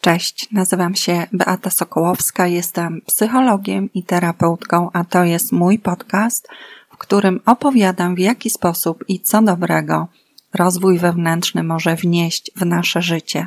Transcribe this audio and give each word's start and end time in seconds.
Cześć, 0.00 0.48
nazywam 0.52 0.94
się 0.94 1.26
Beata 1.32 1.70
Sokołowska, 1.70 2.46
jestem 2.46 3.00
psychologiem 3.06 3.88
i 3.94 4.02
terapeutką, 4.02 4.90
a 4.92 5.04
to 5.04 5.24
jest 5.24 5.52
mój 5.52 5.78
podcast, 5.78 6.48
w 6.92 6.96
którym 6.96 7.40
opowiadam 7.46 8.14
w 8.14 8.18
jaki 8.18 8.50
sposób 8.50 9.04
i 9.08 9.20
co 9.20 9.42
dobrego 9.42 10.08
rozwój 10.54 10.98
wewnętrzny 10.98 11.62
może 11.62 11.96
wnieść 11.96 12.50
w 12.56 12.66
nasze 12.66 13.02
życie. 13.02 13.46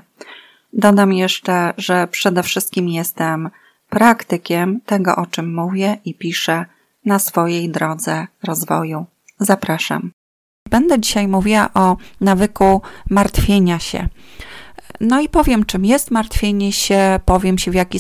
Dodam 0.74 1.14
jeszcze, 1.14 1.74
że 1.78 2.08
przede 2.08 2.44
wszystkim 2.44 2.90
jestem 2.90 3.50
praktykiem 3.90 4.82
tego, 4.86 5.16
o 5.16 5.26
czym 5.26 5.56
mówię 5.56 5.98
i 6.06 6.16
piszę 6.16 6.66
na 7.06 7.20
swojej 7.20 7.70
drodze 7.70 8.28
rozwoju. 8.44 9.06
Zapraszam. 9.40 10.12
Będę 10.70 11.00
dzisiaj 11.00 11.28
mówiła 11.28 11.70
o 11.74 11.98
nawyku 12.22 12.82
martwienia 13.10 13.80
się. 13.80 14.10
No 15.02 15.22
i 15.22 15.30
powiem, 15.30 15.66
czym 15.66 15.86
jest 15.86 16.12
martwienie 16.12 16.72
się, 16.72 17.20
powiem, 17.26 17.58
się 17.58 17.72
w 17.72 17.76
jaki, 17.76 18.00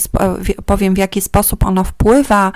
powiem 0.66 0.94
w 0.94 0.98
jaki 0.98 1.22
sposób 1.22 1.66
ono 1.66 1.84
wpływa 1.84 2.52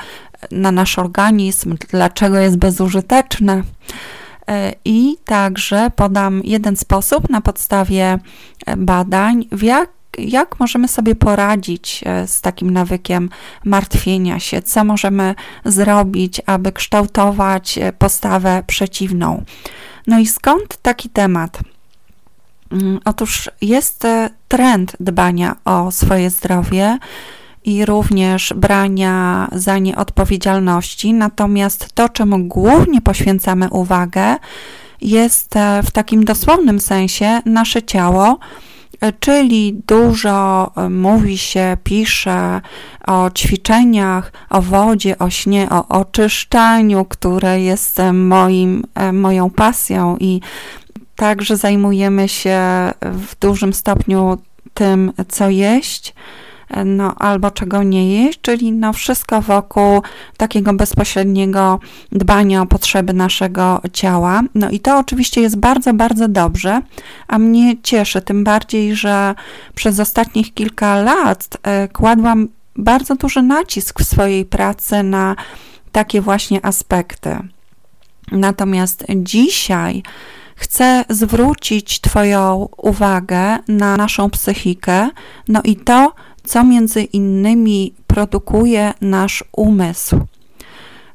na 0.52 0.72
nasz 0.72 1.00
organizm, 1.00 1.76
dlaczego 1.90 2.38
jest 2.38 2.58
bezużyteczne. 2.58 3.64
E, 4.48 4.74
I 4.86 5.18
także 5.26 5.92
podam 5.96 6.42
jeden 6.44 6.76
sposób 6.76 7.30
na 7.30 7.42
podstawie 7.42 8.20
badań, 8.78 9.46
w 9.52 9.64
jak, 9.64 9.90
jak 10.18 10.60
możemy 10.60 10.88
sobie 10.88 11.16
poradzić 11.16 12.04
e, 12.06 12.28
z 12.28 12.42
takim 12.42 12.70
nawykiem 12.72 13.30
martwienia 13.66 14.40
się, 14.40 14.62
co 14.62 14.84
możemy 14.84 15.36
zrobić, 15.66 16.42
aby 16.46 16.72
kształtować 16.72 17.78
e, 17.78 17.94
postawę 17.94 18.64
przeciwną. 18.68 19.44
No 20.08 20.20
i 20.20 20.26
skąd 20.26 20.78
taki 20.82 21.10
temat? 21.10 21.60
Mm, 22.72 23.00
otóż 23.06 23.50
jest 23.62 24.06
e, 24.06 24.30
trend 24.48 24.96
dbania 25.00 25.56
o 25.66 25.92
swoje 25.92 26.30
zdrowie 26.30 26.98
i 27.66 27.86
również 27.86 28.54
brania 28.56 29.48
za 29.52 29.78
nie 29.78 29.96
odpowiedzialności, 29.96 31.14
natomiast 31.14 31.94
to, 31.94 32.10
czemu 32.10 32.40
głównie 32.40 33.02
poświęcamy 33.02 33.70
uwagę, 33.70 34.36
jest 35.02 35.56
e, 35.56 35.84
w 35.84 35.92
takim 35.92 36.26
dosłownym 36.26 36.80
sensie 36.80 37.42
nasze 37.46 37.84
ciało, 37.84 38.40
e, 39.02 39.14
czyli 39.14 39.82
dużo 39.88 40.72
mówi 40.90 41.38
się, 41.38 41.78
pisze 41.84 42.62
o 43.08 43.30
ćwiczeniach, 43.30 44.32
o 44.50 44.62
wodzie, 44.62 45.18
o 45.18 45.30
śnie, 45.30 45.68
o 45.70 45.88
oczyszczaniu, 45.88 47.06
które 47.06 47.62
jest 47.62 47.98
moim, 48.14 48.84
moją 49.14 49.50
pasją 49.50 50.18
i 50.20 50.42
Także 51.18 51.58
zajmujemy 51.58 52.30
się 52.30 52.60
w 53.02 53.36
dużym 53.40 53.74
stopniu 53.74 54.38
tym, 54.74 55.12
co 55.28 55.50
jeść, 55.50 56.14
no, 56.86 57.16
albo 57.16 57.52
czego 57.52 57.84
nie 57.84 58.24
jeść, 58.24 58.40
czyli 58.42 58.72
no, 58.72 58.94
wszystko 58.94 59.42
wokół 59.42 60.02
takiego 60.38 60.74
bezpośredniego 60.74 61.80
dbania 62.12 62.62
o 62.62 62.66
potrzeby 62.66 63.14
naszego 63.14 63.82
ciała. 63.94 64.42
No 64.56 64.70
i 64.70 64.80
to 64.80 64.98
oczywiście 64.98 65.42
jest 65.42 65.58
bardzo, 65.58 65.94
bardzo 65.94 66.28
dobrze, 66.28 66.82
a 67.28 67.40
mnie 67.40 67.76
cieszy, 67.84 68.22
tym 68.22 68.44
bardziej, 68.44 68.96
że 68.96 69.36
przez 69.76 70.00
ostatnich 70.00 70.54
kilka 70.54 71.02
lat 71.02 71.58
e, 71.64 71.88
kładłam 71.88 72.48
bardzo 72.76 73.16
duży 73.16 73.42
nacisk 73.42 74.02
w 74.02 74.08
swojej 74.08 74.46
pracy 74.46 75.04
na 75.04 75.36
takie 75.92 76.22
właśnie 76.22 76.66
aspekty. 76.66 77.38
Natomiast 78.32 79.06
dzisiaj 79.16 80.04
Chcę 80.58 81.06
zwrócić 81.10 82.02
Twoją 82.02 82.70
uwagę 82.78 83.58
na 83.68 83.98
naszą 83.98 84.30
psychikę, 84.30 85.10
no 85.48 85.62
i 85.64 85.76
to, 85.76 86.14
co 86.44 86.64
między 86.64 87.04
innymi 87.04 87.94
produkuje 88.08 88.94
nasz 89.02 89.44
umysł. 89.52 90.20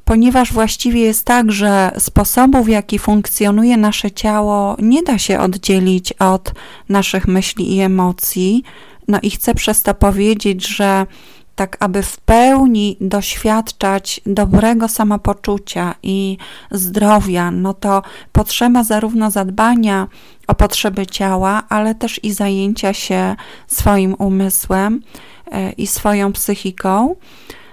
Ponieważ 0.05 0.53
właściwie 0.53 1.01
jest 1.01 1.25
tak, 1.25 1.53
że 1.53 1.91
sposobu, 1.99 2.65
w 2.65 2.69
jaki 2.69 2.99
funkcjonuje 2.99 3.77
nasze 3.77 4.11
ciało, 4.11 4.77
nie 4.79 5.03
da 5.03 5.19
się 5.19 5.41
oddzielić 5.41 6.13
od 6.13 6.53
naszych 6.89 7.29
myśli 7.29 7.77
i 7.77 7.81
emocji. 7.81 8.63
No 9.09 9.19
i 9.23 9.31
chcę 9.31 9.55
przez 9.55 9.83
to 9.83 9.95
powiedzieć, 9.95 10.69
że 10.69 11.07
tak 11.57 11.77
aby 11.81 12.03
w 12.03 12.17
pełni 12.17 12.97
doświadczać 13.01 14.21
dobrego 14.27 14.89
samopoczucia 14.89 15.95
i 16.03 16.37
zdrowia, 16.71 17.51
no 17.51 17.75
to 17.75 18.03
potrzeba 18.33 18.85
zarówno 18.85 19.31
zadbania 19.31 20.09
o 20.47 20.55
potrzeby 20.55 21.07
ciała, 21.07 21.63
ale 21.69 21.95
też 21.95 22.25
i 22.25 22.33
zajęcia 22.33 22.93
się 22.93 23.37
swoim 23.67 24.15
umysłem 24.15 25.03
e, 25.53 25.73
i 25.73 25.87
swoją 25.87 26.33
psychiką, 26.33 27.17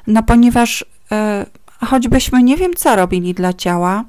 no 0.07 0.23
ponieważ 0.23 0.85
e, 1.11 1.46
choćbyśmy 1.85 2.44
nie 2.44 2.57
wiem, 2.57 2.73
co 2.73 2.96
robili 2.96 3.34
dla 3.34 3.53
ciała, 3.53 4.06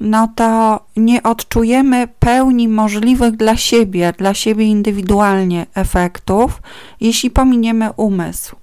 no 0.00 0.28
to 0.34 0.80
nie 0.96 1.22
odczujemy 1.22 2.08
pełni 2.18 2.68
możliwych 2.68 3.36
dla 3.36 3.56
siebie, 3.56 4.12
dla 4.18 4.34
siebie 4.34 4.64
indywidualnie 4.64 5.66
efektów, 5.74 6.62
jeśli 7.00 7.30
pominiemy 7.30 7.92
umysł. 7.96 8.57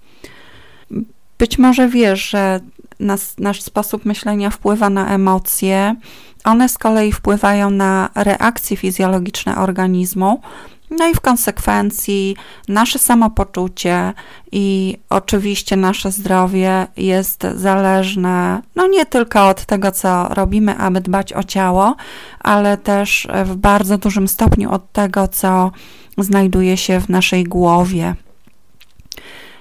Być 1.37 1.57
może 1.57 1.89
wiesz, 1.89 2.29
że 2.29 2.59
nas, 2.99 3.35
nasz 3.39 3.61
sposób 3.61 4.05
myślenia 4.05 4.49
wpływa 4.49 4.89
na 4.89 5.07
emocje, 5.09 5.95
one 6.43 6.69
z 6.69 6.77
kolei 6.77 7.11
wpływają 7.11 7.69
na 7.69 8.09
reakcje 8.15 8.77
fizjologiczne 8.77 9.57
organizmu, 9.57 10.41
no 10.89 11.07
i 11.07 11.13
w 11.13 11.21
konsekwencji 11.21 12.35
nasze 12.67 12.99
samopoczucie 12.99 14.13
i 14.51 14.97
oczywiście 15.09 15.75
nasze 15.75 16.11
zdrowie 16.11 16.87
jest 16.97 17.47
zależne 17.55 18.61
no 18.75 18.87
nie 18.87 19.05
tylko 19.05 19.47
od 19.47 19.65
tego, 19.65 19.91
co 19.91 20.27
robimy, 20.29 20.77
aby 20.77 21.01
dbać 21.01 21.33
o 21.33 21.43
ciało, 21.43 21.95
ale 22.39 22.77
też 22.77 23.27
w 23.45 23.55
bardzo 23.55 23.97
dużym 23.97 24.27
stopniu 24.27 24.71
od 24.71 24.91
tego, 24.91 25.27
co 25.27 25.71
znajduje 26.17 26.77
się 26.77 26.99
w 26.99 27.09
naszej 27.09 27.43
głowie. 27.43 28.15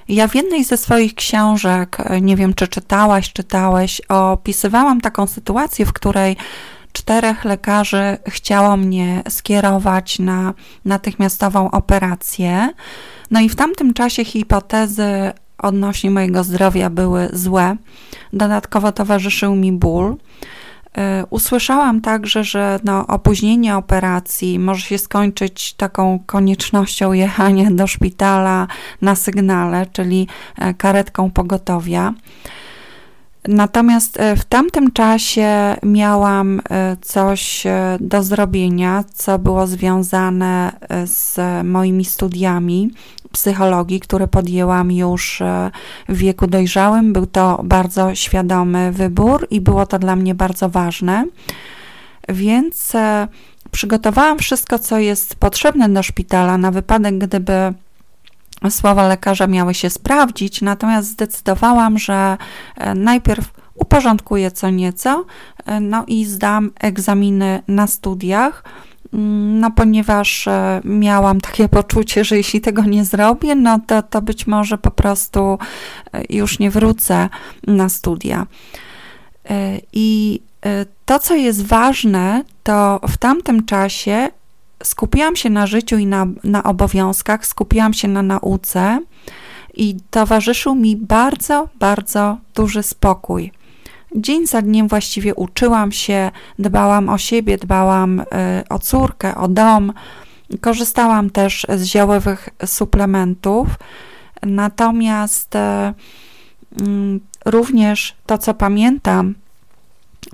Ja 0.09 0.29
w 0.29 0.35
jednej 0.35 0.65
ze 0.65 0.77
swoich 0.77 1.15
książek, 1.15 1.97
e, 2.01 2.21
nie 2.21 2.37
wiem 2.37 2.55
czy 2.55 2.69
czytałaś, 2.69 3.33
czytałeś, 3.33 4.01
opisywałam 4.01 5.01
taką 5.01 5.27
sytuację, 5.27 5.87
w 5.87 5.93
której 5.93 6.37
czterech 6.93 7.45
lekarzy 7.45 8.19
chciało 8.29 8.77
mnie 8.77 9.23
skierować 9.29 10.19
na 10.19 10.55
natychmiastową 10.85 11.71
operację. 11.71 12.69
No 13.31 13.41
i 13.41 13.49
w 13.49 13.57
tamtym 13.57 13.95
czasie 13.95 14.25
hipotezy 14.25 15.33
odnośnie 15.59 16.11
mojego 16.11 16.45
zdrowia 16.45 16.91
były 16.91 17.29
złe. 17.33 17.77
Dodatkowo 18.33 18.93
towarzyszył 18.93 19.55
mi 19.55 19.73
ból. 19.73 20.17
E, 20.99 21.25
usłyszałam 21.31 22.00
także, 22.00 22.44
że 22.44 22.81
no, 22.84 23.06
opóźnienie 23.06 23.77
operacji 23.77 24.59
może 24.59 24.87
się 24.87 24.99
skończyć 24.99 25.75
taką 25.75 26.19
koniecznością 26.27 27.12
jechania 27.12 27.71
do 27.71 27.87
szpitala 27.87 28.66
na 29.03 29.15
sygnale, 29.15 29.87
czyli 29.87 30.28
e, 30.59 30.75
karetką 30.75 31.31
pogotowia. 31.31 32.15
Natomiast 33.49 34.21
e, 34.21 34.37
w 34.37 34.44
tamtym 34.44 34.93
czasie 34.93 35.77
miałam 35.82 36.60
coś 37.00 37.65
do 38.00 38.22
zrobienia, 38.22 39.05
co 39.15 39.38
było 39.38 39.66
związane 39.66 40.72
z 41.05 41.38
moimi 41.65 42.05
studiami 42.05 42.91
psychologii, 43.34 44.00
które 44.00 44.28
podjęłam 44.28 44.93
już 44.93 45.41
e, 45.41 45.71
w 46.09 46.16
wieku 46.16 46.47
dojrzałym. 46.47 47.12
Był 47.12 47.27
to 47.27 47.60
bardzo 47.65 48.15
świadomy 48.15 48.93
wybór 48.93 49.47
i 49.50 49.61
było 49.61 49.87
to 49.87 49.99
dla 49.99 50.16
mnie 50.16 50.34
bardzo 50.34 50.69
ważne. 50.69 51.25
Więc 52.28 52.94
e, 52.94 53.28
przygotowałam 53.71 54.38
wszystko, 54.38 54.78
co 54.78 54.99
jest 54.99 55.34
potrzebne 55.34 55.88
do 55.88 56.03
szpitala 56.03 56.59
na 56.59 56.71
wypadek, 56.71 57.19
gdyby 57.19 57.75
słowa 58.71 59.09
lekarza 59.09 59.47
miały 59.47 59.75
się 59.75 59.91
sprawdzić, 59.91 60.62
natomiast 60.62 61.09
zdecydowałam, 61.09 61.99
że 61.99 62.37
e, 62.77 62.95
najpierw 62.95 63.53
uporządkuję 63.75 64.51
co 64.51 64.71
nieco, 64.71 65.25
no 65.81 66.05
i 66.06 66.25
zdam 66.25 66.71
egzaminy 66.81 67.62
na 67.69 67.87
studiach 67.87 68.62
Mm, 69.15 69.61
no 69.61 69.71
ponieważ 69.71 70.49
e, 70.49 70.81
miałam 70.85 71.41
takie 71.41 71.69
poczucie, 71.69 72.25
że 72.25 72.37
jeśli 72.37 72.61
tego 72.61 72.83
nie 72.83 73.05
zrobię, 73.05 73.55
no 73.55 73.81
to, 73.87 74.03
to 74.03 74.23
być 74.23 74.47
może 74.47 74.79
po 74.79 74.91
prostu 74.91 75.59
e, 76.12 76.23
już 76.31 76.59
nie 76.59 76.71
wrócę 76.71 77.29
na 77.67 77.89
studia. 77.89 78.47
E, 79.50 79.79
I 79.93 80.41
to, 81.05 81.19
co 81.19 81.35
jest 81.35 81.67
ważne, 81.67 82.45
to 82.62 83.00
w 83.09 83.17
tamtym 83.17 83.67
czasie 83.67 84.29
skupiłam 84.87 85.37
się 85.37 85.51
na 85.51 85.67
życiu 85.67 85.99
i 85.99 86.07
na, 86.07 86.27
na 86.45 86.63
obowiązkach, 86.63 87.47
skupiłam 87.47 87.95
się 87.95 88.09
na 88.09 88.23
nauce 88.23 89.01
i 89.75 89.97
towarzyszył 90.11 90.75
mi 90.75 90.97
bardzo, 90.97 91.69
bardzo 91.79 92.39
duży 92.55 92.83
spokój. 92.83 93.53
Dzień 94.17 94.47
za 94.47 94.63
dniem 94.63 94.89
właściwie 94.89 95.35
uczyłam 95.35 95.93
się, 95.93 96.31
dbałam 96.59 97.09
o 97.09 97.19
siebie, 97.19 97.59
dbałam 97.59 98.21
y, 98.21 98.25
o 98.69 98.79
córkę, 98.79 99.35
o 99.35 99.49
dom. 99.49 99.93
Korzystałam 100.61 101.31
też 101.31 101.67
z 101.77 101.85
ziołowych 101.85 102.49
suplementów 102.67 103.69
Natomiast 104.47 105.55
mm, 105.57 107.21
również 107.45 108.15
to, 108.27 108.39
co 108.39 108.55
pamiętam, 108.55 109.35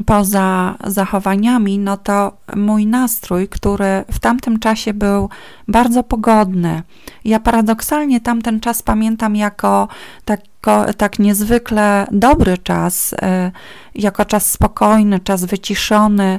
poza 0.07 0.75
zachowaniami, 0.85 1.79
no 1.79 1.97
to 1.97 2.33
mój 2.57 2.87
nastrój, 2.87 3.49
który 3.49 4.05
w 4.13 4.19
tamtym 4.19 4.59
czasie 4.59 4.95
był 4.95 5.29
bardzo 5.69 6.03
pogodny. 6.03 6.83
Ja 7.25 7.41
paradoksalnie 7.41 8.21
tamten 8.21 8.61
czas 8.61 8.83
pamiętam 8.83 9.37
jako 9.37 9.89
tak, 10.25 10.41
tak 10.97 11.19
niezwykle 11.19 12.07
dobry 12.13 12.59
czas, 12.59 13.13
y, 13.13 13.17
jako 13.95 14.25
czas 14.25 14.51
spokojny, 14.51 15.21
czas 15.21 15.45
wyciszony, 15.45 16.39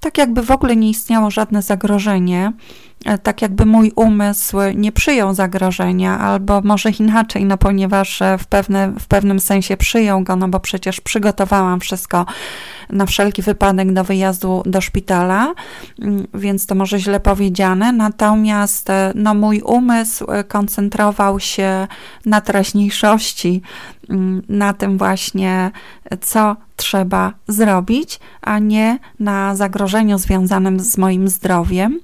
tak 0.00 0.18
jakby 0.18 0.42
w 0.42 0.50
ogóle 0.50 0.76
nie 0.76 0.90
istniało 0.90 1.30
żadne 1.30 1.62
zagrożenie. 1.62 2.52
E, 3.08 3.18
tak 3.18 3.42
jakby 3.42 3.66
mój 3.66 3.92
umysł 3.96 4.56
nie 4.74 4.92
przyjął 4.92 5.34
zagrożenia, 5.34 6.18
albo 6.18 6.60
może 6.60 6.90
inaczej, 6.90 7.44
no 7.44 7.58
ponieważ 7.58 8.22
e, 8.22 8.38
w, 8.38 8.46
pewne, 8.46 8.92
w 9.00 9.06
pewnym 9.06 9.40
sensie 9.40 9.76
przyjął 9.76 10.22
go, 10.22 10.36
no 10.36 10.48
bo 10.48 10.60
przecież 10.60 11.00
przygotowałam 11.00 11.80
wszystko 11.80 12.26
na 12.90 13.06
wszelki 13.06 13.42
wypadek 13.42 13.92
do 13.92 14.04
wyjazdu 14.04 14.62
do 14.66 14.80
szpitala, 14.80 15.54
mm, 16.02 16.26
więc 16.34 16.66
to 16.66 16.74
może 16.74 16.98
źle 16.98 17.20
powiedziane, 17.20 17.92
natomiast 17.92 18.90
e, 18.90 19.12
no 19.14 19.34
mój 19.34 19.60
umysł 19.60 20.26
koncentrował 20.48 21.40
się 21.40 21.86
na 22.26 22.40
teraźniejszości, 22.40 23.62
mm, 24.10 24.42
na 24.48 24.72
tym 24.72 24.98
właśnie, 24.98 25.70
co 26.20 26.56
trzeba 26.76 27.32
zrobić, 27.48 28.20
a 28.40 28.58
nie 28.58 28.98
na 29.20 29.56
zagrożeniu 29.56 30.18
związanym 30.18 30.80
z 30.80 30.98
moim 30.98 31.28
zdrowiem. 31.28 32.00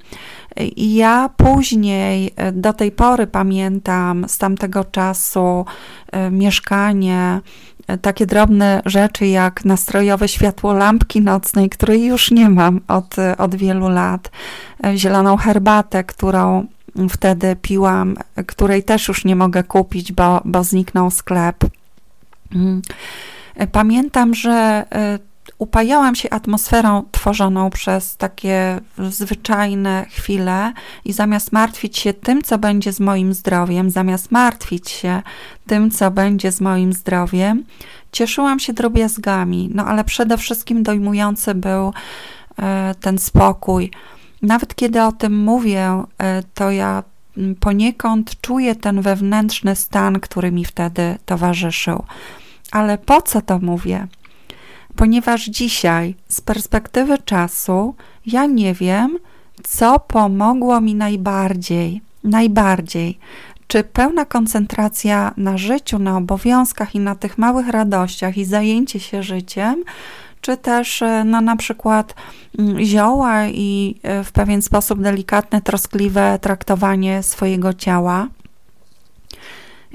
I 0.56 0.94
ja 0.94 1.30
później, 1.36 2.32
e, 2.36 2.52
do 2.52 2.72
tej 2.72 2.92
pory 2.92 3.26
pamiętam 3.26 4.28
z 4.28 4.38
tamtego 4.38 4.84
czasu 4.84 5.64
e, 6.12 6.30
mieszkanie, 6.30 7.40
e, 7.86 7.98
takie 7.98 8.26
drobne 8.26 8.82
rzeczy 8.86 9.26
jak 9.26 9.64
nastrojowe 9.64 10.28
światło 10.28 10.72
lampki 10.72 11.20
nocnej, 11.20 11.70
której 11.70 12.04
już 12.04 12.30
nie 12.30 12.50
mam 12.50 12.80
od, 12.88 13.16
od 13.38 13.54
wielu 13.54 13.88
lat, 13.88 14.30
zieloną 14.94 15.36
herbatę, 15.36 16.04
którą 16.04 16.66
wtedy 17.10 17.56
piłam, 17.62 18.16
której 18.46 18.82
też 18.82 19.08
już 19.08 19.24
nie 19.24 19.36
mogę 19.36 19.64
kupić, 19.64 20.12
bo, 20.12 20.40
bo 20.44 20.64
zniknął 20.64 21.10
sklep. 21.10 21.56
Mm. 22.54 22.82
Pamiętam, 23.72 24.34
że 24.34 24.84
upajałam 25.58 26.14
się 26.14 26.30
atmosferą 26.30 27.02
tworzoną 27.12 27.70
przez 27.70 28.16
takie 28.16 28.80
zwyczajne 28.98 30.06
chwile 30.10 30.72
i 31.04 31.12
zamiast 31.12 31.52
martwić 31.52 31.98
się 31.98 32.14
tym, 32.14 32.42
co 32.42 32.58
będzie 32.58 32.92
z 32.92 33.00
moim 33.00 33.34
zdrowiem, 33.34 33.90
zamiast 33.90 34.30
martwić 34.30 34.90
się 34.90 35.22
tym, 35.66 35.90
co 35.90 36.10
będzie 36.10 36.52
z 36.52 36.60
moim 36.60 36.92
zdrowiem, 36.92 37.64
cieszyłam 38.12 38.60
się 38.60 38.72
drobiazgami, 38.72 39.70
no 39.74 39.86
ale 39.86 40.04
przede 40.04 40.38
wszystkim 40.38 40.82
dojmujący 40.82 41.54
był 41.54 41.92
e, 42.58 42.94
ten 43.00 43.18
spokój. 43.18 43.90
Nawet 44.42 44.74
kiedy 44.74 45.02
o 45.02 45.12
tym 45.12 45.38
mówię, 45.38 46.02
e, 46.18 46.42
to 46.54 46.70
ja 46.70 47.02
poniekąd 47.60 48.40
czuję 48.40 48.74
ten 48.74 49.00
wewnętrzny 49.00 49.76
stan, 49.76 50.20
który 50.20 50.52
mi 50.52 50.64
wtedy 50.64 51.18
towarzyszył. 51.26 52.04
Ale 52.72 52.98
po 52.98 53.22
co 53.22 53.42
to 53.42 53.58
mówię? 53.58 54.06
Ponieważ 54.96 55.44
dzisiaj, 55.44 56.14
z 56.28 56.40
perspektywy 56.40 57.18
czasu, 57.18 57.94
ja 58.26 58.46
nie 58.46 58.74
wiem, 58.74 59.18
co 59.62 60.00
pomogło 60.00 60.80
mi 60.80 60.94
najbardziej. 60.94 62.00
Najbardziej. 62.24 63.18
Czy 63.66 63.84
pełna 63.84 64.24
koncentracja 64.24 65.34
na 65.36 65.58
życiu, 65.58 65.98
na 65.98 66.16
obowiązkach 66.16 66.94
i 66.94 67.00
na 67.00 67.14
tych 67.14 67.38
małych 67.38 67.68
radościach 67.68 68.36
i 68.36 68.44
zajęcie 68.44 69.00
się 69.00 69.22
życiem, 69.22 69.84
czy 70.40 70.56
też 70.56 71.02
e, 71.02 71.24
no, 71.24 71.40
na 71.40 71.56
przykład 71.56 72.14
mm, 72.58 72.84
zioła 72.84 73.46
i 73.46 73.94
e, 74.02 74.24
w 74.24 74.32
pewien 74.32 74.62
sposób 74.62 75.02
delikatne, 75.02 75.62
troskliwe 75.62 76.38
traktowanie 76.42 77.22
swojego 77.22 77.72
ciała 77.72 78.28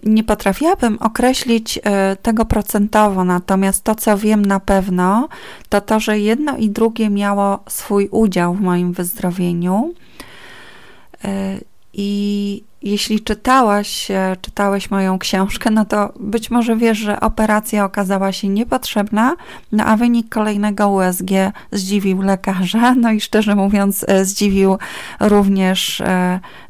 nie 0.04 0.24
potrafiłabym 0.24 0.98
określić 1.01 1.80
e, 1.84 2.16
tego 2.22 2.46
procentowo, 2.46 3.24
natomiast 3.24 3.84
to, 3.84 3.96
co 3.96 4.18
wiem 4.18 4.46
na 4.46 4.60
pewno, 4.60 5.30
to 5.69 5.81
to, 5.81 6.00
że 6.00 6.19
jedno 6.19 6.57
i 6.57 6.69
drugie 6.69 7.10
miało 7.10 7.60
swój 7.68 8.07
udział 8.12 8.54
w 8.54 8.62
moim 8.62 8.94
wyzdrowieniu. 8.94 9.94
E, 11.24 11.57
I 11.94 12.63
jeśli 12.81 13.19
czytałaś, 13.19 14.12
e, 14.12 14.36
czytałeś 14.42 14.92
moją 14.92 15.19
książkę, 15.19 15.72
no 15.72 15.86
to 15.86 16.13
być 16.19 16.51
może 16.51 16.75
wiesz, 16.75 16.98
że 16.98 17.19
operacja 17.19 17.86
okazała 17.86 18.31
się 18.31 18.48
niepotrzebna, 18.48 19.36
no 19.72 19.86
a 19.86 19.98
wynik 19.98 20.30
kolejnego 20.30 20.90
USG 20.90 21.31
zdziwił 21.72 22.22
lekarza, 22.22 22.96
no 22.96 23.12
i 23.12 23.22
szczerze 23.22 23.56
mówiąc, 23.56 24.06
zdziwił 24.24 24.78
również 25.19 26.01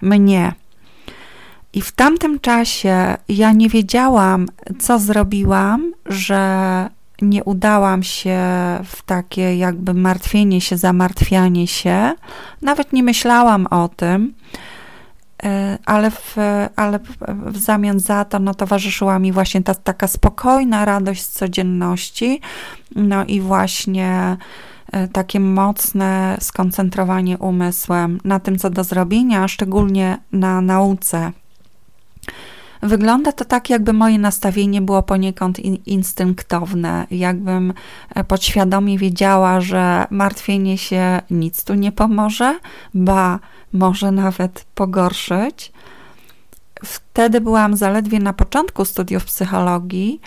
mnie. 0.02 0.54
I 1.74 1.82
w 1.82 1.92
tamtym 1.92 2.40
czasie 2.40 3.18
ja 3.30 3.52
nie 3.52 3.70
wiedziałam, 3.70 4.46
co 4.80 5.00
zrobiłam, 5.00 5.94
że 6.06 6.90
nie 7.22 7.44
udałam 7.44 8.04
się 8.04 8.40
w 8.86 9.02
takie 9.06 9.58
jakby 9.58 9.94
martwienie 9.94 10.62
się, 10.62 10.78
zamartwianie 10.78 11.68
się. 11.68 12.14
Nawet 12.62 12.94
nie 12.94 13.04
myślałam 13.04 13.68
o 13.68 13.90
tym, 13.90 14.34
e, 15.44 15.78
ale 15.86 16.12
w, 16.12 16.36
ale 16.76 17.00
w 17.46 17.58
zamian 17.58 18.00
za 18.00 18.26
to 18.26 18.40
no, 18.40 18.54
towarzyszyła 18.54 19.20
mi 19.20 19.32
właśnie 19.32 19.64
ta 19.64 19.76
taka 19.76 20.08
spokojna 20.08 20.86
radość 20.86 21.22
z 21.22 21.30
codzienności, 21.30 22.42
no 22.96 23.26
i 23.26 23.42
właśnie 23.42 24.38
e, 24.92 25.08
takie 25.08 25.40
mocne 25.40 26.38
skoncentrowanie 26.40 27.38
umysłem 27.38 28.20
na 28.24 28.40
tym, 28.40 28.58
co 28.58 28.70
do 28.70 28.84
zrobienia, 28.84 29.48
szczególnie 29.48 30.18
na 30.32 30.62
nauce 30.62 31.32
Wygląda 32.82 33.32
to 33.32 33.46
tak, 33.46 33.70
jakby 33.70 33.94
moje 33.94 34.20
nastawienie 34.20 34.82
było 34.82 35.04
poniekąd 35.04 35.60
in, 35.60 35.78
instynktowne, 35.86 37.08
jakbym 37.12 37.74
e, 38.16 38.24
podświadomie 38.24 38.98
wiedziała, 38.98 39.62
że 39.62 40.06
martwienie 40.10 40.78
się 40.78 41.22
nic 41.32 41.64
tu 41.64 41.74
nie 41.74 41.92
pomoże, 41.92 42.60
ba, 42.94 43.40
może 43.74 44.12
nawet 44.12 44.66
pogorszyć. 44.76 45.72
Wtedy 46.84 47.42
byłam 47.42 47.78
zaledwie 47.78 48.20
na 48.20 48.34
początku 48.34 48.86
studiów 48.86 49.26
psychologii 49.26 50.22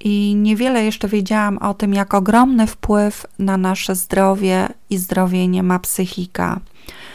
i 0.00 0.34
niewiele 0.34 0.84
jeszcze 0.84 1.08
wiedziałam 1.08 1.58
o 1.58 1.74
tym, 1.74 1.94
jak 1.94 2.14
ogromny 2.14 2.66
wpływ 2.66 3.26
na 3.38 3.56
nasze 3.56 3.94
zdrowie 3.94 4.68
i 4.90 4.98
zdrowienie 4.98 5.62
ma 5.62 5.78
psychika. 5.78 6.60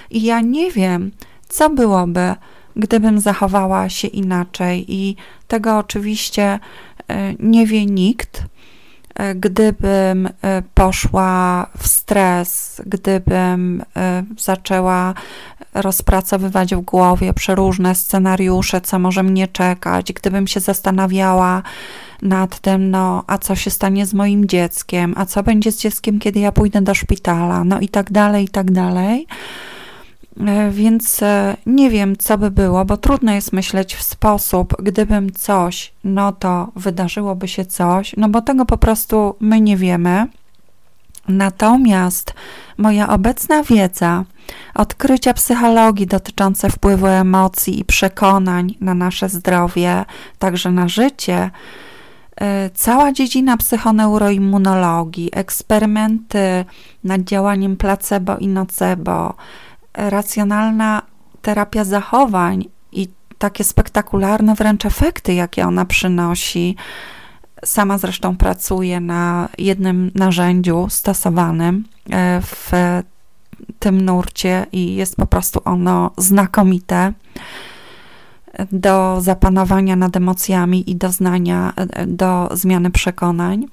I 0.09 0.23
ja 0.23 0.41
nie 0.41 0.71
wiem, 0.71 1.11
co 1.49 1.69
byłoby, 1.69 2.35
gdybym 2.75 3.19
zachowała 3.19 3.89
się 3.89 4.07
inaczej. 4.07 4.85
I 4.87 5.15
tego 5.47 5.77
oczywiście 5.77 6.59
e, 7.07 7.33
nie 7.39 7.67
wie 7.67 7.85
nikt. 7.85 8.43
E, 9.15 9.35
gdybym 9.35 10.27
e, 10.27 10.61
poszła 10.73 11.67
w 11.77 11.87
stres, 11.87 12.81
gdybym 12.85 13.83
zaczęła 14.37 15.13
rozpracowywać 15.73 16.75
w 16.75 16.81
głowie 16.81 17.33
przeróżne 17.33 17.95
scenariusze, 17.95 18.81
co 18.81 18.99
może 18.99 19.23
mnie 19.23 19.47
czekać, 19.47 20.13
gdybym 20.13 20.47
się 20.47 20.59
zastanawiała 20.59 21.63
nad 22.21 22.59
tym, 22.59 22.91
no 22.91 23.23
a 23.27 23.37
co 23.37 23.55
się 23.55 23.69
stanie 23.71 24.05
z 24.05 24.13
moim 24.13 24.47
dzieckiem, 24.47 25.13
a 25.17 25.25
co 25.25 25.43
będzie 25.43 25.71
z 25.71 25.79
dzieckiem, 25.79 26.19
kiedy 26.19 26.39
ja 26.39 26.51
pójdę 26.51 26.81
do 26.81 26.93
szpitala, 26.93 27.63
no 27.63 27.79
i 27.79 27.89
tak 27.89 28.11
dalej, 28.11 28.45
i 28.45 28.49
tak 28.49 28.71
dalej 28.71 29.27
więc 30.71 31.23
e, 31.23 31.57
nie 31.65 31.89
wiem, 31.89 32.17
co 32.17 32.37
by 32.37 32.51
było, 32.51 32.85
bo 32.85 32.97
trudno 32.97 33.33
jest 33.33 33.53
myśleć 33.53 33.95
w 33.95 34.03
sposób, 34.03 34.75
gdybym 34.83 35.31
coś, 35.31 35.93
no 36.03 36.31
to 36.31 36.71
wydarzyłoby 36.75 37.47
się 37.47 37.65
coś, 37.65 38.15
no 38.17 38.29
bo 38.29 38.41
tego 38.41 38.65
po 38.65 38.77
prostu 38.77 39.35
my 39.39 39.61
nie 39.61 39.77
wiemy. 39.77 40.27
Natomiast 41.27 42.33
moja 42.77 43.09
obecna 43.09 43.63
wiedza, 43.63 44.23
odkrycia 44.75 45.33
psychologii 45.33 46.07
dotyczące 46.07 46.69
wpływu 46.69 47.07
emocji 47.07 47.79
i 47.79 47.85
przekonań 47.85 48.75
na 48.81 48.93
nasze 48.93 49.29
zdrowie, 49.29 50.05
także 50.39 50.71
na 50.71 50.87
życie, 50.87 51.51
e, 52.35 52.69
cała 52.69 53.11
dziedzina 53.11 53.57
psychoneuroimmunologii, 53.57 55.29
eksperymenty 55.33 56.65
nad 57.03 57.21
działaniem 57.21 57.77
placebo 57.77 58.37
i 58.37 58.47
nocebo, 58.47 59.33
racjonalna 59.97 61.01
terapia 61.41 61.83
zachowań 61.83 62.65
i 62.91 63.07
takie 63.37 63.63
spektakularne 63.63 64.55
wręcz 64.55 64.85
efekty, 64.85 65.33
jakie 65.33 65.67
ona 65.67 65.85
przynosi. 65.85 66.75
Sama 67.65 67.97
zresztą 67.97 68.37
pracuję 68.37 68.99
na 68.99 69.49
jednym 69.57 70.11
narzędziu 70.15 70.87
stosowanym 70.89 71.83
e, 72.11 72.41
w 72.41 72.71
tym 73.79 74.01
nurcie 74.01 74.65
i 74.71 74.95
jest 74.95 75.15
po 75.15 75.25
prostu 75.25 75.61
ono 75.65 76.11
znakomite. 76.17 77.13
do 78.71 79.21
zapanowania 79.21 79.95
nad 79.95 80.15
emocjami 80.15 80.89
i 80.91 80.95
doznania, 80.95 81.73
do 82.07 82.49
zmiany 82.53 82.91
przekonań. 82.91 83.65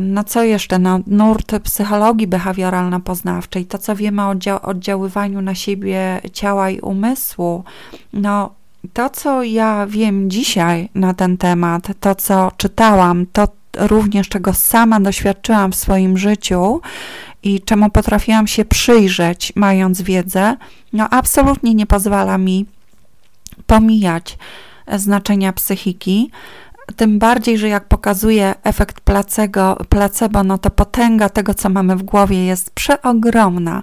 No 0.00 0.24
co 0.24 0.42
jeszcze? 0.42 0.78
No, 0.78 1.00
nurt 1.06 1.58
psychologii 1.62 2.28
behawioralno-poznawczej, 2.28 3.66
to 3.66 3.78
co 3.78 3.96
wiemy 3.96 4.22
o 4.22 4.34
oddziaływaniu 4.62 5.42
na 5.42 5.54
siebie 5.54 6.20
ciała 6.32 6.70
i 6.70 6.80
umysłu. 6.80 7.64
No, 8.12 8.54
to 8.92 9.10
co 9.10 9.42
ja 9.42 9.86
wiem 9.86 10.30
dzisiaj 10.30 10.88
na 10.94 11.14
ten 11.14 11.36
temat, 11.36 11.88
to 12.00 12.14
co 12.14 12.52
czytałam, 12.56 13.26
to 13.32 13.48
również 13.78 14.28
czego 14.28 14.52
sama 14.52 15.00
doświadczyłam 15.00 15.72
w 15.72 15.76
swoim 15.76 16.18
życiu 16.18 16.80
i 17.42 17.60
czemu 17.60 17.90
potrafiłam 17.90 18.46
się 18.46 18.64
przyjrzeć, 18.64 19.52
mając 19.56 20.02
wiedzę, 20.02 20.56
no 20.92 21.08
absolutnie 21.10 21.74
nie 21.74 21.86
pozwala 21.86 22.38
mi 22.38 22.66
pomijać 23.66 24.38
znaczenia 24.96 25.52
psychiki. 25.52 26.30
Tym 26.96 27.18
bardziej, 27.18 27.58
że 27.58 27.68
jak 27.68 27.84
pokazuje 27.84 28.54
efekt 28.64 29.00
placebo, 29.00 29.76
placebo, 29.88 30.44
no 30.44 30.58
to 30.58 30.70
potęga 30.70 31.28
tego, 31.28 31.54
co 31.54 31.68
mamy 31.68 31.96
w 31.96 32.02
głowie, 32.02 32.44
jest 32.44 32.70
przeogromna. 32.70 33.82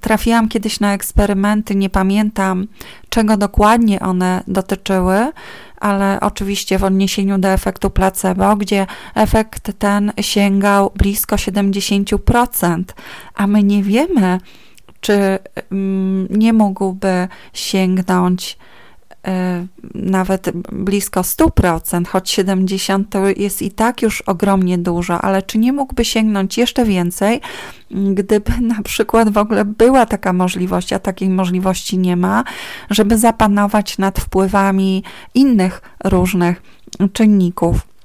Trafiłam 0.00 0.48
kiedyś 0.48 0.80
na 0.80 0.94
eksperymenty, 0.94 1.74
nie 1.74 1.90
pamiętam 1.90 2.66
czego 3.08 3.36
dokładnie 3.36 4.00
one 4.00 4.42
dotyczyły, 4.48 5.32
ale 5.80 6.18
oczywiście 6.20 6.78
w 6.78 6.84
odniesieniu 6.84 7.38
do 7.38 7.48
efektu 7.48 7.90
placebo, 7.90 8.56
gdzie 8.56 8.86
efekt 9.14 9.78
ten 9.78 10.12
sięgał 10.20 10.92
blisko 10.94 11.36
70%, 11.36 12.82
a 13.34 13.46
my 13.46 13.62
nie 13.62 13.82
wiemy, 13.82 14.40
czy 15.00 15.38
mm, 15.72 16.28
nie 16.30 16.52
mógłby 16.52 17.28
sięgnąć 17.52 18.58
nawet 19.94 20.50
blisko 20.72 21.20
100%, 21.20 22.06
choć 22.06 22.38
70% 22.38 23.04
to 23.10 23.26
jest 23.28 23.62
i 23.62 23.70
tak 23.70 24.02
już 24.02 24.20
ogromnie 24.20 24.78
dużo, 24.78 25.20
ale 25.20 25.42
czy 25.42 25.58
nie 25.58 25.72
mógłby 25.72 26.04
sięgnąć 26.04 26.58
jeszcze 26.58 26.84
więcej, 26.84 27.40
gdyby 27.90 28.52
na 28.76 28.82
przykład 28.82 29.28
w 29.28 29.38
ogóle 29.38 29.64
była 29.64 30.06
taka 30.06 30.32
możliwość, 30.32 30.92
a 30.92 30.98
takiej 30.98 31.28
możliwości 31.28 31.98
nie 31.98 32.16
ma, 32.16 32.44
żeby 32.90 33.18
zapanować 33.18 33.98
nad 33.98 34.18
wpływami 34.18 35.02
innych 35.34 35.82
różnych 36.04 36.62
czynników 37.12 37.95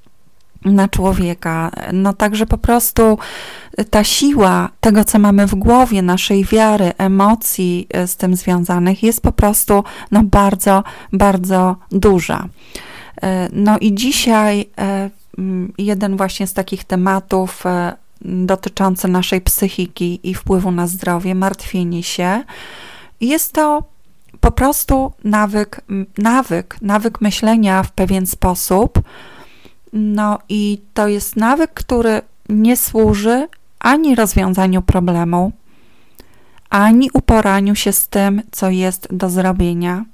na 0.66 0.88
człowieka. 0.88 1.72
No 1.94 2.14
także 2.14 2.46
po 2.46 2.58
prostu 2.58 3.18
ta 3.90 4.04
siła 4.04 4.70
tego, 4.80 5.06
co 5.06 5.20
mamy 5.20 5.48
w 5.48 5.56
głowie, 5.56 6.02
naszej 6.02 6.46
wiary, 6.46 6.92
emocji 6.98 7.88
e, 7.90 8.08
z 8.08 8.16
tym 8.16 8.36
związanych 8.36 9.04
jest 9.04 9.22
po 9.22 9.32
prostu 9.32 9.84
no, 10.12 10.24
bardzo, 10.24 10.84
bardzo 11.14 11.76
duża. 11.92 12.48
E, 13.22 13.50
no 13.54 13.78
i 13.78 13.94
dzisiaj 13.96 14.70
e, 14.78 15.10
jeden 15.78 16.18
właśnie 16.18 16.48
z 16.48 16.54
takich 16.54 16.84
tematów 16.84 17.64
dotyczący 18.26 19.08
naszej 19.08 19.42
psychiki 19.42 20.20
i 20.24 20.34
wpływu 20.34 20.72
na 20.72 20.88
zdrowie, 20.88 21.36
martwienie 21.36 22.04
się, 22.04 22.44
jest 23.22 23.54
to 23.54 23.84
po 24.40 24.52
prostu 24.52 25.12
nawyk, 25.24 25.82
nawyk, 26.18 26.78
nawyk 26.82 27.22
myślenia 27.22 27.84
w 27.84 27.92
pewien 27.92 28.26
sposób, 28.26 29.00
no 29.94 30.40
i 30.50 30.82
to 30.94 31.08
jest 31.08 31.36
nawyk, 31.36 31.74
który 31.74 32.22
nie 32.50 32.78
służy 32.78 33.48
ani 33.80 34.16
rozwiązaniu 34.16 34.82
problemu, 34.82 35.52
ani 36.70 37.10
uporaniu 37.14 37.76
się 37.76 37.92
z 37.92 38.08
tym, 38.08 38.42
co 38.52 38.70
jest 38.70 39.08
do 39.12 39.30
zrobienia, 39.30 40.06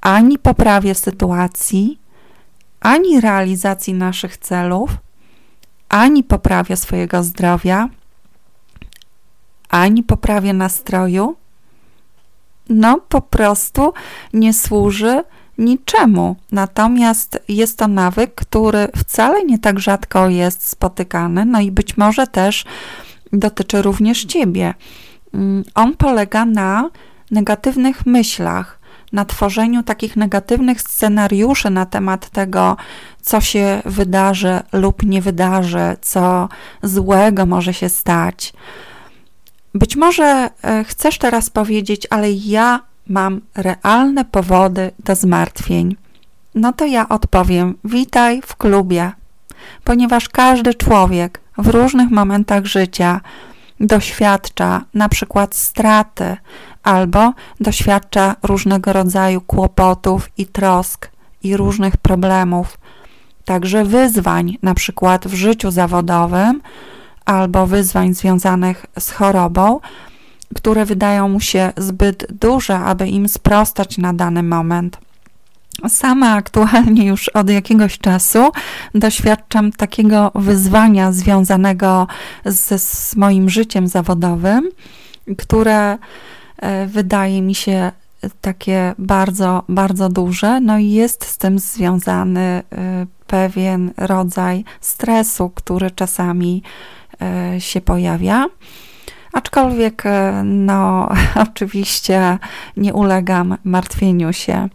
ani 0.00 0.38
poprawie 0.38 0.94
sytuacji, 0.94 1.98
ani 2.80 3.20
realizacji 3.20 3.94
naszych 3.94 4.36
celów, 4.36 4.90
ani 5.88 6.24
poprawie 6.24 6.76
swojego 6.76 7.22
zdrowia, 7.22 7.88
ani 9.68 10.02
poprawie 10.02 10.52
nastroju. 10.52 11.36
No, 12.68 13.00
po 13.08 13.20
prostu 13.20 13.92
nie 14.32 14.54
służy 14.54 15.24
niczemu. 15.58 16.36
Natomiast 16.52 17.42
jest 17.48 17.78
to 17.78 17.88
nawyk, 17.88 18.34
który 18.34 18.88
wcale 18.96 19.44
nie 19.44 19.58
tak 19.58 19.78
rzadko 19.80 20.28
jest 20.28 20.68
spotykany, 20.68 21.44
no 21.44 21.60
i 21.60 21.70
być 21.70 21.96
może 21.96 22.26
też 22.26 22.64
dotyczy 23.32 23.82
również 23.82 24.24
ciebie. 24.24 24.74
Mm, 25.34 25.64
on 25.74 25.96
polega 25.96 26.44
na 26.44 26.90
negatywnych 27.30 28.06
myślach, 28.06 28.78
na 29.12 29.24
tworzeniu 29.24 29.82
takich 29.82 30.16
negatywnych 30.16 30.80
scenariuszy 30.80 31.70
na 31.70 31.86
temat 31.86 32.30
tego, 32.30 32.76
co 33.22 33.40
się 33.40 33.82
wydarzy 33.84 34.60
lub 34.72 35.02
nie 35.02 35.22
wydarzy, 35.22 35.96
co 36.00 36.48
złego 36.82 37.46
może 37.46 37.74
się 37.74 37.88
stać. 37.88 38.52
Być 39.74 39.96
może 39.96 40.50
e, 40.62 40.84
chcesz 40.84 41.18
teraz 41.18 41.50
powiedzieć, 41.50 42.06
ale 42.10 42.32
ja 42.32 42.80
mam 43.08 43.40
realne 43.54 44.24
powody 44.24 44.90
do 45.04 45.14
zmartwień? 45.14 45.96
No 46.54 46.72
to 46.72 46.86
ja 46.86 47.08
odpowiem: 47.08 47.74
witaj 47.84 48.42
w 48.42 48.56
klubie, 48.56 49.12
ponieważ 49.84 50.28
każdy 50.28 50.74
człowiek 50.74 51.40
w 51.58 51.68
różnych 51.68 52.10
momentach 52.10 52.66
życia 52.66 53.20
doświadcza 53.80 54.84
na 54.94 55.08
przykład 55.08 55.54
straty 55.54 56.36
albo 56.82 57.32
doświadcza 57.60 58.36
różnego 58.42 58.92
rodzaju 58.92 59.40
kłopotów 59.40 60.28
i 60.38 60.46
trosk 60.46 61.10
i 61.42 61.56
różnych 61.56 61.96
problemów, 61.96 62.78
także 63.44 63.84
wyzwań, 63.84 64.58
na 64.62 64.74
przykład 64.74 65.28
w 65.28 65.34
życiu 65.34 65.70
zawodowym 65.70 66.60
albo 67.24 67.66
wyzwań 67.66 68.14
związanych 68.14 68.86
z 68.98 69.10
chorobą, 69.10 69.80
które 70.54 70.84
wydają 70.84 71.28
mu 71.28 71.40
się 71.40 71.72
zbyt 71.76 72.26
duże, 72.30 72.78
aby 72.78 73.08
im 73.08 73.28
sprostać 73.28 73.98
na 73.98 74.12
dany 74.12 74.42
moment. 74.42 74.98
Sama 75.88 76.32
aktualnie 76.32 77.06
już 77.06 77.28
od 77.28 77.50
jakiegoś 77.50 77.98
czasu 77.98 78.50
doświadczam 78.94 79.72
takiego 79.72 80.30
wyzwania 80.34 81.12
związanego 81.12 82.06
z, 82.44 82.82
z 82.82 83.16
moim 83.16 83.50
życiem 83.50 83.88
zawodowym, 83.88 84.68
które 85.38 85.98
e, 86.58 86.86
wydaje 86.86 87.42
mi 87.42 87.54
się 87.54 87.92
takie 88.40 88.94
bardzo, 88.98 89.62
bardzo 89.68 90.08
duże. 90.08 90.60
No 90.60 90.78
i 90.78 90.90
jest 90.90 91.24
z 91.24 91.38
tym 91.38 91.58
związany 91.58 92.40
e, 92.40 92.62
pewien 93.26 93.92
rodzaj 93.96 94.64
stresu, 94.80 95.50
który 95.54 95.90
czasami 95.90 96.62
e, 97.22 97.60
się 97.60 97.80
pojawia. 97.80 98.46
Aczkolwiek, 99.32 100.06
e, 100.06 100.42
no, 100.44 101.08
oczywiście 101.50 102.38
nie 102.76 102.94
ulegam 102.94 103.56
martwieniu 103.64 104.32
się. 104.32 104.68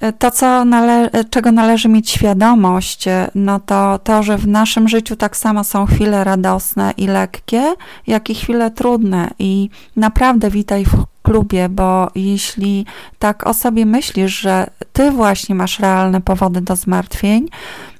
E, 0.00 0.12
to, 0.12 0.30
co 0.30 0.64
nale 0.64 1.10
czego 1.30 1.52
należy 1.52 1.88
mieć 1.88 2.10
świadomość, 2.10 3.08
e, 3.08 3.30
no 3.34 3.60
to 3.60 3.98
to, 3.98 4.22
że 4.22 4.38
w 4.38 4.48
naszym 4.48 4.88
życiu 4.88 5.16
tak 5.16 5.36
samo 5.36 5.64
są 5.64 5.86
chwile 5.86 6.24
radosne 6.24 6.94
i 6.96 7.06
lekkie, 7.06 7.74
jak 8.06 8.30
i 8.30 8.34
chwile 8.34 8.70
trudne. 8.70 9.30
I 9.38 9.70
naprawdę 9.96 10.50
witaj 10.50 10.84
w 10.84 11.04
klubie, 11.28 11.68
bo 11.68 12.10
jeśli 12.14 12.86
tak 13.18 13.46
o 13.46 13.54
sobie 13.54 13.86
myślisz, 13.86 14.40
że 14.40 14.66
ty 14.92 15.10
właśnie 15.10 15.54
masz 15.54 15.80
realne 15.80 16.20
powody 16.20 16.60
do 16.60 16.76
zmartwień, 16.76 17.48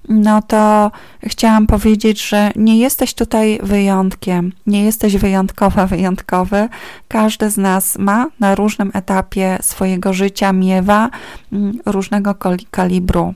no 0.08 0.42
to 0.42 0.90
chciałam 1.22 1.66
powiedzieć, 1.66 2.28
że 2.28 2.50
nie 2.56 2.78
jesteś 2.78 3.14
tutaj 3.14 3.58
wyjątkiem, 3.62 4.52
nie 4.66 4.84
jesteś 4.84 5.16
wyjątkowa, 5.16 5.86
wyjątkowy. 5.96 6.68
Każdy 7.08 7.50
z 7.50 7.56
nas 7.56 7.98
ma 7.98 8.26
na 8.40 8.54
różnym 8.54 8.90
etapie 8.94 9.58
swojego 9.62 10.12
życia, 10.12 10.52
miewa 10.52 11.10
mm, 11.52 11.78
różnego 11.86 12.34
kalibru 12.70 13.34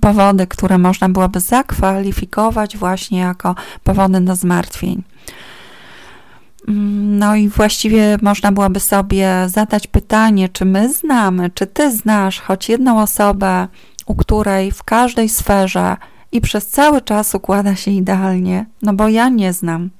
powody, 0.00 0.46
które 0.46 0.78
można 0.78 1.08
byłoby 1.08 1.40
zakwalifikować 1.40 2.76
właśnie 2.76 3.18
jako 3.18 3.54
powody 3.84 4.20
do 4.20 4.36
zmartwień. 4.36 5.02
Mm, 6.68 7.18
no 7.18 7.36
i 7.36 7.48
właściwie 7.48 8.18
można 8.22 8.52
byłoby 8.52 8.80
sobie 8.80 9.30
zadać 9.46 9.86
pytanie, 9.86 10.48
czy 10.48 10.64
my 10.64 10.92
znamy, 10.92 11.50
czy 11.50 11.66
ty 11.66 11.96
znasz 11.96 12.40
choć 12.40 12.68
jedną 12.68 13.02
osobę, 13.02 13.68
u 14.06 14.14
której 14.14 14.70
w 14.70 14.82
każdej 14.82 15.28
sferze 15.28 15.96
i 16.32 16.40
przez 16.40 16.66
cały 16.66 17.02
czas 17.02 17.34
układa 17.34 17.76
się 17.76 17.90
idealnie, 17.90 18.66
no 18.82 18.92
bo 18.92 19.08
ja 19.08 19.28
nie 19.28 19.52
znam. 19.52 19.90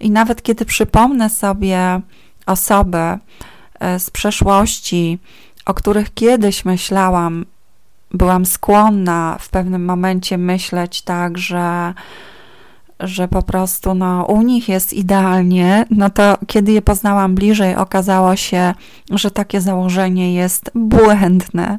I 0.00 0.10
nawet 0.10 0.42
kiedy 0.42 0.64
przypomnę 0.64 1.30
sobie 1.30 2.00
osoby 2.46 3.18
e, 3.80 3.98
z 3.98 4.10
przeszłości, 4.10 5.18
o 5.66 5.74
których 5.74 6.14
kiedyś 6.14 6.64
myślałam, 6.64 7.44
byłam 8.10 8.46
skłonna 8.46 9.36
w 9.40 9.48
pewnym 9.48 9.84
momencie 9.84 10.38
myśleć 10.38 11.02
tak, 11.02 11.38
że 11.38 11.94
że 13.00 13.28
po 13.28 13.42
prostu 13.42 13.94
no, 13.94 14.24
u 14.24 14.42
nich 14.42 14.68
jest 14.68 14.92
idealnie, 14.92 15.84
no 15.90 16.10
to 16.10 16.38
kiedy 16.46 16.72
je 16.72 16.82
poznałam 16.82 17.34
bliżej, 17.34 17.76
okazało 17.76 18.36
się, 18.36 18.74
że 19.10 19.30
takie 19.30 19.60
założenie 19.60 20.34
jest 20.34 20.70
błędne. 20.74 21.78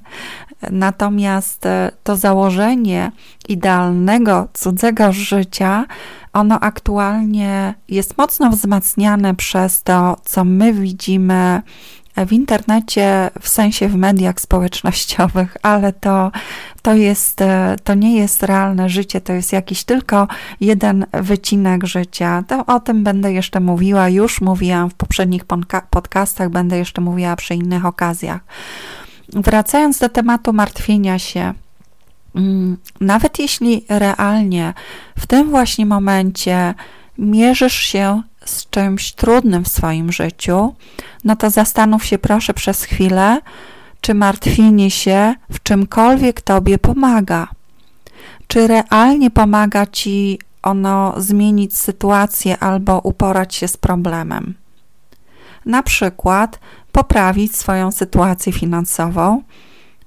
Natomiast 0.71 1.65
e, 1.65 1.91
to 2.03 2.15
założenie 2.15 3.11
idealnego 3.49 4.47
cudzego 4.53 5.11
życia, 5.11 5.85
ono 6.33 6.59
aktualnie 6.59 7.73
jest 7.87 8.17
mocno 8.17 8.49
wzmacniane 8.49 9.35
przez 9.35 9.83
to, 9.83 10.17
co 10.23 10.43
my 10.43 10.73
widzimy 10.73 11.61
w 12.25 12.33
internecie, 12.33 13.29
w 13.41 13.47
sensie 13.47 13.87
w 13.87 13.95
mediach 13.95 14.41
społecznościowych, 14.41 15.57
ale 15.71 15.93
to, 15.93 16.31
to, 16.81 16.93
jest, 16.93 17.41
e, 17.41 17.75
to 17.83 17.93
nie 17.93 18.17
jest 18.17 18.43
realne 18.43 18.89
życie, 18.89 19.21
to 19.21 19.33
jest 19.33 19.53
jakiś 19.53 19.83
tylko 19.83 20.27
jeden 20.61 21.05
wycinek 21.13 21.85
życia. 21.85 22.43
To 22.47 22.65
o 22.65 22.79
tym 22.79 23.03
będę 23.03 23.33
jeszcze 23.33 23.59
mówiła, 23.59 24.09
już 24.09 24.41
mówiłam 24.41 24.89
w 24.89 24.93
poprzednich 24.93 25.45
podcastach, 25.89 26.49
będę 26.49 26.77
jeszcze 26.77 27.01
mówiła 27.01 27.35
przy 27.35 27.55
innych 27.55 27.85
okazjach. 27.85 28.41
Wracając 29.33 29.99
do 29.99 30.09
tematu 30.09 30.53
martwienia 30.53 31.19
się, 31.19 31.53
mm, 32.35 32.77
nawet 33.01 33.39
jeśli 33.39 33.85
realnie 33.89 34.73
w 35.17 35.27
tym 35.27 35.49
właśnie 35.49 35.85
momencie 35.85 36.73
mierzysz 37.17 37.75
się 37.75 38.21
z 38.49 38.69
czymś 38.69 39.13
trudnym 39.13 39.63
w 39.63 39.67
swoim 39.67 40.11
życiu, 40.11 40.75
no 41.23 41.35
to 41.35 41.49
zastanów 41.49 42.05
się 42.05 42.17
proszę 42.17 42.53
przez 42.53 42.83
chwilę, 42.83 43.41
czy 44.01 44.13
martwienie 44.13 44.91
się 44.91 45.35
w 45.51 45.63
czymkolwiek 45.63 46.41
tobie 46.41 46.77
pomaga. 46.77 47.47
Czy 48.47 48.67
realnie 48.67 49.31
pomaga 49.31 49.85
ci 49.85 50.39
ono 50.63 51.13
zmienić 51.17 51.77
sytuację 51.77 52.59
albo 52.59 52.99
uporać 52.99 53.55
się 53.55 53.67
z 53.67 53.77
problemem. 53.77 54.53
Na 55.65 55.83
przykład 55.83 56.59
poprawić 56.91 57.55
swoją 57.55 57.91
sytuację 57.91 58.53
finansową, 58.53 59.43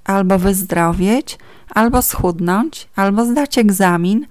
albo 0.05 0.39
wyzdrowieć, 0.39 1.39
albo 1.75 2.03
schudnąć, 2.03 2.89
albo 2.97 3.27
zdać 3.27 3.59
egzamin, 3.59 4.27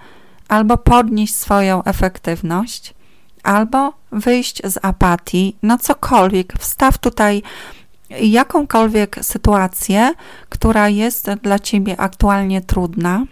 albo 0.48 0.78
podnieść 0.78 1.36
swoją 1.36 1.84
efektywność, 1.84 2.94
albo 3.44 3.94
wyjść 4.12 4.62
z 4.64 4.78
apatii, 4.82 5.56
no 5.64 5.78
cokolwiek. 5.78 6.54
Wstaw 6.60 6.98
tutaj 6.98 7.44
jakąkolwiek 8.22 9.20
sytuację, 9.22 10.14
która 10.50 10.90
jest 10.90 11.30
dla 11.44 11.60
ciebie 11.60 12.00
aktualnie 12.00 12.62
trudna. 12.62 13.26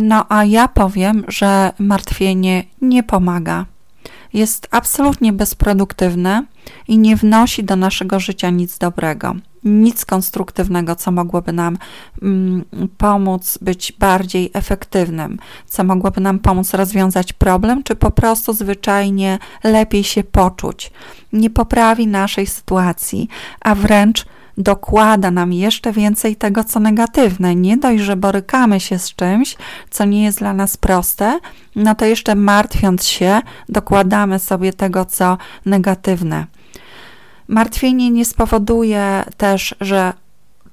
No 0.00 0.26
a 0.28 0.44
ja 0.44 0.68
powiem, 0.68 1.24
że 1.28 1.72
martwienie 1.78 2.64
nie 2.80 3.02
pomaga. 3.02 3.66
Jest 4.32 4.68
absolutnie 4.70 5.32
bezproduktywne 5.32 6.44
i 6.88 6.98
nie 6.98 7.16
wnosi 7.16 7.64
do 7.64 7.76
naszego 7.76 8.20
życia 8.20 8.50
nic 8.50 8.78
dobrego 8.78 9.34
nic 9.64 10.04
konstruktywnego, 10.04 10.96
co 10.96 11.10
mogłoby 11.10 11.52
nam 11.52 11.78
mm, 12.22 12.64
pomóc 12.98 13.58
być 13.62 13.92
bardziej 13.98 14.50
efektywnym, 14.54 15.38
co 15.66 15.84
mogłoby 15.84 16.20
nam 16.20 16.38
pomóc 16.38 16.74
rozwiązać 16.74 17.32
problem, 17.32 17.82
czy 17.82 17.96
po 17.96 18.10
prostu 18.10 18.52
zwyczajnie 18.52 19.38
lepiej 19.64 20.04
się 20.04 20.24
poczuć. 20.24 20.90
Nie 21.32 21.50
poprawi 21.50 22.06
naszej 22.06 22.46
sytuacji, 22.46 23.28
a 23.60 23.74
wręcz 23.74 24.26
dokłada 24.58 25.30
nam 25.30 25.52
jeszcze 25.52 25.92
więcej 25.92 26.36
tego, 26.36 26.64
co 26.64 26.80
negatywne. 26.80 27.54
Nie 27.54 27.76
dość, 27.76 28.02
że 28.02 28.16
borykamy 28.16 28.80
się 28.80 28.98
z 28.98 29.14
czymś, 29.14 29.56
co 29.90 30.04
nie 30.04 30.24
jest 30.24 30.38
dla 30.38 30.52
nas 30.54 30.76
proste, 30.76 31.38
no 31.76 31.94
to 31.94 32.04
jeszcze 32.04 32.34
martwiąc 32.34 33.04
się, 33.04 33.40
dokładamy 33.68 34.38
sobie 34.38 34.72
tego, 34.72 35.04
co 35.04 35.38
negatywne. 35.66 36.46
Martwienie 37.48 38.10
nie 38.10 38.24
spowoduje 38.24 39.24
też, 39.36 39.74
że 39.80 40.12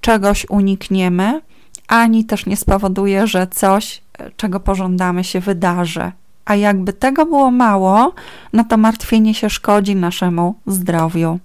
czegoś 0.01 0.45
unikniemy, 0.49 1.41
ani 1.87 2.25
też 2.25 2.45
nie 2.45 2.57
spowoduje, 2.57 3.27
że 3.27 3.47
coś, 3.47 4.01
czego 4.37 4.59
pożądamy, 4.59 5.23
się 5.23 5.39
wydarzy. 5.39 6.11
A 6.45 6.55
jakby 6.55 6.93
tego 6.93 7.25
było 7.25 7.51
mało, 7.51 8.13
no 8.53 8.63
to 8.63 8.77
martwienie 8.77 9.33
się 9.33 9.49
szkodzi 9.49 9.95
naszemu 9.95 10.55
zdrowiu. 10.65 11.39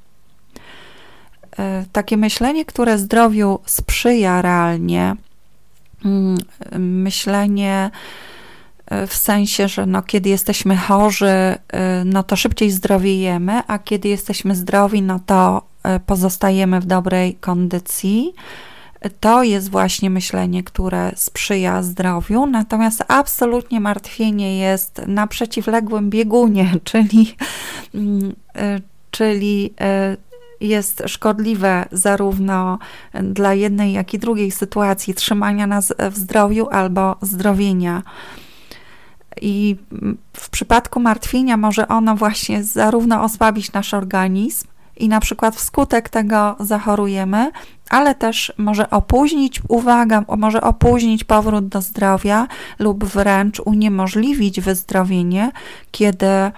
E, 1.58 1.84
takie 1.92 2.16
myślenie, 2.16 2.64
które 2.64 2.98
zdrowiu 2.98 3.58
sprzyja 3.66 4.42
realnie, 4.42 5.16
mm, 6.04 6.38
myślenie, 6.78 7.90
E, 8.86 9.06
w 9.06 9.14
sensie, 9.14 9.68
że 9.68 9.86
no, 9.86 10.02
kiedy 10.02 10.28
jesteśmy 10.28 10.76
chorzy, 10.76 11.26
e, 11.26 11.58
no 12.04 12.22
to 12.22 12.36
szybciej 12.36 12.70
zdrowiejemy, 12.70 13.62
a 13.66 13.78
kiedy 13.78 14.08
jesteśmy 14.08 14.54
zdrowi, 14.54 15.02
no 15.02 15.20
to 15.26 15.62
pozostajemy 16.06 16.80
w 16.80 16.86
dobrej 16.86 17.34
kondycji. 17.34 18.34
To 19.20 19.42
jest 19.42 19.70
właśnie 19.70 20.10
myślenie, 20.10 20.62
które 20.62 21.12
sprzyja 21.16 21.82
zdrowiu, 21.82 22.46
natomiast 22.46 23.04
absolutnie 23.08 23.80
martwienie 23.80 24.58
jest 24.58 25.02
na 25.06 25.26
przeciwległym 25.26 26.10
biegunie, 26.10 26.72
czyli, 26.84 27.36
mm, 27.94 28.34
czyli 29.10 29.74
jest 30.60 31.02
szkodliwe 31.06 31.84
zarówno 31.92 32.78
dla 33.22 33.54
jednej, 33.54 33.92
jak 33.92 34.14
i 34.14 34.18
drugiej 34.18 34.50
sytuacji 34.50 35.14
trzymania 35.14 35.66
nas 35.66 35.92
w 36.10 36.16
zdrowiu 36.16 36.68
albo 36.70 37.16
zdrowienia. 37.22 38.02
I 39.40 39.76
w 40.36 40.50
przypadku 40.50 41.00
martwienia 41.00 41.56
może 41.56 41.88
ono 41.88 42.16
właśnie 42.16 42.64
zarówno 42.64 43.22
osłabić 43.22 43.72
nasz 43.72 43.94
organizm, 43.94 44.68
i 44.96 45.08
na 45.08 45.20
przykład 45.20 45.56
wskutek 45.56 46.08
tego 46.08 46.56
zachorujemy, 46.60 47.50
ale 47.90 48.14
też 48.14 48.52
może 48.58 48.90
opóźnić, 48.90 49.62
uwaga, 49.68 50.24
może 50.38 50.60
opóźnić 50.60 51.24
powrót 51.24 51.68
do 51.68 51.82
zdrowia 51.82 52.46
lub 52.78 53.04
wręcz 53.04 53.60
uniemożliwić 53.60 54.60
wyzdrowienie, 54.60 55.52
kiedy 55.90 56.26
e, 56.26 56.52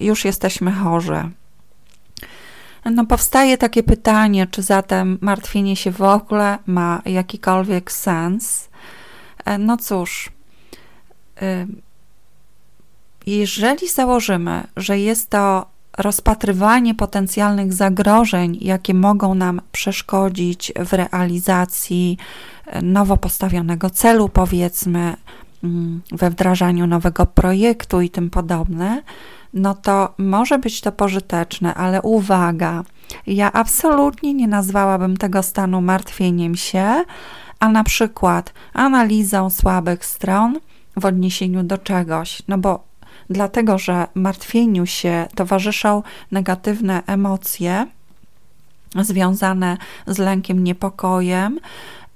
już 0.00 0.24
jesteśmy 0.24 0.72
chorzy. 0.72 1.30
No, 2.84 3.06
powstaje 3.06 3.58
takie 3.58 3.82
pytanie, 3.82 4.46
czy 4.46 4.62
zatem 4.62 5.18
martwienie 5.20 5.76
się 5.76 5.90
w 5.90 6.02
ogóle 6.02 6.58
ma 6.66 7.02
jakikolwiek 7.04 7.92
sens? 7.92 8.68
E, 9.44 9.58
no 9.58 9.76
cóż, 9.76 10.30
jeżeli 13.26 13.88
założymy, 13.88 14.66
że 14.76 14.98
jest 14.98 15.30
to 15.30 15.66
rozpatrywanie 15.98 16.94
potencjalnych 16.94 17.72
zagrożeń, 17.72 18.58
jakie 18.60 18.94
mogą 18.94 19.34
nam 19.34 19.60
przeszkodzić 19.72 20.72
w 20.86 20.92
realizacji 20.92 22.18
e, 22.66 22.82
nowo 22.82 23.16
postawionego 23.16 23.90
celu, 23.90 24.28
powiedzmy, 24.28 25.16
mm, 25.64 26.02
we 26.12 26.30
wdrażaniu 26.30 26.86
nowego 26.86 27.26
projektu 27.26 28.00
i 28.00 28.10
tym 28.10 28.30
podobne, 28.30 29.02
no 29.54 29.74
to 29.74 30.14
może 30.18 30.58
być 30.58 30.80
to 30.80 30.92
pożyteczne, 30.92 31.74
ale 31.74 32.02
uwaga, 32.02 32.84
ja 33.26 33.52
absolutnie 33.52 34.34
nie 34.34 34.48
nazwałabym 34.48 35.16
tego 35.16 35.42
stanu 35.42 35.80
martwieniem 35.80 36.56
się, 36.56 37.04
a 37.60 37.68
na 37.68 37.84
przykład 37.84 38.52
analizą 38.72 39.50
słabych 39.50 40.04
stron 40.04 40.58
w 40.96 41.04
odniesieniu 41.04 41.62
do 41.62 41.78
czegoś, 41.78 42.42
no 42.48 42.58
bo 42.58 42.84
dlatego 43.30 43.78
że 43.78 44.06
martwieniu 44.14 44.86
się 44.86 45.26
towarzyszą 45.34 46.02
negatywne 46.30 47.02
emocje 47.06 47.86
związane 48.96 49.76
z 50.06 50.18
lękiem, 50.18 50.64
niepokojem. 50.64 51.60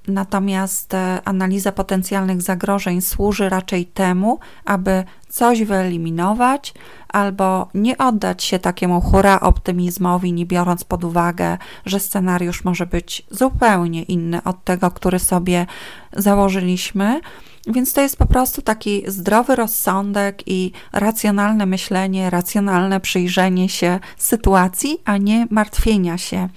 Natomiast 0.09 0.95
e, 0.95 1.21
analiza 1.25 1.73
potencjalnych 1.73 2.43
zagrożeń 2.43 3.01
służy 3.01 3.49
raczej 3.49 3.87
temu, 3.87 4.39
aby 4.65 5.05
coś 5.35 5.65
wyeliminować 5.65 6.75
albo 7.09 7.69
nie 7.75 7.99
oddać 7.99 8.45
się 8.45 8.59
takiemu 8.59 9.01
hura 9.01 9.41
optymizmowi, 9.41 10.33
nie 10.33 10.47
biorąc 10.47 10.85
pod 10.85 11.05
uwagę, 11.05 11.59
że 11.87 12.01
scenariusz 12.01 12.65
może 12.65 12.87
być 12.87 13.27
zupełnie 13.31 14.03
inny 14.03 14.43
od 14.43 14.65
tego, 14.65 14.91
który 14.91 15.19
sobie 15.19 15.67
założyliśmy 16.13 17.21
więc 17.67 17.93
to 17.93 18.01
jest 18.01 18.17
po 18.17 18.27
prostu 18.27 18.63
taki 18.63 19.03
zdrowy 19.07 19.57
rozsądek 19.57 20.43
i 20.47 20.73
racjonalne 20.93 21.67
myślenie, 21.67 22.31
racjonalne 22.31 23.01
przyjrzenie 23.01 23.69
się 23.69 24.01
sytuacji, 24.17 24.99
a 25.05 25.17
nie 25.17 25.47
martwienia 25.51 26.19
się. 26.19 26.49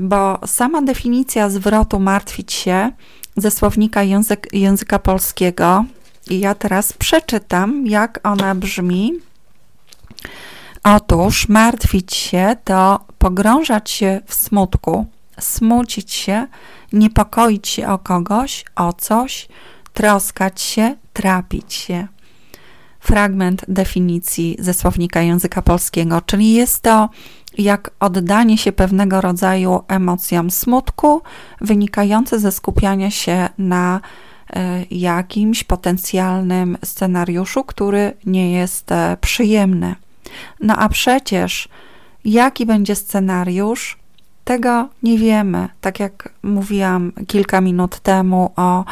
Bo 0.00 0.38
sama 0.46 0.82
definicja 0.82 1.50
zwrotu 1.50 2.00
martwić 2.00 2.52
się 2.52 2.90
ze 3.36 3.50
słownika 3.50 4.02
język, 4.02 4.48
języka 4.52 4.98
polskiego, 4.98 5.84
i 6.30 6.40
ja 6.40 6.54
teraz 6.54 6.92
przeczytam, 6.92 7.86
jak 7.86 8.20
ona 8.22 8.54
brzmi. 8.54 9.12
Otóż 10.84 11.48
martwić 11.48 12.14
się 12.14 12.56
to 12.64 13.04
pogrążać 13.18 13.90
się 13.90 14.20
w 14.26 14.34
smutku, 14.34 15.06
smucić 15.40 16.12
się, 16.12 16.46
niepokoić 16.92 17.68
się 17.68 17.88
o 17.88 17.98
kogoś, 17.98 18.64
o 18.76 18.92
coś, 18.92 19.48
troskać 19.94 20.60
się, 20.60 20.96
trapić 21.12 21.74
się. 21.74 22.06
fragment 23.00 23.64
definicji 23.68 24.56
ze 24.58 24.74
słownika 24.74 25.22
języka 25.22 25.62
polskiego, 25.62 26.20
czyli 26.20 26.52
jest 26.52 26.82
to 26.82 27.08
jak 27.58 27.90
oddanie 28.00 28.58
się 28.58 28.72
pewnego 28.72 29.20
rodzaju 29.20 29.82
emocjom 29.88 30.50
smutku, 30.50 31.22
wynikające 31.60 32.38
ze 32.38 32.52
skupiania 32.52 33.10
się 33.10 33.48
na 33.58 34.00
jakimś 34.90 35.64
potencjalnym 35.64 36.78
scenariuszu, 36.84 37.64
który 37.64 38.12
nie 38.26 38.52
jest 38.52 38.92
e, 38.92 39.16
przyjemny. 39.20 39.94
No 40.60 40.76
a 40.76 40.88
przecież 40.88 41.68
jaki 42.24 42.66
będzie 42.66 42.94
scenariusz, 42.94 43.98
tego 44.44 44.88
nie 45.02 45.18
wiemy. 45.18 45.68
Tak 45.80 46.00
jak 46.00 46.28
mówiłam 46.42 47.12
kilka 47.26 47.60
minut 47.60 48.00
temu 48.00 48.52
o 48.56 48.84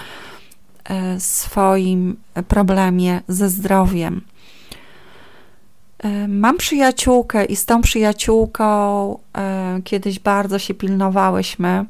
e, 0.85 1.21
swoim 1.21 2.17
problemie 2.49 3.21
ze 3.29 3.49
zdrowiem. 3.49 4.21
E, 5.99 6.29
mam 6.29 6.57
przyjaciółkę 6.57 7.45
i 7.45 7.57
z 7.57 7.67
tą 7.67 7.83
przyjaciółką 7.83 9.19
e, 9.37 9.81
kiedyś 9.85 10.19
bardzo 10.19 10.59
się 10.59 10.75
pilnowałyśmy. 10.75 11.85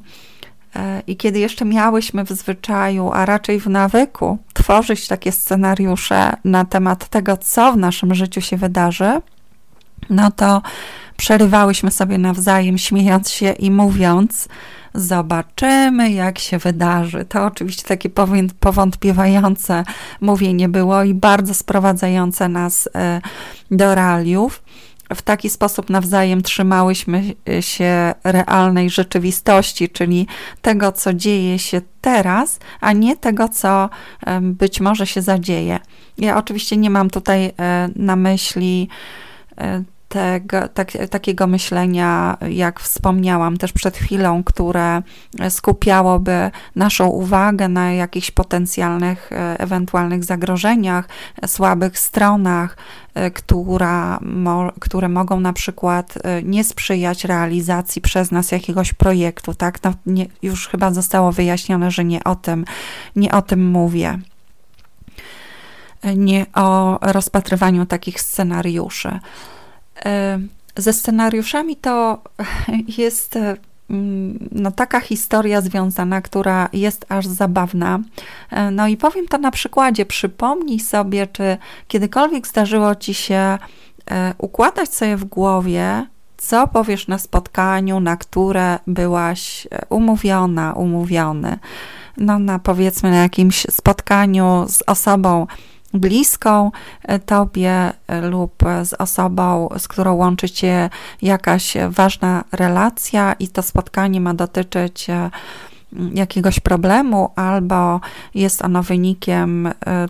I 1.07 1.17
kiedy 1.17 1.39
jeszcze 1.39 1.65
miałyśmy 1.65 2.23
w 2.23 2.29
zwyczaju, 2.29 3.11
a 3.13 3.25
raczej 3.25 3.59
w 3.59 3.67
nawyku, 3.67 4.37
tworzyć 4.53 5.07
takie 5.07 5.31
scenariusze 5.31 6.33
na 6.45 6.65
temat 6.65 7.09
tego, 7.09 7.37
co 7.37 7.73
w 7.73 7.77
naszym 7.77 8.15
życiu 8.15 8.41
się 8.41 8.57
wydarzy, 8.57 9.21
no 10.09 10.31
to 10.31 10.61
przerywałyśmy 11.17 11.91
sobie 11.91 12.17
nawzajem, 12.17 12.77
śmiejąc 12.77 13.29
się 13.29 13.51
i 13.51 13.71
mówiąc: 13.71 14.47
Zobaczymy, 14.95 16.11
jak 16.11 16.39
się 16.39 16.57
wydarzy. 16.57 17.25
To 17.25 17.45
oczywiście 17.45 17.83
takie 17.83 18.09
powątpiewające 18.59 19.83
mówienie 20.21 20.69
było 20.69 21.03
i 21.03 21.13
bardzo 21.13 21.53
sprowadzające 21.53 22.49
nas 22.49 22.89
e, 22.95 23.21
do 23.71 23.95
realiów. 23.95 24.63
W 25.13 25.21
taki 25.21 25.49
sposób 25.49 25.89
nawzajem 25.89 26.41
trzymałyśmy 26.41 27.23
się 27.61 28.13
realnej 28.23 28.89
rzeczywistości, 28.89 29.89
czyli 29.89 30.27
tego, 30.61 30.91
co 30.91 31.13
dzieje 31.13 31.59
się 31.59 31.81
teraz, 32.01 32.59
a 32.81 32.93
nie 32.93 33.17
tego, 33.17 33.49
co 33.49 33.89
być 34.41 34.81
może 34.81 35.07
się 35.07 35.21
zadzieje. 35.21 35.79
Ja 36.17 36.37
oczywiście 36.37 36.77
nie 36.77 36.89
mam 36.89 37.09
tutaj 37.09 37.45
e, 37.59 37.89
na 37.95 38.15
myśli 38.15 38.89
e, 39.57 39.83
tego, 40.15 40.67
tak, 40.67 40.91
takiego 41.09 41.47
myślenia, 41.47 42.37
jak 42.49 42.79
wspomniałam 42.79 43.57
też 43.57 43.73
przed 43.73 43.97
chwilą, 43.97 44.43
które 44.43 45.01
skupiałoby 45.49 46.51
naszą 46.75 47.07
uwagę 47.07 47.67
na 47.67 47.91
jakichś 47.91 48.31
potencjalnych, 48.31 49.31
e, 49.31 49.59
ewentualnych 49.59 50.23
zagrożeniach, 50.23 51.09
słabych 51.45 51.99
stronach, 51.99 52.77
e, 53.13 53.31
która, 53.31 54.19
mo, 54.21 54.71
które 54.79 55.09
mogą 55.09 55.39
na 55.39 55.53
przykład 55.53 56.13
e, 56.23 56.43
nie 56.43 56.63
sprzyjać 56.63 57.25
realizacji 57.25 58.01
przez 58.01 58.31
nas 58.31 58.51
jakiegoś 58.51 58.93
projektu, 58.93 59.53
tak? 59.53 59.83
No, 59.83 59.93
nie, 60.05 60.25
już 60.41 60.67
chyba 60.67 60.91
zostało 60.91 61.31
wyjaśnione, 61.31 61.91
że 61.91 62.05
nie 62.05 62.23
o 62.23 62.35
tym, 62.35 62.65
nie 63.15 63.31
o 63.31 63.41
tym 63.41 63.67
mówię 63.71 64.19
nie 66.15 66.45
o 66.53 66.99
rozpatrywaniu 67.01 67.85
takich 67.85 68.21
scenariuszy. 68.21 69.19
E, 70.05 70.39
ze 70.77 70.93
scenariuszami 70.93 71.75
to 71.75 72.21
jest 72.97 73.35
e, 73.35 73.57
mm, 73.89 74.49
no, 74.51 74.71
taka 74.71 74.99
historia 74.99 75.61
związana, 75.61 76.21
która 76.21 76.69
jest 76.73 77.05
aż 77.09 77.27
zabawna. 77.27 77.99
E, 78.51 78.71
no 78.71 78.87
i 78.87 78.97
powiem 78.97 79.27
to 79.27 79.37
na 79.37 79.51
przykładzie. 79.51 80.05
Przypomnij 80.05 80.79
sobie, 80.79 81.27
czy 81.27 81.57
kiedykolwiek 81.87 82.47
zdarzyło 82.47 82.95
ci 82.95 83.13
się 83.13 83.57
układać 84.37 84.93
sobie 84.93 85.17
w 85.17 85.25
głowie, 85.25 86.07
co 86.37 86.67
powiesz 86.67 87.07
na 87.07 87.17
spotkaniu, 87.17 87.99
na 87.99 88.17
które 88.17 88.79
byłaś 88.87 89.67
umówiona, 89.89 90.73
umówiony. 90.73 91.59
No, 92.17 92.39
na 92.39 92.59
powiedzmy 92.59 93.11
na 93.11 93.17
jakimś 93.17 93.65
spotkaniu 93.69 94.65
z 94.69 94.83
osobą, 94.87 95.47
bliską 95.99 96.71
e, 97.03 97.19
tobie 97.19 97.93
e, 98.07 98.21
lub 98.21 98.63
z 98.83 98.93
osobą, 98.93 99.69
z 99.77 99.87
którą 99.87 100.13
łączy 100.13 100.49
cię 100.49 100.89
jakaś 101.21 101.73
ważna 101.89 102.43
relacja 102.51 103.33
i 103.33 103.47
to 103.47 103.61
spotkanie 103.61 104.21
ma 104.21 104.33
dotyczyć 104.33 105.09
e, 105.09 105.29
jakiegoś 106.13 106.59
problemu, 106.59 107.31
albo 107.35 107.99
jest 108.33 108.61
ono 108.61 108.83
wynikiem 108.83 109.69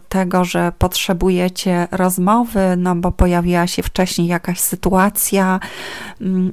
tego, 0.10 0.46
że 0.46 0.72
potrzebujecie 0.78 1.88
rozmowy, 1.92 2.60
no 2.78 2.96
bo 2.96 3.12
pojawiła 3.12 3.68
się 3.68 3.84
wcześniej 3.84 4.28
jakaś 4.28 4.60
sytuacja 4.60 5.60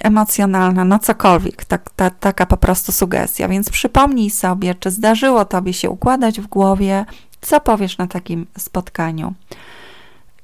emocjonalna, 0.01 0.85
no 0.85 0.99
cokolwiek, 0.99 1.65
tak, 1.65 1.91
ta, 1.97 2.11
taka 2.11 2.47
po 2.47 2.57
prostu 2.57 2.93
sugestia. 2.93 3.49
Więc 3.49 3.71
przypomnij 3.71 4.31
sobie, 4.31 4.75
czy 4.75 4.91
zdarzyło 4.91 5.45
tobie 5.45 5.73
się 5.73 5.91
układać 5.91 6.41
w 6.41 6.47
głowie 6.47 7.05
co 7.43 7.61
powiesz 7.61 7.99
na 7.99 8.07
takim 8.07 8.47
spotkaniu? 8.59 9.35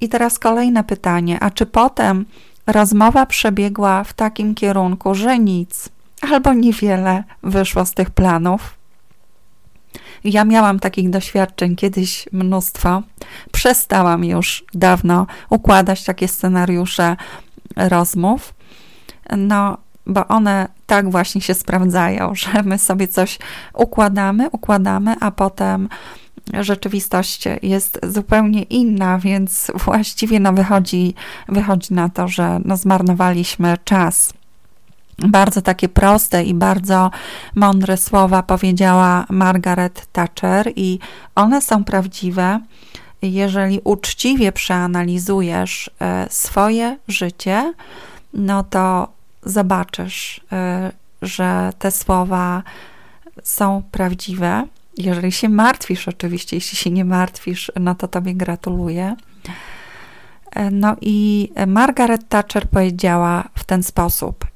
I 0.00 0.08
teraz 0.08 0.38
kolejne 0.38 0.84
pytanie: 0.84 1.40
a 1.40 1.50
czy 1.50 1.66
potem 1.66 2.24
rozmowa 2.66 3.26
przebiegła 3.26 4.04
w 4.04 4.12
takim 4.12 4.54
kierunku, 4.54 5.14
że 5.14 5.38
nic 5.38 5.88
albo 6.20 6.52
niewiele 6.52 7.24
wyszło 7.42 7.84
z 7.84 7.92
tych 7.94 8.10
planów? 8.10 8.78
Ja 10.24 10.44
miałam 10.44 10.78
takich 10.78 11.10
doświadczeń 11.10 11.76
kiedyś 11.76 12.28
mnóstwo. 12.32 13.02
Przestałam 13.52 14.24
już 14.24 14.64
dawno 14.74 15.26
układać 15.50 16.04
takie 16.04 16.28
scenariusze 16.28 17.16
rozmów. 17.76 18.54
No, 19.36 19.78
bo 20.06 20.28
one 20.28 20.68
tak 20.86 21.10
właśnie 21.10 21.40
się 21.40 21.54
sprawdzają, 21.54 22.34
że 22.42 22.62
my 22.62 22.78
sobie 22.78 23.08
coś 23.08 23.38
układamy, 23.74 24.50
układamy, 24.50 25.14
a 25.20 25.30
potem 25.30 25.88
rzeczywistość 26.60 27.44
jest 27.62 28.00
zupełnie 28.02 28.62
inna, 28.62 29.18
więc 29.18 29.70
właściwie 29.74 30.40
no 30.40 30.52
wychodzi, 30.52 31.14
wychodzi 31.48 31.94
na 31.94 32.08
to, 32.08 32.28
że 32.28 32.60
no 32.64 32.76
zmarnowaliśmy 32.76 33.76
czas. 33.84 34.32
Bardzo 35.18 35.62
takie 35.62 35.88
proste 35.88 36.44
i 36.44 36.54
bardzo 36.54 37.10
mądre 37.54 37.96
słowa 37.96 38.42
powiedziała 38.42 39.26
Margaret 39.30 40.06
Thatcher, 40.12 40.72
i 40.76 40.98
one 41.34 41.62
są 41.62 41.84
prawdziwe. 41.84 42.60
Jeżeli 43.22 43.80
uczciwie 43.84 44.52
przeanalizujesz 44.52 45.90
e, 46.00 46.26
swoje 46.30 46.96
życie, 47.08 47.74
no 48.34 48.64
to 48.64 49.08
zobaczysz, 49.42 50.40
e, 50.52 50.92
że 51.22 51.72
te 51.78 51.90
słowa 51.90 52.62
są 53.42 53.82
prawdziwe 53.92 54.66
jeżeli 54.98 55.32
się 55.32 55.48
martwisz, 55.48 56.08
oczywiście, 56.08 56.56
jeśli 56.56 56.78
się 56.78 56.90
nie 56.90 57.04
martwisz, 57.04 57.72
no 57.80 57.94
to 57.94 58.08
tobie 58.08 58.34
gratuluję. 58.34 59.16
E, 60.50 60.70
no 60.70 60.96
i 61.00 61.48
Margaret 61.66 62.28
Thatcher 62.28 62.68
powiedziała 62.68 63.48
w 63.54 63.64
ten 63.64 63.82
sposób: 63.82 64.46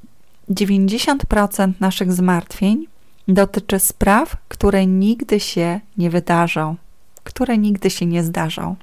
90% 0.51 1.73
naszych 1.81 2.13
zmartwień 2.13 2.87
dotyczy 3.29 3.79
spraw, 3.79 4.37
które 4.49 4.87
nigdy 4.87 5.41
się 5.41 5.81
nie 5.99 6.11
wydarzą, 6.11 6.77
które 7.25 7.59
nigdy 7.59 7.91
się 7.91 8.07
nie 8.07 8.23
zdarzą. 8.23 8.77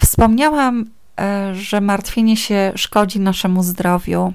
Wspomniałam, 0.00 0.84
e, 1.20 1.54
że 1.54 1.80
martwienie 1.80 2.36
się 2.36 2.72
szkodzi 2.76 3.20
naszemu 3.20 3.62
zdrowiu. 3.62 4.32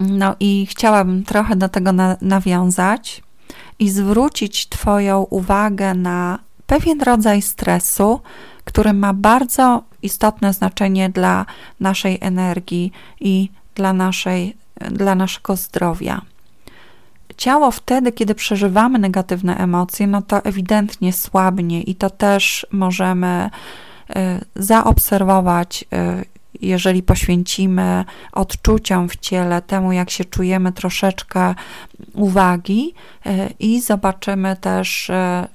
No 0.00 0.36
i 0.40 0.66
chciałabym 0.70 1.24
trochę 1.24 1.56
do 1.56 1.68
tego 1.68 1.92
na 1.92 2.16
nawiązać 2.20 3.22
i 3.78 3.90
zwrócić 3.90 4.68
Twoją 4.68 5.22
uwagę 5.30 5.94
na 5.94 6.38
pewien 6.66 7.00
rodzaj 7.00 7.42
stresu, 7.42 8.20
który 8.64 8.92
ma 8.92 9.14
bardzo 9.14 9.82
istotne 10.02 10.52
znaczenie 10.52 11.10
dla 11.10 11.46
naszej 11.80 12.18
energii 12.20 12.92
i 13.20 13.50
dla, 13.74 13.92
naszej, 13.92 14.56
dla 14.90 15.14
naszego 15.14 15.56
zdrowia. 15.56 16.22
Ciało 17.36 17.70
wtedy, 17.70 18.12
kiedy 18.12 18.34
przeżywamy 18.34 18.98
negatywne 18.98 19.56
emocje, 19.56 20.06
no 20.06 20.22
to 20.22 20.44
ewidentnie 20.44 21.12
słabnie 21.12 21.82
i 21.82 21.94
to 21.94 22.10
też 22.10 22.66
możemy 22.72 23.50
y, 24.10 24.14
zaobserwować 24.56 25.84
y, 25.84 26.31
jeżeli 26.62 27.02
poświęcimy 27.02 28.04
odczuciom 28.32 29.08
w 29.08 29.16
ciele, 29.16 29.62
temu 29.62 29.92
jak 29.92 30.10
się 30.10 30.24
czujemy, 30.24 30.72
troszeczkę 30.72 31.54
uwagi 32.14 32.94
e, 33.26 33.50
i 33.58 33.80
zobaczymy 33.80 34.56
też 34.56 35.10
e, 35.10 35.48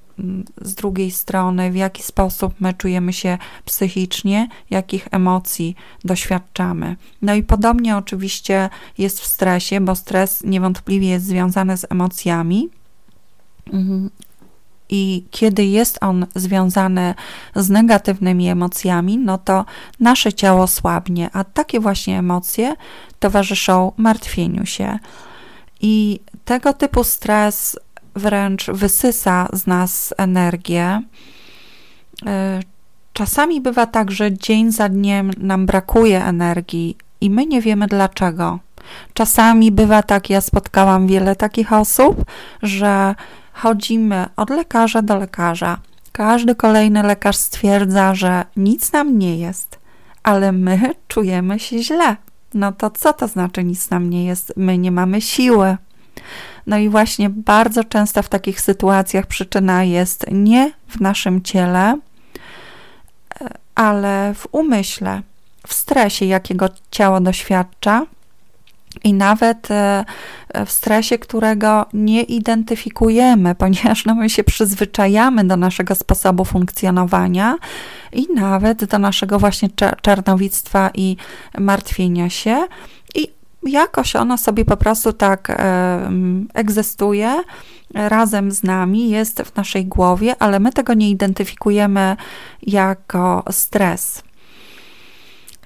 z 0.61 0.75
drugiej 0.75 1.11
strony, 1.11 1.71
w 1.71 1.75
jaki 1.75 2.03
sposób 2.03 2.53
my 2.59 2.73
czujemy 2.73 3.13
się 3.13 3.37
psychicznie, 3.65 4.47
jakich 4.69 5.07
emocji 5.11 5.75
doświadczamy. 6.05 6.95
No 7.21 7.35
i 7.35 7.43
podobnie 7.43 7.97
oczywiście 7.97 8.69
jest 8.97 9.19
w 9.21 9.25
stresie, 9.25 9.81
bo 9.81 9.95
stres 9.95 10.43
niewątpliwie 10.43 11.09
jest 11.09 11.25
związany 11.25 11.77
z 11.77 11.85
emocjami. 11.89 12.69
I 14.89 15.25
kiedy 15.31 15.65
jest 15.65 15.97
on 16.01 16.25
związany 16.35 17.15
z 17.55 17.69
negatywnymi 17.69 18.49
emocjami, 18.49 19.17
no 19.17 19.37
to 19.37 19.65
nasze 19.99 20.33
ciało 20.33 20.67
słabnie, 20.67 21.29
a 21.33 21.43
takie 21.43 21.79
właśnie 21.79 22.19
emocje 22.19 22.75
towarzyszą 23.19 23.91
martwieniu 23.97 24.65
się. 24.65 24.99
I 25.81 26.19
tego 26.45 26.73
typu 26.73 27.03
stres 27.03 27.79
wręcz 28.15 28.65
wysysa 28.65 29.47
z 29.53 29.67
nas 29.67 30.13
energię. 30.17 31.01
E, 32.25 32.59
czasami 33.13 33.61
bywa 33.61 33.85
tak, 33.85 34.11
że 34.11 34.33
dzień 34.33 34.71
za 34.71 34.89
dniem 34.89 35.31
nam 35.37 35.65
brakuje 35.65 36.23
energii 36.25 36.97
i 37.21 37.29
my 37.29 37.45
nie 37.45 37.61
wiemy 37.61 37.87
dlaczego. 37.87 38.59
Czasami 39.13 39.71
bywa 39.71 40.03
tak, 40.03 40.29
ja 40.29 40.41
spotkałam 40.41 41.07
wiele 41.07 41.35
takich 41.35 41.73
osób, 41.73 42.25
że 42.63 43.15
chodzimy 43.57 44.25
od 44.35 44.49
lekarza 44.49 45.01
do 45.01 45.17
lekarza. 45.17 45.77
Każdy 46.11 46.55
kolejny 46.55 47.03
lekarz 47.03 47.35
stwierdza, 47.35 48.15
że 48.15 48.45
nic 48.55 48.91
nam 48.91 49.19
nie 49.19 49.37
jest, 49.37 49.79
ale 50.23 50.51
my 50.51 50.95
czujemy 51.07 51.59
się 51.59 51.83
źle. 51.83 52.15
No 52.53 52.71
to 52.71 52.89
co 52.89 53.13
to 53.13 53.27
znaczy 53.27 53.63
nic 53.63 53.89
nam 53.89 54.09
nie 54.09 54.25
jest? 54.25 54.53
My 54.57 54.77
nie 54.77 54.91
mamy 54.91 55.21
siły. 55.21 55.77
No 56.67 56.77
i 56.77 56.89
właśnie 56.89 57.29
bardzo 57.29 57.83
często 57.83 58.23
w 58.23 58.29
takich 58.29 58.61
sytuacjach 58.61 59.25
przyczyna 59.25 59.83
jest 59.83 60.25
nie 60.31 60.71
w 60.87 61.01
naszym 61.01 61.41
ciele, 61.41 61.99
ale 63.75 64.33
w 64.33 64.47
umyśle, 64.51 65.21
w 65.67 65.73
stresie, 65.73 66.25
jakiego 66.25 66.69
ciało 66.91 67.19
doświadcza 67.19 68.05
i 69.03 69.13
nawet 69.13 69.71
e, 69.71 70.05
w 70.65 70.71
stresie, 70.71 71.17
którego 71.17 71.85
nie 71.93 72.23
identyfikujemy, 72.23 73.55
ponieważ 73.63 74.05
no, 74.05 74.15
my 74.15 74.29
się 74.29 74.43
przyzwyczajamy 74.43 75.43
do 75.43 75.57
naszego 75.57 75.95
sposobu 75.95 76.45
funkcjonowania 76.45 77.57
i 78.13 78.27
nawet 78.35 78.85
do 78.85 78.99
naszego 78.99 79.39
właśnie 79.39 79.69
czarnowictwa 80.01 80.89
i 80.93 81.17
martwienia 81.57 82.29
się. 82.29 82.67
I 83.15 83.31
jakoś 83.63 84.15
ono 84.15 84.37
sobie 84.37 84.65
po 84.65 84.77
prostu 84.77 85.13
tak 85.13 85.49
e, 85.49 86.11
egzystuje 86.53 87.43
razem 87.93 88.51
z 88.51 88.63
nami, 88.63 89.09
jest 89.09 89.41
w 89.41 89.55
naszej 89.55 89.85
głowie, 89.85 90.35
ale 90.39 90.59
my 90.59 90.71
tego 90.71 90.93
nie 90.93 91.09
identyfikujemy 91.09 92.15
jako 92.61 93.43
stres. 93.51 94.23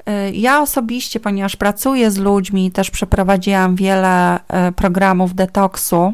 Y, 0.10 0.32
ja 0.32 0.62
osobiście, 0.62 1.20
ponieważ 1.20 1.56
pracuję 1.56 2.12
z 2.12 2.18
ludźmi, 2.18 2.72
też 2.72 2.92
przeprowadziłam 2.92 3.76
wiele 3.76 4.40
y, 4.40 4.72
programów 4.72 5.36
detoksu, 5.36 6.14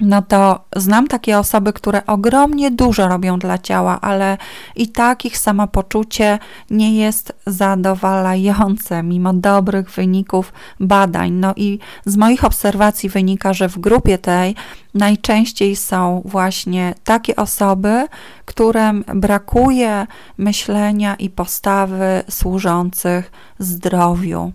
no 0.00 0.22
to 0.22 0.64
znam 0.76 1.06
takie 1.06 1.38
osoby, 1.38 1.72
które 1.72 2.06
ogromnie 2.06 2.70
dużo 2.70 3.08
robią 3.08 3.38
dla 3.38 3.58
ciała, 3.58 4.00
ale 4.00 4.38
i 4.76 4.88
tak 4.88 5.24
ich 5.24 5.38
samopoczucie 5.38 6.38
nie 6.70 6.96
jest 6.96 7.32
zadowalające, 7.46 9.02
mimo 9.02 9.32
dobrych 9.32 9.90
wyników 9.90 10.52
badań. 10.80 11.32
No 11.32 11.52
i 11.56 11.78
z 12.06 12.16
moich 12.16 12.44
obserwacji 12.44 13.08
wynika, 13.08 13.52
że 13.52 13.68
w 13.68 13.78
grupie 13.78 14.18
tej 14.18 14.54
najczęściej 14.94 15.76
są 15.76 16.22
właśnie 16.24 16.94
takie 17.04 17.36
osoby, 17.36 18.06
którym 18.44 19.04
brakuje 19.14 20.06
myślenia 20.38 21.14
i 21.14 21.30
postawy 21.30 22.22
służących 22.30 23.32
zdrowiu 23.58 24.52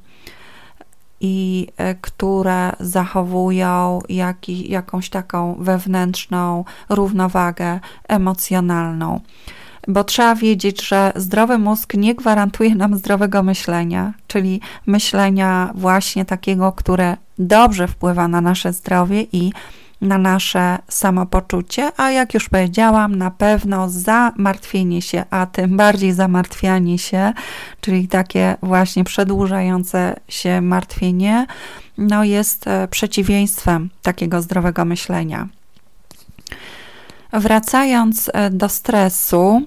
i 1.23 1.67
e, 1.77 1.95
które 1.95 2.71
zachowują 2.79 4.01
jaki, 4.09 4.71
jakąś 4.71 5.09
taką 5.09 5.55
wewnętrzną 5.59 6.65
równowagę 6.89 7.79
emocjonalną. 8.07 9.19
Bo 9.88 10.03
trzeba 10.03 10.36
wiedzieć, 10.36 10.88
że 10.88 11.12
zdrowy 11.15 11.57
mózg 11.57 11.93
nie 11.93 12.15
gwarantuje 12.15 12.75
nam 12.75 12.95
zdrowego 12.95 13.43
myślenia, 13.43 14.13
czyli 14.27 14.62
myślenia 14.86 15.71
właśnie 15.75 16.25
takiego, 16.25 16.71
które 16.71 17.17
dobrze 17.39 17.88
wpływa 17.88 18.27
na 18.27 18.41
nasze 18.41 18.73
zdrowie 18.73 19.25
i 19.31 19.51
na 20.03 20.17
nasze 20.17 20.77
samopoczucie, 20.89 21.91
a 21.97 22.11
jak 22.11 22.33
już 22.33 22.49
powiedziałam, 22.49 23.15
na 23.15 23.31
pewno 23.31 23.89
zamartwienie 23.89 25.01
się, 25.01 25.23
a 25.29 25.45
tym 25.45 25.77
bardziej 25.77 26.13
zamartwianie 26.13 26.97
się, 26.99 27.33
czyli 27.81 28.07
takie 28.07 28.55
właśnie 28.63 29.03
przedłużające 29.03 30.15
się 30.27 30.61
martwienie, 30.61 31.45
no 31.97 32.23
jest 32.23 32.67
e, 32.67 32.87
przeciwieństwem 32.87 33.89
takiego 34.01 34.41
zdrowego 34.41 34.85
myślenia. 34.85 35.47
Wracając 37.33 38.31
e, 38.33 38.49
do 38.49 38.69
stresu, 38.69 39.61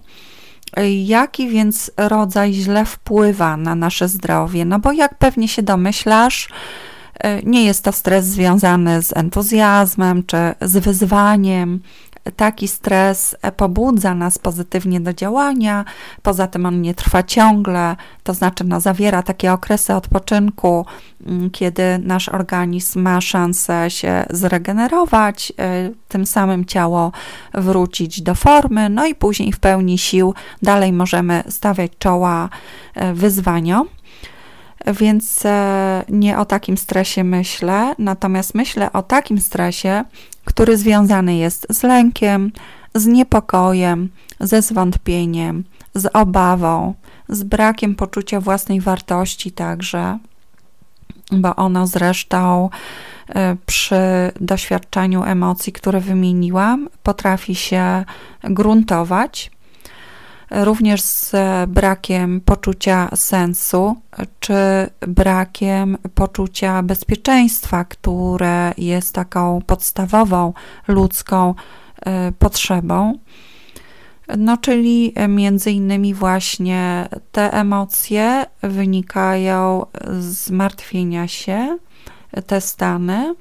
e, 0.77 0.91
jaki 0.93 1.49
więc 1.49 1.91
rodzaj 1.97 2.53
źle 2.53 2.85
wpływa 2.85 3.57
na 3.57 3.75
nasze 3.75 4.09
zdrowie? 4.09 4.65
No 4.65 4.79
bo 4.79 4.93
jak 4.93 5.15
pewnie 5.15 5.49
się 5.49 5.63
domyślasz, 5.63 6.49
nie 7.45 7.65
jest 7.65 7.85
to 7.85 7.93
stres 7.93 8.25
związany 8.25 9.03
z 9.03 9.17
entuzjazmem 9.17 10.25
czy 10.27 10.37
z 10.61 10.77
wyzwaniem. 10.79 11.81
Taki 12.37 12.69
stres 12.69 13.37
pobudza 13.57 14.15
nas 14.15 14.39
pozytywnie 14.39 15.01
do 15.01 15.13
działania, 15.13 15.85
poza 16.23 16.47
tym 16.47 16.67
on 16.67 16.83
nie 16.83 16.95
trwa 16.95 17.23
ciągle, 17.23 17.97
to 18.23 18.35
znaczy 18.35 18.65
no, 18.65 18.81
zawiera 18.81 19.23
takie 19.23 19.53
okresy 19.53 19.95
odpoczynku, 19.95 20.87
mm, 21.27 21.51
kiedy 21.51 21.99
nasz 21.99 22.29
organizm 22.29 23.01
ma 23.01 23.21
szansę 23.21 23.91
się 23.91 24.25
zregenerować, 24.31 25.53
e, 25.59 25.91
tym 26.09 26.27
samym 26.27 26.65
ciało 26.65 27.13
wrócić 27.55 28.23
do 28.23 28.35
formy, 28.35 28.89
no 28.89 29.07
i 29.07 29.15
później 29.15 29.53
w 29.53 29.61
pełni 29.61 29.99
sił 29.99 30.35
dalej 30.63 30.93
możemy 30.93 31.43
stawiać 31.49 31.93
czoła 31.99 32.49
e, 32.95 33.15
wyzwaniom. 33.15 33.89
Więc 34.87 35.47
e, 35.47 36.05
nie 36.09 36.39
o 36.39 36.45
takim 36.45 36.77
stresie 36.77 37.25
myślę, 37.25 37.95
natomiast 37.99 38.55
myślę 38.55 38.93
o 38.93 39.03
takim 39.03 39.41
stresie, 39.41 40.05
który 40.45 40.77
związany 40.77 41.37
jest 41.37 41.67
z 41.71 41.83
lękiem, 41.83 42.53
z 42.95 43.07
niepokojem, 43.07 44.09
ze 44.41 44.63
zwątpieniem, 44.63 45.65
z 45.95 46.07
obawą, 46.13 46.95
z 47.29 47.43
brakiem 47.43 47.95
poczucia 47.95 48.41
własnej 48.41 48.81
wartości 48.81 49.53
także, 49.53 50.19
bo 51.33 51.57
ono 51.57 51.87
zresztą 51.87 52.71
e, 53.29 53.57
przy 53.67 53.97
doświadczeniu 54.41 55.23
emocji, 55.25 55.73
które 55.73 56.01
wymieniłam, 56.01 56.89
potrafi 57.03 57.55
się 57.55 58.05
gruntować 58.45 59.51
również 60.51 61.03
z 61.03 61.33
brakiem 61.69 62.41
poczucia 62.41 63.09
sensu, 63.15 63.97
czy 64.41 64.55
brakiem 65.01 65.99
poczucia 66.15 66.83
bezpieczeństwa, 66.83 67.85
które 67.85 68.75
jest 68.79 69.15
taką 69.15 69.63
podstawową 69.67 70.53
ludzką 70.89 71.55
e, 72.07 72.33
potrzebą. 72.33 73.19
No, 74.39 74.57
czyli 74.57 75.15
między 75.29 75.71
innymi 75.71 76.15
właśnie 76.15 77.09
te 77.33 77.53
emocje 77.53 78.47
wynikają 78.63 79.87
z 80.19 80.51
martwienia 80.51 81.29
się, 81.29 81.79
te 82.47 82.61
stany. 82.61 83.35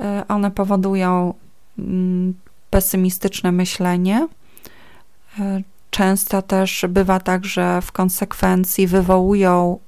E, 0.00 0.24
one 0.28 0.50
powodują 0.50 1.34
mm, 1.78 2.34
pesymistyczne 2.70 3.52
myślenie, 3.52 4.28
e, 5.40 5.62
Często 5.92 6.42
też 6.42 6.84
bywa 6.88 7.20
tak, 7.20 7.44
że 7.44 7.82
w 7.82 7.92
konsekwencji 7.92 8.86
wywołują 8.86 9.78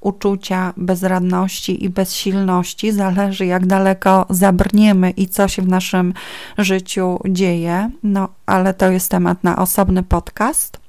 uczucia 0.00 0.72
bezradności 0.76 1.84
i 1.84 1.90
bezsilności, 1.90 2.92
zależy 2.92 3.46
jak 3.46 3.66
daleko 3.66 4.26
zabrniemy 4.30 5.10
i 5.10 5.28
co 5.28 5.48
się 5.48 5.62
w 5.62 5.68
naszym 5.68 6.14
życiu 6.58 7.18
dzieje. 7.28 7.90
No, 8.02 8.28
ale 8.46 8.74
to 8.74 8.90
jest 8.90 9.10
temat 9.10 9.44
na 9.44 9.56
osobny 9.56 10.02
podcast. 10.02 10.80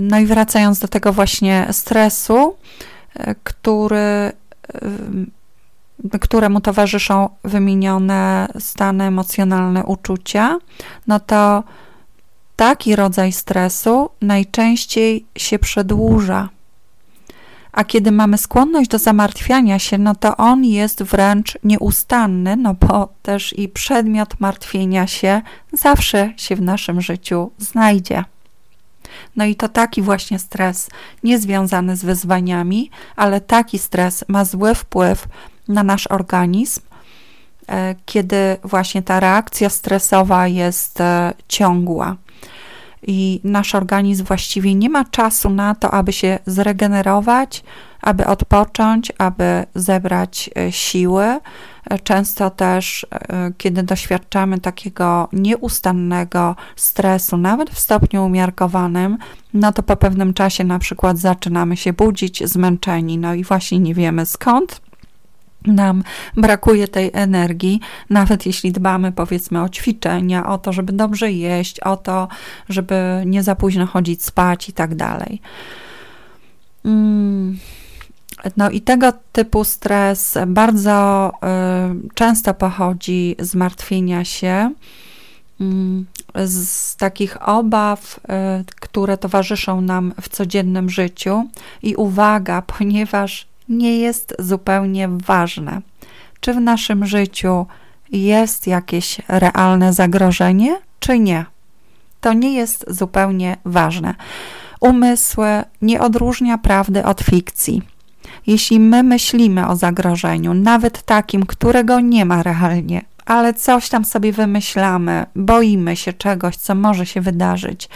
No 0.00 0.18
i 0.18 0.26
wracając 0.26 0.78
do 0.78 0.88
tego 0.88 1.12
właśnie 1.12 1.68
stresu, 1.72 2.56
który, 3.44 4.32
któremu 6.20 6.60
towarzyszą 6.60 7.28
wymienione 7.44 8.48
stany 8.58 9.04
emocjonalne, 9.04 9.84
uczucia, 9.84 10.58
no 11.06 11.20
to 11.20 11.64
taki 12.56 12.96
rodzaj 12.96 13.32
stresu 13.32 14.10
najczęściej 14.20 15.26
się 15.38 15.58
przedłuża. 15.58 16.48
A 17.72 17.84
kiedy 17.84 18.12
mamy 18.12 18.38
skłonność 18.38 18.90
do 18.90 18.98
zamartwiania 18.98 19.78
się, 19.78 19.98
no 19.98 20.14
to 20.14 20.36
on 20.36 20.64
jest 20.64 21.02
wręcz 21.02 21.58
nieustanny, 21.64 22.56
no 22.56 22.74
bo 22.74 23.08
też 23.22 23.58
i 23.58 23.68
przedmiot 23.68 24.40
martwienia 24.40 25.06
się 25.06 25.42
zawsze 25.72 26.32
się 26.36 26.56
w 26.56 26.62
naszym 26.62 27.00
życiu 27.00 27.50
znajdzie. 27.58 28.24
No 29.36 29.44
i 29.44 29.56
to 29.56 29.68
taki 29.68 30.02
właśnie 30.02 30.38
stres, 30.38 30.88
niezwiązany 31.22 31.96
z 31.96 32.04
wyzwaniami, 32.04 32.90
ale 33.16 33.40
taki 33.40 33.78
stres 33.78 34.24
ma 34.28 34.44
zły 34.44 34.74
wpływ 34.74 35.28
na 35.68 35.82
nasz 35.82 36.06
organizm, 36.06 36.80
kiedy 38.06 38.56
właśnie 38.64 39.02
ta 39.02 39.20
reakcja 39.20 39.68
stresowa 39.68 40.48
jest 40.48 40.98
ciągła 41.48 42.16
i 43.06 43.40
nasz 43.44 43.74
organizm 43.74 44.24
właściwie 44.24 44.74
nie 44.74 44.90
ma 44.90 45.04
czasu 45.04 45.50
na 45.50 45.74
to, 45.74 45.90
aby 45.90 46.12
się 46.12 46.38
zregenerować, 46.46 47.64
aby 48.00 48.26
odpocząć, 48.26 49.12
aby 49.18 49.66
zebrać 49.74 50.50
e, 50.56 50.72
siły. 50.72 51.24
E, 51.24 51.98
często 51.98 52.50
też, 52.50 53.06
e, 53.10 53.52
kiedy 53.58 53.82
doświadczamy 53.82 54.60
takiego 54.60 55.28
nieustannego 55.32 56.56
stresu, 56.76 57.36
nawet 57.36 57.70
w 57.70 57.78
stopniu 57.78 58.26
umiarkowanym, 58.26 59.18
no 59.54 59.72
to 59.72 59.82
po 59.82 59.96
pewnym 59.96 60.34
czasie 60.34 60.64
na 60.64 60.78
przykład 60.78 61.18
zaczynamy 61.18 61.76
się 61.76 61.92
budzić 61.92 62.48
zmęczeni, 62.48 63.18
no 63.18 63.34
i 63.34 63.44
właśnie 63.44 63.78
nie 63.78 63.94
wiemy 63.94 64.26
skąd, 64.26 64.80
nam 65.66 66.02
brakuje 66.36 66.88
tej 66.88 67.10
energii, 67.12 67.80
nawet 68.10 68.46
jeśli 68.46 68.72
dbamy 68.72 69.12
powiedzmy 69.12 69.62
o 69.62 69.68
ćwiczenia, 69.68 70.46
o 70.46 70.58
to, 70.58 70.72
żeby 70.72 70.92
dobrze 70.92 71.32
jeść, 71.32 71.80
o 71.80 71.96
to, 71.96 72.28
żeby 72.68 73.22
nie 73.26 73.42
za 73.42 73.54
późno 73.54 73.86
chodzić 73.86 74.24
spać 74.24 74.68
i 74.68 74.72
tak 74.72 74.94
dalej. 74.94 75.40
Mm. 76.84 77.58
No 78.56 78.70
i 78.70 78.80
tego 78.80 79.12
typu 79.32 79.64
stres 79.64 80.38
bardzo 80.46 81.32
y, 81.34 82.14
często 82.14 82.54
pochodzi 82.54 83.36
z 83.38 83.54
martwienia 83.54 84.24
się, 84.24 84.72
y, 85.60 86.48
z 86.48 86.96
takich 86.96 87.48
obaw, 87.48 88.20
y, 88.60 88.64
które 88.80 89.18
towarzyszą 89.18 89.80
nam 89.80 90.14
w 90.20 90.28
codziennym 90.28 90.90
życiu. 90.90 91.48
I 91.82 91.94
uwaga, 91.94 92.62
ponieważ 92.62 93.46
nie 93.68 93.98
jest 93.98 94.34
zupełnie 94.38 95.08
ważne, 95.08 95.80
czy 96.40 96.54
w 96.54 96.60
naszym 96.60 97.06
życiu 97.06 97.66
jest 98.12 98.66
jakieś 98.66 99.20
realne 99.28 99.92
zagrożenie, 99.92 100.76
czy 101.00 101.18
nie. 101.18 101.46
To 102.20 102.32
nie 102.32 102.54
jest 102.54 102.84
zupełnie 102.88 103.56
ważne. 103.64 104.14
Umysł 104.80 105.40
nie 105.82 106.00
odróżnia 106.00 106.58
prawdy 106.58 107.04
od 107.04 107.20
fikcji. 107.20 107.82
Jeśli 108.46 108.80
my 108.80 109.02
myślimy 109.02 109.68
o 109.68 109.76
zagrożeniu, 109.76 110.54
nawet 110.54 111.02
takim, 111.02 111.46
którego 111.46 112.00
nie 112.00 112.24
ma 112.24 112.42
realnie, 112.42 113.02
ale 113.26 113.54
coś 113.54 113.88
tam 113.88 114.04
sobie 114.04 114.32
wymyślamy, 114.32 115.26
boimy 115.36 115.96
się 115.96 116.12
czegoś, 116.12 116.56
co 116.56 116.74
może 116.74 117.06
się 117.06 117.20
wydarzyć, 117.20 117.88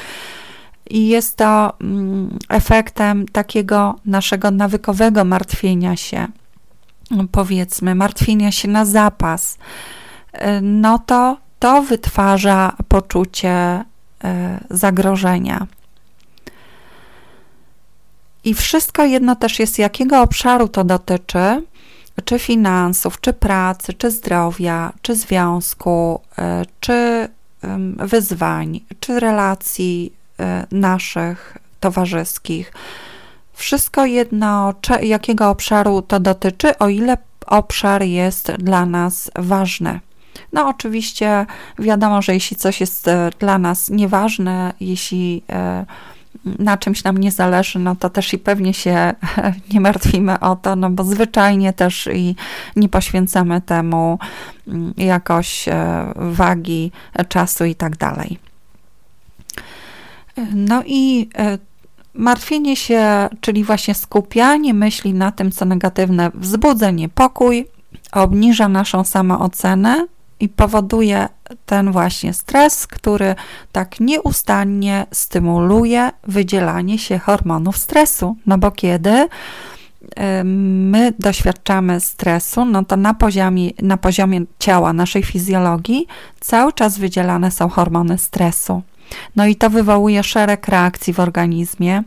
i 0.90 1.08
jest 1.08 1.36
to 1.36 1.72
mm, 1.80 2.38
efektem 2.48 3.26
takiego 3.28 3.94
naszego 4.04 4.50
nawykowego 4.50 5.24
martwienia 5.24 5.96
się, 5.96 6.26
powiedzmy, 7.32 7.94
martwienia 7.94 8.52
się 8.52 8.68
na 8.68 8.84
zapas, 8.84 9.58
y, 10.34 10.38
no 10.62 10.98
to 10.98 11.36
to 11.58 11.82
wytwarza 11.82 12.72
poczucie 12.88 13.80
y, 13.80 14.28
zagrożenia. 14.70 15.66
I 18.44 18.54
wszystko 18.54 19.04
jedno 19.04 19.36
też 19.36 19.58
jest, 19.58 19.78
jakiego 19.78 20.22
obszaru 20.22 20.68
to 20.68 20.84
dotyczy, 20.84 21.62
czy 22.24 22.38
finansów, 22.38 23.20
czy 23.20 23.32
pracy, 23.32 23.92
czy 23.92 24.10
zdrowia, 24.10 24.92
czy 25.02 25.14
związku, 25.14 26.20
y, 26.38 26.42
czy 26.80 27.28
wyzwań, 27.98 28.80
czy 29.00 29.20
relacji 29.20 30.12
E, 30.12 30.17
naszych 30.72 31.58
towarzyskich. 31.80 32.72
Wszystko 33.52 34.06
jedno, 34.06 34.74
jakiego 35.02 35.50
obszaru 35.50 36.02
to 36.02 36.20
dotyczy, 36.20 36.78
o 36.78 36.88
ile 36.88 37.16
obszar 37.46 38.02
jest 38.02 38.52
dla 38.52 38.86
nas 38.86 39.30
ważny. 39.36 40.00
No, 40.52 40.68
oczywiście 40.68 41.46
wiadomo, 41.78 42.22
że 42.22 42.34
jeśli 42.34 42.56
coś 42.56 42.80
jest 42.80 43.08
e, 43.08 43.30
dla 43.38 43.58
nas 43.58 43.90
nieważne, 43.90 44.72
jeśli 44.80 45.42
e, 45.50 45.86
na 46.58 46.76
czymś 46.76 47.04
nam 47.04 47.18
nie 47.18 47.32
zależy, 47.32 47.78
no 47.78 47.96
to 47.96 48.10
też 48.10 48.32
i 48.34 48.38
pewnie 48.38 48.74
się 48.74 49.14
nie 49.72 49.80
martwimy 49.80 50.40
o 50.40 50.56
to, 50.56 50.76
no 50.76 50.90
bo 50.90 51.04
zwyczajnie 51.04 51.72
też 51.72 52.08
i 52.14 52.36
nie 52.76 52.88
poświęcamy 52.88 53.60
temu 53.60 54.18
mm, 54.68 54.94
jakoś 54.96 55.68
wagi, 56.16 56.92
czasu 57.28 57.64
i 57.64 57.74
tak 57.74 57.96
dalej. 57.96 58.47
No 60.54 60.82
i 60.86 61.28
e, 61.38 61.58
martwienie 62.14 62.76
się, 62.76 63.28
czyli 63.40 63.64
właśnie 63.64 63.94
skupianie 63.94 64.74
myśli 64.74 65.14
na 65.14 65.32
tym, 65.32 65.50
co 65.50 65.64
negatywne, 65.64 66.30
wzbudza 66.34 66.90
niepokój, 66.90 67.66
obniża 68.12 68.68
naszą 68.68 69.04
samoocenę 69.04 70.06
i 70.40 70.48
powoduje 70.48 71.28
ten 71.66 71.92
właśnie 71.92 72.32
stres, 72.32 72.86
który 72.86 73.34
tak 73.72 74.00
nieustannie 74.00 75.06
stymuluje 75.12 76.10
wydzielanie 76.26 76.98
się 76.98 77.18
hormonów 77.18 77.76
stresu. 77.76 78.36
No 78.46 78.58
bo 78.58 78.70
kiedy 78.70 79.10
e, 79.10 80.44
my 80.44 81.12
doświadczamy 81.18 82.00
stresu, 82.00 82.64
no 82.64 82.84
to 82.84 82.96
na 82.96 83.14
poziomie, 83.14 83.70
na 83.82 83.96
poziomie 83.96 84.40
ciała, 84.58 84.92
naszej 84.92 85.22
fizjologii, 85.22 86.06
cały 86.40 86.72
czas 86.72 86.98
wydzielane 86.98 87.50
są 87.50 87.68
hormony 87.68 88.18
stresu. 88.18 88.82
No 89.36 89.46
i 89.46 89.56
to 89.56 89.70
wywołuje 89.70 90.22
szereg 90.22 90.68
reakcji 90.68 91.12
w 91.12 91.20
organizmie. 91.20 92.02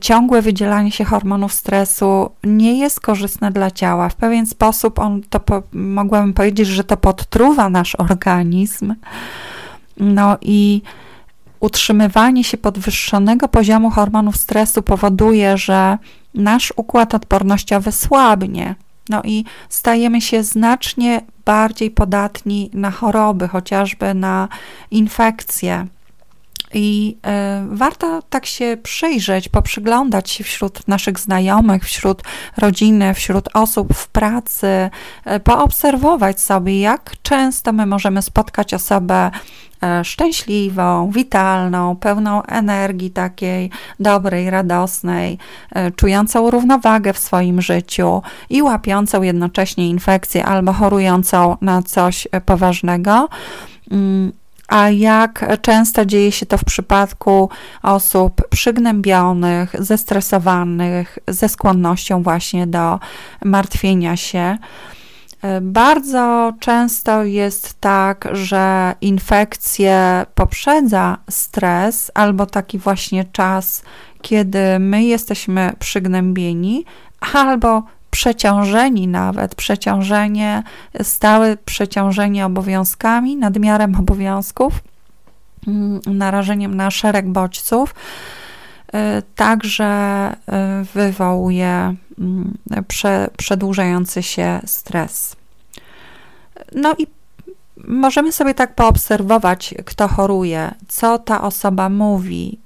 Ciągłe 0.00 0.42
wydzielanie 0.42 0.90
się 0.90 1.04
hormonów 1.04 1.52
stresu 1.52 2.30
nie 2.44 2.78
jest 2.78 3.00
korzystne 3.00 3.50
dla 3.50 3.70
ciała. 3.70 4.08
W 4.08 4.14
pewien 4.14 4.46
sposób 4.46 4.98
on 4.98 5.22
to 5.30 5.40
po, 5.40 5.62
mogłabym 5.72 6.34
powiedzieć, 6.34 6.68
że 6.68 6.84
to 6.84 6.96
podtruwa 6.96 7.70
nasz 7.70 7.94
organizm. 7.94 8.94
No 9.96 10.38
i 10.40 10.82
utrzymywanie 11.60 12.44
się 12.44 12.58
podwyższonego 12.58 13.48
poziomu 13.48 13.90
hormonów 13.90 14.36
stresu 14.36 14.82
powoduje, 14.82 15.58
że 15.58 15.98
nasz 16.34 16.72
układ 16.76 17.14
odpornościowy 17.14 17.92
słabnie. 17.92 18.74
No 19.08 19.22
i 19.24 19.44
stajemy 19.68 20.20
się 20.20 20.42
znacznie 20.42 21.20
bardziej 21.44 21.90
podatni 21.90 22.70
na 22.74 22.90
choroby, 22.90 23.48
chociażby 23.48 24.14
na 24.14 24.48
infekcje. 24.90 25.86
I 26.74 27.16
y, 27.72 27.76
warto 27.76 28.22
tak 28.30 28.46
się 28.46 28.76
przyjrzeć, 28.82 29.48
poprzyglądać 29.48 30.30
się 30.30 30.44
wśród 30.44 30.88
naszych 30.88 31.18
znajomych, 31.18 31.84
wśród 31.84 32.22
rodziny, 32.56 33.14
wśród 33.14 33.48
osób 33.54 33.94
w 33.94 34.08
pracy, 34.08 34.90
y, 35.36 35.40
poobserwować 35.40 36.40
sobie, 36.40 36.80
jak 36.80 37.12
często 37.22 37.72
my 37.72 37.86
możemy 37.86 38.22
spotkać 38.22 38.74
osobę 38.74 39.30
y, 40.00 40.04
szczęśliwą, 40.04 41.10
witalną, 41.10 41.96
pełną 41.96 42.42
energii 42.42 43.10
takiej 43.10 43.70
dobrej, 44.00 44.50
radosnej, 44.50 45.38
czującą 45.96 46.50
równowagę 46.50 47.12
w 47.12 47.18
swoim 47.18 47.62
życiu 47.62 48.22
i 48.50 48.62
łapiącą 48.62 49.22
jednocześnie 49.22 49.88
infekcję 49.88 50.44
albo 50.46 50.72
chorującą 50.72 51.56
na 51.60 51.82
coś 51.82 52.28
poważnego. 52.46 53.28
A 54.70 54.90
jak 54.90 55.60
często 55.62 56.04
dzieje 56.06 56.32
się 56.32 56.46
to 56.46 56.58
w 56.58 56.64
przypadku 56.64 57.50
osób 57.82 58.48
przygnębionych, 58.48 59.74
zestresowanych, 59.78 61.18
ze 61.28 61.48
skłonnością 61.48 62.22
właśnie 62.22 62.66
do 62.66 63.00
martwienia 63.44 64.16
się. 64.16 64.58
Bardzo 65.62 66.52
często 66.60 67.24
jest 67.24 67.80
tak, 67.80 68.28
że 68.32 68.94
infekcję 69.00 70.26
poprzedza 70.34 71.18
stres 71.30 72.10
albo 72.14 72.46
taki 72.46 72.78
właśnie 72.78 73.24
czas, 73.24 73.82
kiedy 74.22 74.78
my 74.78 75.04
jesteśmy 75.04 75.72
przygnębieni, 75.78 76.84
albo 77.34 77.82
przeciążeni 78.10 79.08
nawet, 79.08 79.54
przeciążenie, 79.54 80.62
stałe 81.02 81.56
przeciążenie 81.56 82.46
obowiązkami, 82.46 83.36
nadmiarem 83.36 83.96
obowiązków, 83.96 84.80
mm, 85.66 86.00
narażeniem 86.06 86.74
na 86.74 86.90
szereg 86.90 87.28
bodźców, 87.28 87.94
y, 87.94 89.22
także 89.34 90.32
y, 90.32 90.84
wywołuje 90.94 91.94
mm, 92.18 92.58
przedłużający 93.36 94.22
się 94.22 94.60
stres. 94.64 95.36
No 96.74 96.94
i 96.98 97.06
możemy 97.88 98.32
sobie 98.32 98.54
tak 98.54 98.74
poobserwować, 98.74 99.74
kto 99.84 100.08
choruje, 100.08 100.74
co 100.88 101.18
ta 101.18 101.42
osoba 101.42 101.88
mówi, 101.88 102.58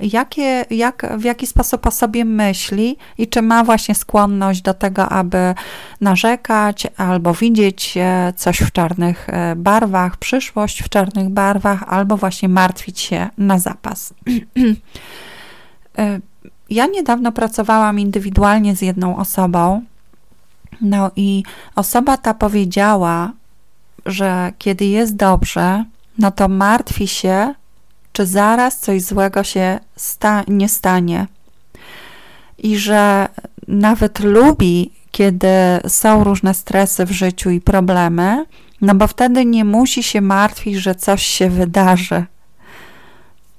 jakie, 0.00 0.64
jak, 0.70 1.06
w 1.18 1.24
jaki 1.24 1.46
sposób 1.46 1.86
o 1.86 1.90
sobie 1.90 2.24
myśli 2.24 2.96
i 3.18 3.26
czy 3.26 3.42
ma 3.42 3.64
właśnie 3.64 3.94
skłonność 3.94 4.62
do 4.62 4.74
tego, 4.74 5.08
aby 5.08 5.54
narzekać 6.00 6.86
albo 6.96 7.34
widzieć 7.34 7.94
coś 8.36 8.58
w 8.58 8.72
czarnych 8.72 9.28
e, 9.28 9.56
barwach, 9.56 10.16
przyszłość 10.16 10.82
w 10.82 10.88
czarnych 10.88 11.28
barwach, 11.28 11.84
albo 11.86 12.16
właśnie 12.16 12.48
martwić 12.48 13.00
się 13.00 13.28
na 13.38 13.58
zapas. 13.58 14.14
E, 15.98 16.20
ja 16.70 16.86
niedawno 16.86 17.32
pracowałam 17.32 18.00
indywidualnie 18.00 18.76
z 18.76 18.82
jedną 18.82 19.16
osobą. 19.16 19.82
No 20.80 21.10
i 21.16 21.42
osoba 21.76 22.16
ta 22.16 22.34
powiedziała, 22.34 23.32
że 24.06 24.52
kiedy 24.58 24.84
jest 24.84 25.16
dobrze, 25.16 25.84
no 26.18 26.30
to 26.30 26.48
martwi 26.48 27.08
się, 27.08 27.54
czy 28.12 28.26
zaraz 28.26 28.80
coś 28.80 29.02
złego 29.02 29.44
się 29.44 29.78
sta 29.96 30.44
nie 30.48 30.68
stanie. 30.68 31.26
I 32.58 32.78
że 32.78 33.28
nawet 33.68 34.20
lubi, 34.20 34.92
kiedy 35.10 35.48
są 35.88 36.24
różne 36.24 36.54
stresy 36.54 37.06
w 37.06 37.10
życiu 37.10 37.50
i 37.50 37.60
problemy, 37.60 38.44
no 38.80 38.94
bo 38.94 39.06
wtedy 39.06 39.44
nie 39.44 39.64
musi 39.64 40.02
się 40.02 40.20
martwić, 40.20 40.76
że 40.76 40.94
coś 40.94 41.26
się 41.26 41.50
wydarzy. 41.50 42.24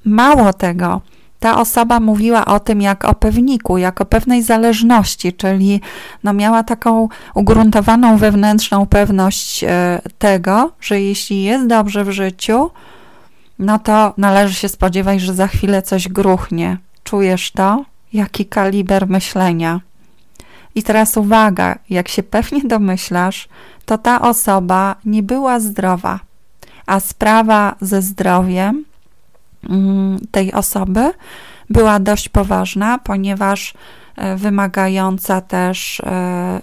Mało 0.05 0.53
tego, 0.53 1.01
ta 1.39 1.59
osoba 1.59 1.99
mówiła 1.99 2.45
o 2.45 2.59
tym 2.59 2.81
jak 2.81 3.05
o 3.05 3.15
pewniku, 3.15 3.77
jak 3.77 4.01
o 4.01 4.05
pewnej 4.05 4.43
zależności, 4.43 5.33
czyli 5.33 5.81
no 6.23 6.33
miała 6.33 6.63
taką 6.63 7.09
ugruntowaną 7.35 8.17
wewnętrzną 8.17 8.85
pewność 8.85 9.63
e, 9.63 10.01
tego, 10.17 10.71
że 10.81 11.01
jeśli 11.01 11.43
jest 11.43 11.67
dobrze 11.67 12.03
w 12.03 12.11
życiu, 12.11 12.71
no 13.59 13.79
to 13.79 14.13
należy 14.17 14.53
się 14.53 14.69
spodziewać, 14.69 15.21
że 15.21 15.33
za 15.33 15.47
chwilę 15.47 15.81
coś 15.81 16.07
gruchnie. 16.07 16.77
Czujesz 17.03 17.51
to? 17.51 17.85
Jaki 18.13 18.45
kaliber 18.45 19.07
myślenia? 19.07 19.81
I 20.75 20.83
teraz 20.83 21.17
uwaga, 21.17 21.75
jak 21.89 22.07
się 22.07 22.23
pewnie 22.23 22.61
domyślasz, 22.61 23.49
to 23.85 23.97
ta 23.97 24.21
osoba 24.21 24.95
nie 25.05 25.23
była 25.23 25.59
zdrowa, 25.59 26.19
a 26.85 26.99
sprawa 26.99 27.75
ze 27.81 28.01
zdrowiem 28.01 28.85
tej 30.31 30.53
osoby 30.53 31.13
była 31.69 31.99
dość 31.99 32.29
poważna, 32.29 32.99
ponieważ 32.99 33.73
e, 34.15 34.35
wymagająca 34.35 35.41
też 35.41 35.99
e, 35.99 36.61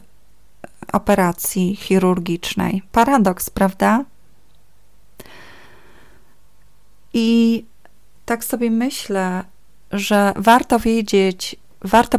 operacji 0.93 1.77
chirurgicznej. 1.77 2.83
Paradoks, 2.93 3.51
prawda? 3.51 4.05
I 7.15 7.65
tak 8.25 8.45
sobie 8.45 8.71
myślę, 8.71 9.45
że 9.93 10.33
warto 10.37 10.79
wiedzieć, 10.79 11.57
warto 11.85 12.19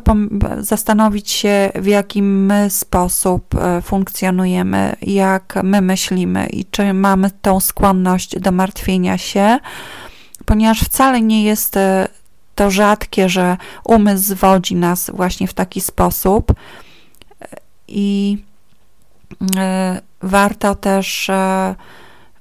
zastanowić 0.59 1.31
się, 1.31 1.71
w 1.75 1.85
jakim 1.85 2.45
my 2.45 2.69
sposób 2.69 3.55
e, 3.55 3.81
funkcjonujemy, 3.81 4.95
jak 5.01 5.59
my 5.63 5.81
myślimy 5.81 6.47
i 6.47 6.65
czy 6.65 6.93
mamy 6.93 7.31
tą 7.41 7.59
skłonność 7.59 8.39
do 8.39 8.51
martwienia 8.51 9.17
się, 9.17 9.59
ponieważ 10.45 10.81
wcale 10.81 11.21
nie 11.21 11.43
jest 11.43 11.77
e, 11.77 12.07
to 12.55 12.71
rzadkie, 12.71 13.29
że 13.29 13.57
umysł 13.83 14.23
zwodzi 14.23 14.75
nas 14.75 15.11
właśnie 15.13 15.47
w 15.47 15.53
taki 15.53 15.81
sposób. 15.81 16.53
I 17.87 18.37
e, 19.57 20.01
warto 20.21 20.75
też 20.75 21.31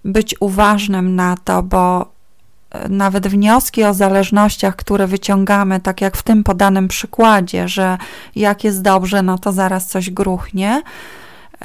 być 0.04 0.34
uważnym 0.40 1.16
na 1.16 1.36
to, 1.44 1.62
bo 1.62 2.14
nawet 2.88 3.28
wnioski 3.28 3.84
o 3.84 3.94
zależnościach, 3.94 4.76
które 4.76 5.06
wyciągamy, 5.06 5.80
tak 5.80 6.00
jak 6.00 6.16
w 6.16 6.22
tym 6.22 6.44
podanym 6.44 6.88
przykładzie, 6.88 7.68
że 7.68 7.98
jak 8.36 8.64
jest 8.64 8.82
dobrze, 8.82 9.22
no 9.22 9.38
to 9.38 9.52
zaraz 9.52 9.86
coś 9.86 10.10
gruchnie, 10.10 10.82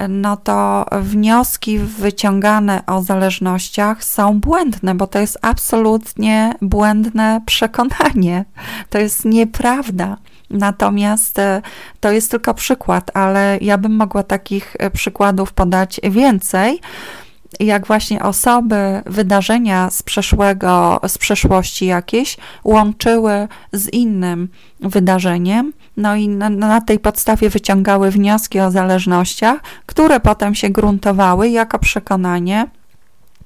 no 0.08 0.38
to 0.38 0.86
wnioski 1.02 1.80
wyciągane 1.80 2.86
o 2.88 3.02
zależnościach 3.02 4.04
są 4.04 4.40
błędne, 4.40 4.96
bo 4.96 5.08
to 5.08 5.20
jest 5.20 5.38
absolutnie 5.42 6.54
błędne 6.62 7.42
przekonanie. 7.46 8.46
To 8.90 8.98
jest 8.98 9.26
nieprawda. 9.26 10.18
Natomiast 10.50 11.40
e, 11.40 11.62
to 12.00 12.12
jest 12.12 12.32
tylko 12.32 12.54
przykład, 12.54 13.12
ale 13.14 13.58
ja 13.62 13.78
bym 13.78 13.96
mogła 13.96 14.24
takich 14.24 14.76
e, 14.80 14.92
przykładów 14.92 15.54
podać 15.54 16.00
więcej 16.04 16.82
jak 17.60 17.88
właśnie 17.88 18.24
osoby, 18.24 19.02
wydarzenia 19.06 19.90
z 19.90 20.04
przeszłego, 20.04 21.00
z 21.08 21.18
przeszłości 21.18 21.86
jakieś 21.86 22.38
łączyły 22.64 23.48
z 23.72 23.94
innym 23.94 24.50
wydarzeniem, 24.80 25.74
no 25.98 26.16
i 26.16 26.28
na, 26.28 26.50
na, 26.50 26.82
tej 26.82 27.00
podstawie 27.00 27.50
wyciągały 27.50 28.12
wnioski 28.12 28.60
o 28.60 28.72
zależnościach, 28.72 29.60
które 29.86 30.20
potem 30.20 30.56
się 30.56 30.70
gruntowały 30.70 31.50
jako 31.50 31.80
przekonanie, 31.80 32.66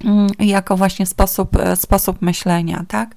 mm, 0.03 0.27
jako 0.39 0.77
właśnie 0.77 1.05
sposób, 1.05 1.55
e, 1.55 1.75
sposób 1.75 2.21
myślenia, 2.21 2.83
tak? 2.87 3.15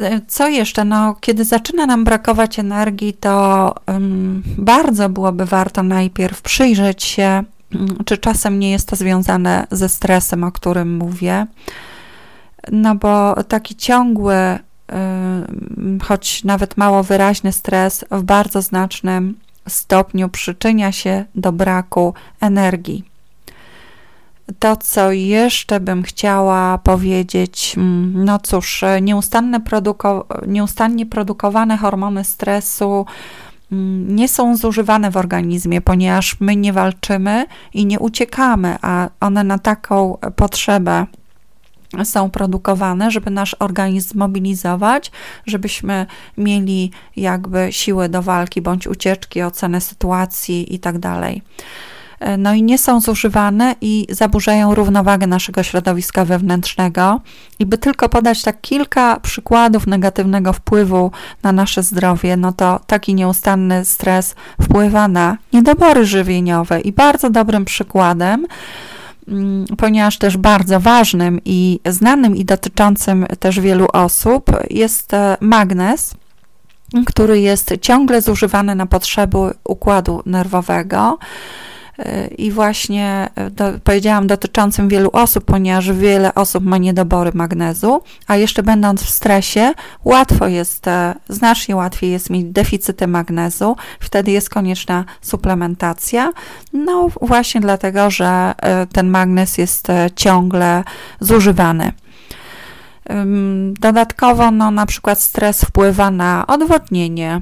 E, 0.00 0.20
co 0.28 0.48
jeszcze? 0.48 0.84
No, 0.84 1.16
kiedy 1.20 1.44
zaczyna 1.44 1.86
nam 1.86 2.04
brakować 2.04 2.58
energii, 2.58 3.12
to 3.12 3.74
um, 3.86 4.42
bardzo 4.58 5.08
byłoby 5.08 5.44
warto 5.44 5.82
najpierw 5.82 6.42
przyjrzeć 6.42 7.04
się 7.04 7.44
czy 8.04 8.18
czasem 8.18 8.58
nie 8.58 8.70
jest 8.70 8.88
to 8.88 8.96
związane 8.96 9.66
ze 9.70 9.88
stresem, 9.88 10.44
o 10.44 10.52
którym 10.52 10.96
mówię? 10.96 11.46
No 12.72 12.94
bo 12.94 13.42
taki 13.42 13.76
ciągły, 13.76 14.58
choć 16.02 16.44
nawet 16.44 16.76
mało 16.76 17.02
wyraźny 17.02 17.52
stres 17.52 18.04
w 18.10 18.22
bardzo 18.22 18.62
znacznym 18.62 19.34
stopniu 19.68 20.28
przyczynia 20.28 20.92
się 20.92 21.24
do 21.34 21.52
braku 21.52 22.14
energii. 22.40 23.04
To, 24.58 24.76
co 24.76 25.12
jeszcze 25.12 25.80
bym 25.80 26.02
chciała 26.02 26.78
powiedzieć, 26.78 27.74
mm, 27.76 28.24
no 28.24 28.38
cóż, 28.38 28.84
nieustanne 29.02 29.60
produko 29.60 30.26
nieustannie 30.46 31.06
produkowane 31.06 31.76
hormony 31.76 32.24
stresu 32.24 33.06
Mm, 33.74 34.16
nie 34.16 34.28
są 34.28 34.56
zużywane 34.56 35.10
w 35.10 35.16
organizmie, 35.16 35.80
ponieważ 35.80 36.40
my 36.40 36.56
nie 36.56 36.72
walczymy 36.72 37.46
i 37.74 37.86
nie 37.86 37.98
uciekamy, 37.98 38.76
a 38.82 39.08
one 39.20 39.44
na 39.44 39.58
taką 39.58 40.18
potrzebę 40.36 41.06
są 42.02 42.30
produkowane, 42.30 43.10
żeby 43.10 43.30
nasz 43.30 43.56
organizm 43.58 44.08
zmobilizować, 44.08 45.12
żebyśmy 45.46 46.06
mieli 46.38 46.90
jakby 47.16 47.68
siłę 47.70 48.08
do 48.08 48.22
walki 48.22 48.62
bądź 48.62 48.86
ucieczki, 48.86 49.42
ocenę 49.42 49.80
sytuacji 49.80 50.74
i 50.74 50.78
tak. 50.78 50.94
E, 52.20 52.36
no 52.36 52.54
i 52.54 52.62
nie 52.62 52.78
są 52.78 53.00
zużywane 53.00 53.74
i 53.80 54.06
zaburzają 54.10 54.74
równowagę 54.74 55.26
naszego 55.26 55.62
środowiska 55.62 56.24
wewnętrznego. 56.24 57.20
I 57.58 57.66
by 57.66 57.78
tylko 57.78 58.08
podać 58.08 58.42
tak 58.42 58.60
kilka 58.60 59.20
przykładów 59.20 59.86
negatywnego 59.86 60.52
wpływu 60.52 61.10
na 61.42 61.52
nasze 61.52 61.82
zdrowie, 61.82 62.36
no 62.36 62.52
to 62.52 62.80
taki 62.86 63.14
nieustanny 63.14 63.84
stres 63.84 64.34
wpływa 64.62 65.08
na 65.08 65.36
niedobory 65.52 66.06
żywieniowe 66.06 66.80
i 66.80 66.92
bardzo 66.92 67.30
dobrym 67.30 67.64
przykładem 67.64 68.46
ponieważ 69.78 70.18
też 70.18 70.36
bardzo 70.36 70.80
ważnym 70.80 71.40
i 71.44 71.80
znanym 71.86 72.36
i 72.36 72.44
dotyczącym 72.44 73.26
też 73.40 73.60
wielu 73.60 73.86
osób 73.92 74.50
jest 74.70 75.14
e, 75.14 75.36
magnez, 75.40 76.14
który 77.06 77.40
jest 77.40 77.74
ciągle 77.80 78.22
zużywany 78.22 78.74
na 78.74 78.86
potrzeby 78.86 79.38
układu 79.64 80.22
nerwowego. 80.26 81.18
I 82.38 82.50
właśnie 82.50 83.28
e, 83.34 83.50
do, 83.50 83.64
powiedziałam 83.84 84.26
dotyczącym 84.26 84.88
wielu 84.88 85.10
osób, 85.12 85.44
ponieważ 85.44 85.92
wiele 85.92 86.34
osób 86.34 86.64
ma 86.64 86.78
niedobory 86.78 87.30
magnezu, 87.34 88.02
a 88.26 88.36
jeszcze 88.36 88.62
będąc 88.62 89.02
w 89.02 89.10
stresie, 89.10 89.72
łatwo 90.04 90.48
jest, 90.48 90.88
e, 90.88 91.14
znacznie 91.28 91.76
łatwiej 91.76 92.10
jest 92.10 92.30
mieć 92.30 92.44
deficyty 92.44 93.06
magnezu, 93.06 93.76
wtedy 94.00 94.30
jest 94.30 94.50
konieczna 94.50 95.04
suplementacja. 95.20 96.32
No 96.72 97.08
właśnie 97.20 97.60
dlatego, 97.60 98.10
że 98.10 98.54
e, 98.56 98.86
ten 98.86 99.08
magnez 99.08 99.58
jest 99.58 99.88
ciągle 100.16 100.84
zużywany. 101.20 101.92
Dodatkowo, 103.80 104.50
no, 104.50 104.70
na 104.70 104.86
przykład 104.86 105.20
stres 105.20 105.62
wpływa 105.62 106.10
na 106.10 106.46
odwodnienie, 106.46 107.40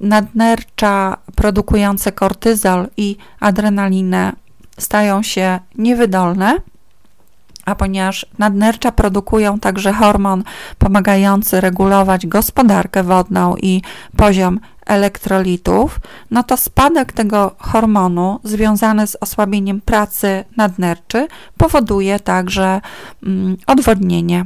nadnercza 0.00 1.16
produkujące 1.36 2.12
kortyzol 2.12 2.88
i 2.96 3.16
adrenalinę 3.40 4.32
stają 4.78 5.22
się 5.22 5.60
niewydolne, 5.78 6.56
a 7.64 7.74
ponieważ 7.74 8.26
nadnercza 8.38 8.92
produkują 8.92 9.58
także 9.58 9.92
hormon 9.92 10.44
pomagający 10.78 11.60
regulować 11.60 12.26
gospodarkę 12.26 13.02
wodną 13.02 13.56
i 13.56 13.82
poziom 14.16 14.60
elektrolitów, 14.86 16.00
no 16.30 16.42
to 16.42 16.56
spadek 16.56 17.12
tego 17.12 17.54
hormonu 17.58 18.40
związany 18.44 19.06
z 19.06 19.16
osłabieniem 19.20 19.80
pracy 19.80 20.44
nadnerczy 20.56 21.26
powoduje 21.58 22.20
także 22.20 22.80
mm, 23.22 23.56
odwodnienie. 23.66 24.44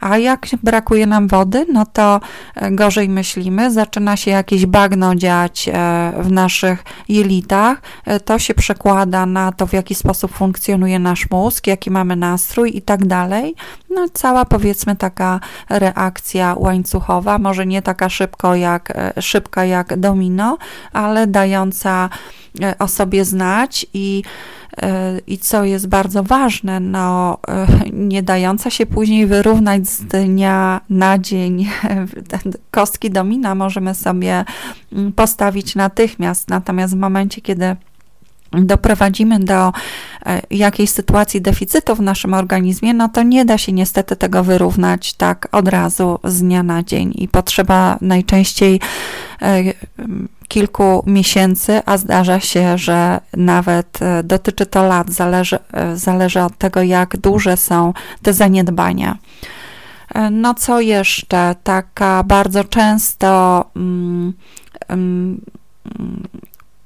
A 0.00 0.18
jak 0.18 0.46
brakuje 0.62 1.06
nam 1.06 1.28
wody, 1.28 1.66
no 1.72 1.86
to 1.86 2.20
e, 2.54 2.70
gorzej 2.70 3.08
myślimy, 3.08 3.70
zaczyna 3.70 4.16
się 4.16 4.30
jakieś 4.30 4.66
bagno 4.66 5.14
dziać 5.14 5.68
e, 5.68 5.72
w 6.18 6.32
naszych 6.32 6.84
jelitach. 7.08 7.82
E, 8.04 8.20
to 8.20 8.38
się 8.38 8.54
przekłada 8.54 9.26
na 9.26 9.52
to, 9.52 9.66
w 9.66 9.72
jaki 9.72 9.94
sposób 9.94 10.32
funkcjonuje 10.32 10.98
nasz 10.98 11.30
mózg, 11.30 11.66
jaki 11.66 11.90
mamy 11.90 12.16
nastrój 12.16 12.76
i 12.76 12.82
tak 12.82 13.06
dalej. 13.06 13.54
No, 13.90 14.06
cała 14.12 14.44
powiedzmy 14.44 14.96
taka 14.96 15.40
reakcja 15.68 16.54
łańcuchowa, 16.58 17.38
może 17.38 17.66
nie 17.66 17.82
taka 17.82 18.08
szybko 18.08 18.54
jak, 18.54 18.92
szybka 19.20 19.64
jak 19.64 19.96
domino, 19.96 20.58
ale 20.92 21.26
dająca 21.26 22.08
o 22.78 22.88
sobie 22.88 23.24
znać 23.24 23.86
i 23.94 24.22
i 25.26 25.38
co 25.38 25.64
jest 25.64 25.88
bardzo 25.88 26.22
ważne, 26.22 26.80
no, 26.80 27.38
nie 27.92 28.22
dająca 28.22 28.70
się 28.70 28.86
później 28.86 29.26
wyrównać 29.26 29.88
z 29.88 30.04
dnia 30.04 30.80
na 30.90 31.18
dzień. 31.18 31.68
Kostki 32.70 33.10
domina 33.10 33.54
możemy 33.54 33.94
sobie 33.94 34.44
mm, 34.92 35.12
postawić 35.12 35.74
natychmiast, 35.74 36.48
natomiast 36.48 36.94
w 36.94 36.98
momencie, 36.98 37.40
kiedy 37.40 37.76
doprowadzimy 38.52 39.38
do 39.40 39.72
e, 40.26 40.42
jakiejś 40.50 40.90
sytuacji 40.90 41.40
deficytu 41.40 41.96
w 41.96 42.00
naszym 42.00 42.34
organizmie, 42.34 42.94
no 42.94 43.08
to 43.08 43.22
nie 43.22 43.44
da 43.44 43.58
się 43.58 43.72
niestety 43.72 44.16
tego 44.16 44.44
wyrównać 44.44 45.14
tak 45.14 45.48
od 45.52 45.68
razu 45.68 46.18
z 46.24 46.40
dnia 46.40 46.62
na 46.62 46.82
dzień 46.82 47.12
i 47.14 47.28
potrzeba 47.28 47.98
najczęściej 48.00 48.80
e, 49.42 49.62
kilku 50.50 51.02
miesięcy, 51.06 51.80
a 51.86 51.96
zdarza 51.96 52.40
się, 52.40 52.78
że 52.78 53.20
nawet 53.36 54.02
e, 54.02 54.22
dotyczy 54.22 54.66
to 54.66 54.82
lat, 54.82 55.10
zależy, 55.10 55.58
zależy 55.94 56.40
od 56.40 56.58
tego, 56.58 56.82
jak 56.82 57.16
duże 57.16 57.56
są 57.56 57.92
te 58.22 58.32
zaniedbania. 58.32 59.18
No 60.30 60.54
co 60.54 60.80
jeszcze? 60.80 61.54
Taka 61.64 62.22
bardzo 62.22 62.64
często 62.64 63.64
mm, 63.76 64.32
mm, 64.88 65.40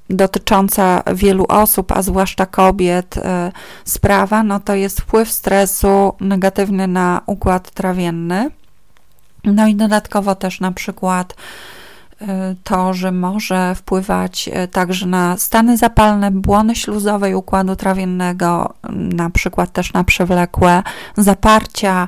dotycząca 0.09 1.03
wielu 1.13 1.45
osób, 1.49 1.91
a 1.91 2.01
zwłaszcza 2.01 2.45
kobiet, 2.45 3.17
e, 3.17 3.51
sprawa, 3.85 4.43
no 4.43 4.59
to 4.59 4.75
jest 4.75 5.01
wpływ 5.01 5.31
stresu 5.31 6.13
negatywny 6.19 6.87
na 6.87 7.21
układ 7.25 7.71
trawienny. 7.71 8.49
No 9.43 9.67
i 9.67 9.75
dodatkowo 9.75 10.35
też 10.35 10.59
na 10.59 10.71
przykład 10.71 11.33
e, 11.33 11.35
to, 12.63 12.93
że 12.93 13.11
może 13.11 13.75
wpływać 13.75 14.49
e, 14.53 14.67
także 14.67 15.05
na 15.05 15.37
stany 15.37 15.77
zapalne 15.77 16.31
błony 16.31 16.75
śluzowej 16.75 17.35
układu 17.35 17.75
trawiennego, 17.75 18.73
na 18.89 19.29
przykład 19.29 19.71
też 19.71 19.93
na 19.93 20.03
przewlekłe 20.03 20.83
zaparcia. 21.17 22.07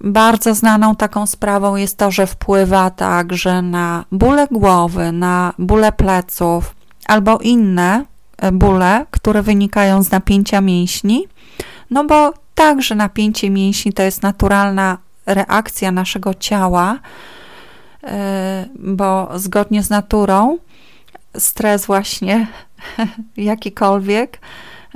Bardzo 0.00 0.54
znaną 0.54 0.96
taką 0.96 1.26
sprawą 1.26 1.76
jest 1.76 1.98
to, 1.98 2.10
że 2.10 2.26
wpływa 2.26 2.90
także 2.90 3.62
na 3.62 4.04
bóle 4.12 4.46
głowy, 4.50 5.12
na 5.12 5.54
bóle 5.58 5.92
pleców, 5.92 6.74
albo 7.06 7.38
inne 7.38 8.04
e, 8.38 8.52
bóle, 8.52 9.06
które 9.10 9.42
wynikają 9.42 10.02
z 10.02 10.10
napięcia 10.10 10.60
mięśni, 10.60 11.24
no 11.90 12.04
bo 12.04 12.34
także 12.54 12.94
napięcie 12.94 13.50
mięśni 13.50 13.92
to 13.92 14.02
jest 14.02 14.22
naturalna 14.22 14.98
reakcja 15.26 15.92
naszego 15.92 16.34
ciała, 16.34 16.92
e, 16.94 17.33
bo 18.78 19.38
zgodnie 19.38 19.82
z 19.82 19.90
naturą 19.90 20.58
stres 21.38 21.86
właśnie 21.86 22.46
jakikolwiek 23.36 24.40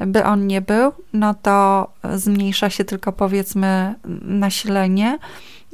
by 0.07 0.25
on 0.25 0.47
nie 0.47 0.61
był, 0.61 0.93
no 1.13 1.35
to 1.35 1.89
zmniejsza 2.15 2.71
się 2.71 2.85
tylko 2.85 3.13
powiedzmy 3.13 3.95
nasilenie 4.23 5.19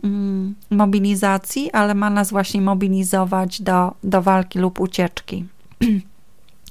mm, 0.05 0.55
mobilizacji, 0.71 1.73
ale 1.73 1.95
ma 1.95 2.11
nas 2.11 2.31
właśnie 2.31 2.61
mobilizować 2.61 3.63
do, 3.63 3.95
do 4.05 4.23
walki 4.23 4.59
lub 4.59 4.81
ucieczki. 4.81 5.45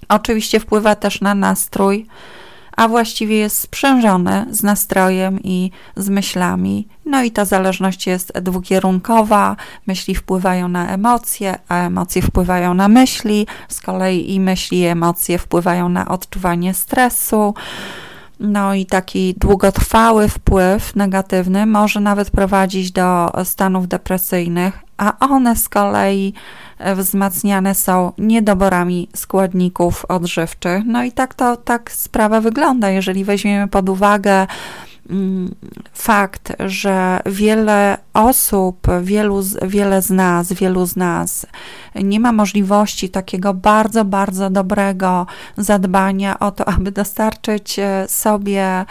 Oczywiście 0.09 0.59
wpływa 0.59 0.95
też 0.95 1.21
na 1.21 1.35
nastrój, 1.35 2.07
a 2.77 2.87
właściwie 2.87 3.37
jest 3.37 3.59
sprzężony 3.59 4.45
z 4.49 4.63
nastrojem 4.63 5.39
i 5.43 5.71
z 5.95 6.09
myślami. 6.09 6.87
No 7.05 7.23
i 7.23 7.31
ta 7.31 7.45
zależność 7.45 8.07
jest 8.07 8.39
dwukierunkowa. 8.39 9.55
Myśli 9.87 10.15
wpływają 10.15 10.67
na 10.67 10.87
emocje, 10.89 11.55
a 11.69 11.85
emocje 11.85 12.21
wpływają 12.21 12.73
na 12.73 12.87
myśli. 12.87 13.47
Z 13.67 13.81
kolei 13.81 14.33
i 14.33 14.39
myśli, 14.39 14.79
i 14.79 14.85
emocje 14.85 15.37
wpływają 15.37 15.89
na 15.89 16.07
odczuwanie 16.07 16.73
stresu. 16.73 17.53
No 18.39 18.73
i 18.73 18.85
taki 18.85 19.35
długotrwały 19.37 20.29
wpływ 20.29 20.95
negatywny 20.95 21.65
może 21.65 21.99
nawet 21.99 22.31
prowadzić 22.31 22.91
do 22.91 23.31
stanów 23.43 23.87
depresyjnych, 23.87 24.79
a 24.97 25.19
one 25.19 25.55
z 25.55 25.69
kolei 25.69 26.33
wzmacniane 26.95 27.75
są 27.75 28.11
niedoborami 28.17 29.09
składników 29.15 30.05
odżywczych. 30.05 30.83
No 30.85 31.03
i 31.03 31.11
tak 31.11 31.33
to 31.33 31.57
tak 31.57 31.91
sprawa 31.91 32.41
wygląda, 32.41 32.89
jeżeli 32.89 33.23
weźmiemy 33.25 33.67
pod 33.67 33.89
uwagę 33.89 34.47
mm, 35.09 35.55
fakt, 35.93 36.53
że 36.59 37.19
wiele 37.25 37.97
osób, 38.13 38.87
wielu, 39.01 39.41
wiele 39.61 40.01
z 40.01 40.09
nas, 40.09 40.53
wielu 40.53 40.85
z 40.85 40.95
nas 40.95 41.45
nie 41.95 42.19
ma 42.19 42.31
możliwości 42.31 43.09
takiego 43.09 43.53
bardzo, 43.53 44.05
bardzo 44.05 44.49
dobrego 44.49 45.25
zadbania 45.57 46.39
o 46.39 46.51
to, 46.51 46.67
aby 46.67 46.91
dostarczyć 46.91 47.79
e, 47.79 48.05
sobie 48.07 48.85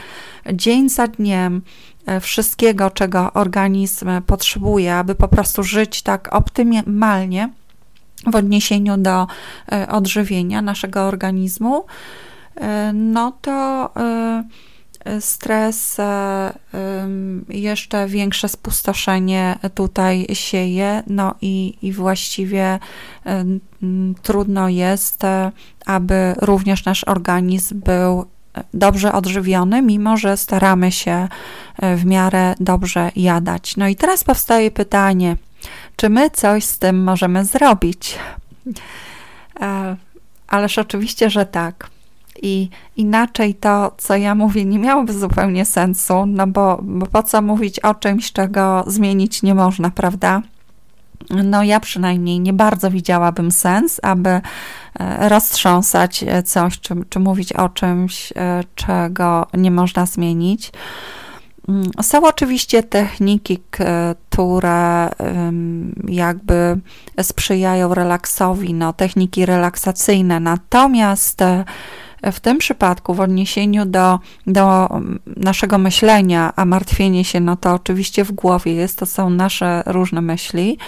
dzień 0.53 0.89
za 0.89 1.07
dniem 1.07 1.63
e, 2.07 2.21
wszystkiego, 2.21 2.91
czego 2.91 3.33
organizm 3.33 4.23
potrzebuje, 4.27 4.95
aby 4.95 5.15
po 5.15 5.29
prostu 5.29 5.63
żyć 5.63 6.03
tak 6.03 6.29
optymalnie, 6.33 7.49
w 8.27 8.37
odniesieniu 8.37 8.97
do 8.97 9.27
e, 9.73 9.89
odżywienia 9.89 10.63
naszego 10.63 11.03
organizmu, 11.03 11.85
e, 12.57 12.93
no 12.93 13.33
to 13.41 13.91
e, 13.97 14.45
stres, 15.21 16.01
jeszcze 17.49 18.07
większe 18.07 18.49
spustoszenie 18.49 19.59
tutaj 19.75 20.27
sieje, 20.33 21.03
no 21.07 21.35
i, 21.41 21.75
i 21.83 21.93
właściwie 21.93 22.79
trudno 24.23 24.69
jest, 24.69 25.23
aby 25.87 26.35
również 26.41 26.85
nasz 26.85 27.05
organizm 27.05 27.81
był 27.81 28.25
dobrze 28.75 29.13
odżywiony, 29.13 29.83
mimo 29.83 30.17
że 30.17 30.37
staramy 30.37 30.93
się 30.93 31.29
w 31.97 32.05
miarę 32.05 32.55
dobrze 32.61 33.11
jadać. 33.17 33.77
No 33.77 33.89
i 33.89 33.97
teraz 33.97 34.25
powstaje 34.25 34.71
pytanie, 34.71 35.37
czy 35.97 36.09
my 36.11 36.31
coś 36.31 36.65
z 36.65 36.79
tym 36.79 37.03
możemy 37.03 37.45
zrobić? 37.45 38.19
E, 39.61 39.97
ależ 40.49 40.79
oczywiście, 40.79 41.31
że 41.31 41.47
tak. 41.47 41.91
I 42.43 42.69
inaczej 42.97 43.55
to, 43.55 43.95
co 43.99 44.17
ja 44.17 44.35
mówię, 44.35 44.65
nie 44.65 44.79
miałoby 44.79 45.13
zupełnie 45.13 45.65
sensu, 45.65 46.27
no 46.27 46.47
bo, 46.47 46.79
bo 46.83 47.07
po 47.07 47.23
co 47.23 47.43
mówić 47.43 47.81
o 47.81 47.95
czymś, 47.95 48.33
czego 48.33 48.85
zmienić 48.87 49.43
nie 49.43 49.55
można, 49.55 49.91
prawda? 49.91 50.43
No, 51.31 51.63
ja 51.63 51.81
przynajmniej 51.81 52.41
nie 52.41 52.53
bardzo 52.53 52.91
widziałabym 52.91 53.51
sens, 53.51 54.01
aby 54.03 54.31
e, 54.31 55.29
roztrząsać 55.29 56.25
coś, 56.45 56.81
czy, 56.81 56.95
czy 57.09 57.21
mówić 57.21 57.53
o 57.53 57.69
czymś, 57.69 58.33
e, 58.37 58.65
czego 58.75 59.47
nie 59.55 59.71
można 59.71 60.07
zmienić. 60.07 60.73
Mm, 61.69 61.91
są 62.03 62.27
oczywiście 62.27 62.83
techniki, 62.83 63.59
które 63.69 65.11
jakby 66.09 66.81
sprzyjają 67.23 67.95
relaksowi, 67.95 68.75
no, 68.75 68.93
techniki 68.93 69.47
relaksacyjne, 69.47 70.41
natomiast 70.41 71.43
e, 71.43 71.65
w 72.33 72.41
tym 72.41 72.59
przypadku, 72.59 73.15
w 73.15 73.21
odniesieniu 73.21 73.87
do, 73.87 74.19
do 74.47 74.89
naszego 75.37 75.79
myślenia, 75.79 76.53
a 76.57 76.65
martwienie 76.65 77.25
się, 77.25 77.41
no 77.41 77.57
to 77.57 77.75
oczywiście 77.75 78.25
w 78.25 78.33
głowie 78.33 78.75
jest, 78.75 78.99
to 78.99 79.07
są 79.07 79.31
nasze 79.31 79.83
różne 79.87 80.21
myśli, 80.21 80.79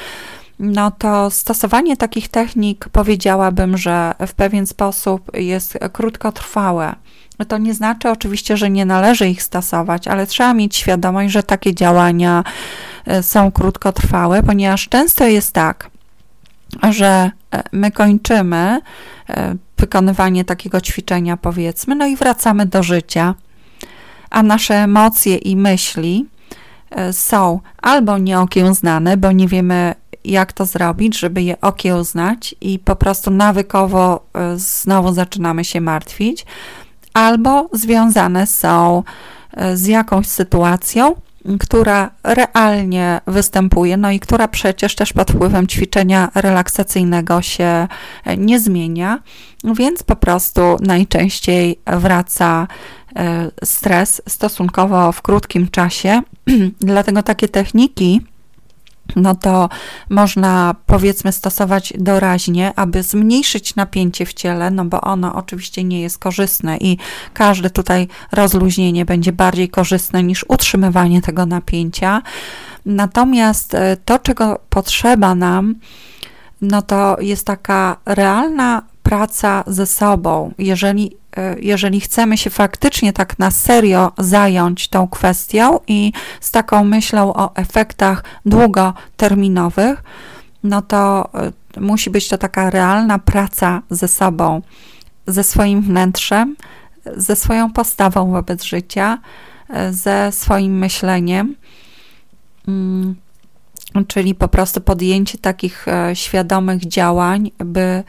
no 0.59 0.91
to 0.91 1.31
stosowanie 1.31 1.97
takich 1.97 2.29
technik 2.29 2.89
powiedziałabym, 2.89 3.77
że 3.77 4.15
w 4.27 4.35
pewien 4.35 4.67
sposób 4.67 5.31
jest 5.35 5.79
krótkotrwałe. 5.93 6.95
To 7.49 7.59
nie 7.59 7.75
znaczy 7.75 8.11
oczywiście, 8.11 8.57
że 8.57 8.71
nie 8.71 8.85
należy 8.85 9.29
ich 9.29 9.43
stosować, 9.43 10.09
ale 10.09 10.27
trzeba 10.27 10.55
mieć 10.55 10.77
świadomość, 10.77 11.33
że 11.33 11.43
takie 11.43 11.75
działania 11.75 12.45
e, 13.07 13.23
są 13.23 13.53
krótkotrwałe, 13.53 14.43
ponieważ 14.43 14.89
często 14.89 15.27
jest 15.27 15.53
tak, 15.53 15.91
że 16.91 17.31
e, 17.55 17.63
my 17.73 17.91
kończymy 17.91 18.81
e, 19.29 19.55
wykonywanie 19.79 20.45
takiego 20.45 20.81
ćwiczenia, 20.81 21.37
powiedzmy, 21.37 21.95
no 21.95 22.07
i 22.07 22.17
wracamy 22.17 22.67
do 22.67 22.83
życia, 22.83 23.35
a 24.31 24.43
nasze 24.43 24.75
emocje 24.75 25.37
i 25.37 25.57
myśli 25.57 26.27
są 27.13 27.61
albo 27.83 28.19
nieokiełznane, 28.19 29.17
bo 29.17 29.33
nie 29.33 29.49
wiemy, 29.49 29.95
jak 30.25 30.53
to 30.53 30.67
zrobić, 30.67 31.19
żeby 31.19 31.43
je 31.43 31.61
okiełznać, 31.61 32.55
i 32.61 32.79
po 32.79 32.97
prostu 32.97 33.31
nawykowo 33.31 34.27
znowu 34.57 35.13
zaczynamy 35.13 35.65
się 35.65 35.81
martwić, 35.81 36.47
albo 37.15 37.69
związane 37.73 38.47
są 38.47 39.03
e, 39.53 39.77
z 39.77 39.87
jakąś 39.87 40.27
sytuacją, 40.27 41.15
która 41.61 42.11
realnie 42.23 43.21
występuje, 43.27 43.97
no 43.97 44.11
i 44.11 44.21
która 44.21 44.49
przecież 44.49 44.95
też 44.95 45.13
pod 45.13 45.31
wpływem 45.31 45.67
ćwiczenia 45.67 46.31
relaksacyjnego 46.35 47.43
się 47.43 47.89
e, 48.25 48.37
nie 48.37 48.61
zmienia, 48.61 49.19
więc 49.65 50.03
po 50.03 50.17
prostu 50.17 50.77
najczęściej 50.81 51.79
wraca 51.87 52.67
e, 53.17 53.51
stres 53.65 54.23
stosunkowo 54.29 55.13
w 55.13 55.23
krótkim 55.23 55.69
czasie. 55.71 56.23
Dlatego 56.81 57.23
takie 57.23 57.49
techniki 57.49 58.21
no 59.17 59.35
to 59.35 59.69
można 60.11 60.75
powiedzmy 60.87 61.33
stosować 61.33 61.93
doraźnie, 61.99 62.73
aby 62.77 63.03
zmniejszyć 63.03 63.77
napięcie 63.77 64.27
w 64.27 64.35
ciele, 64.35 64.71
no 64.71 64.85
bo 64.85 65.01
ono 65.01 65.35
oczywiście 65.35 65.85
nie 65.85 66.01
jest 66.01 66.19
korzystne 66.19 66.77
i 66.77 66.99
każde 67.33 67.71
tutaj 67.71 68.09
rozluźnienie 68.33 69.05
będzie 69.05 69.33
bardziej 69.33 69.69
korzystne 69.69 70.23
niż 70.23 70.45
utrzymywanie 70.49 71.23
tego 71.23 71.47
napięcia. 71.47 72.23
Natomiast 72.87 73.75
e, 73.75 73.97
to, 74.05 74.19
czego 74.19 74.61
potrzeba 74.71 75.35
nam, 75.35 75.75
no 76.61 76.83
to 76.83 77.17
jest 77.21 77.47
taka 77.47 77.97
realna 78.07 78.83
praca 79.03 79.65
ze 79.67 79.87
sobą. 79.87 80.53
Jeżeli 80.59 81.17
jeżeli 81.61 82.01
chcemy 82.01 82.39
się 82.39 82.51
faktycznie 82.51 83.13
tak 83.13 83.39
na 83.39 83.51
serio 83.51 84.13
zająć 84.19 84.89
tą 84.89 85.09
kwestią 85.09 85.81
i 85.89 86.13
z 86.41 86.51
taką 86.51 86.85
myślą 86.85 87.35
o 87.35 87.57
efektach 87.57 88.25
długoterminowych, 88.47 90.03
no 90.63 90.83
to 90.83 91.31
e, 91.35 91.81
musi 91.81 92.11
być 92.11 92.29
to 92.29 92.39
taka 92.39 92.71
realna 92.71 93.19
praca 93.19 93.83
ze 93.91 94.09
sobą, 94.09 94.63
ze 95.27 95.45
swoim 95.45 95.83
wnętrzem, 95.83 96.57
ze 97.17 97.37
swoją 97.37 97.73
postawą 97.73 98.31
wobec 98.31 98.65
życia, 98.65 99.19
e, 99.71 99.93
ze 99.93 100.33
swoim 100.33 100.79
myśleniem. 100.79 101.57
Mm, 102.69 103.15
czyli 104.09 104.35
po 104.35 104.49
prostu 104.49 104.81
podjęcie 104.81 105.39
takich 105.39 105.87
świadomych 106.15 106.89
działań, 106.89 107.51
by 107.59 108.05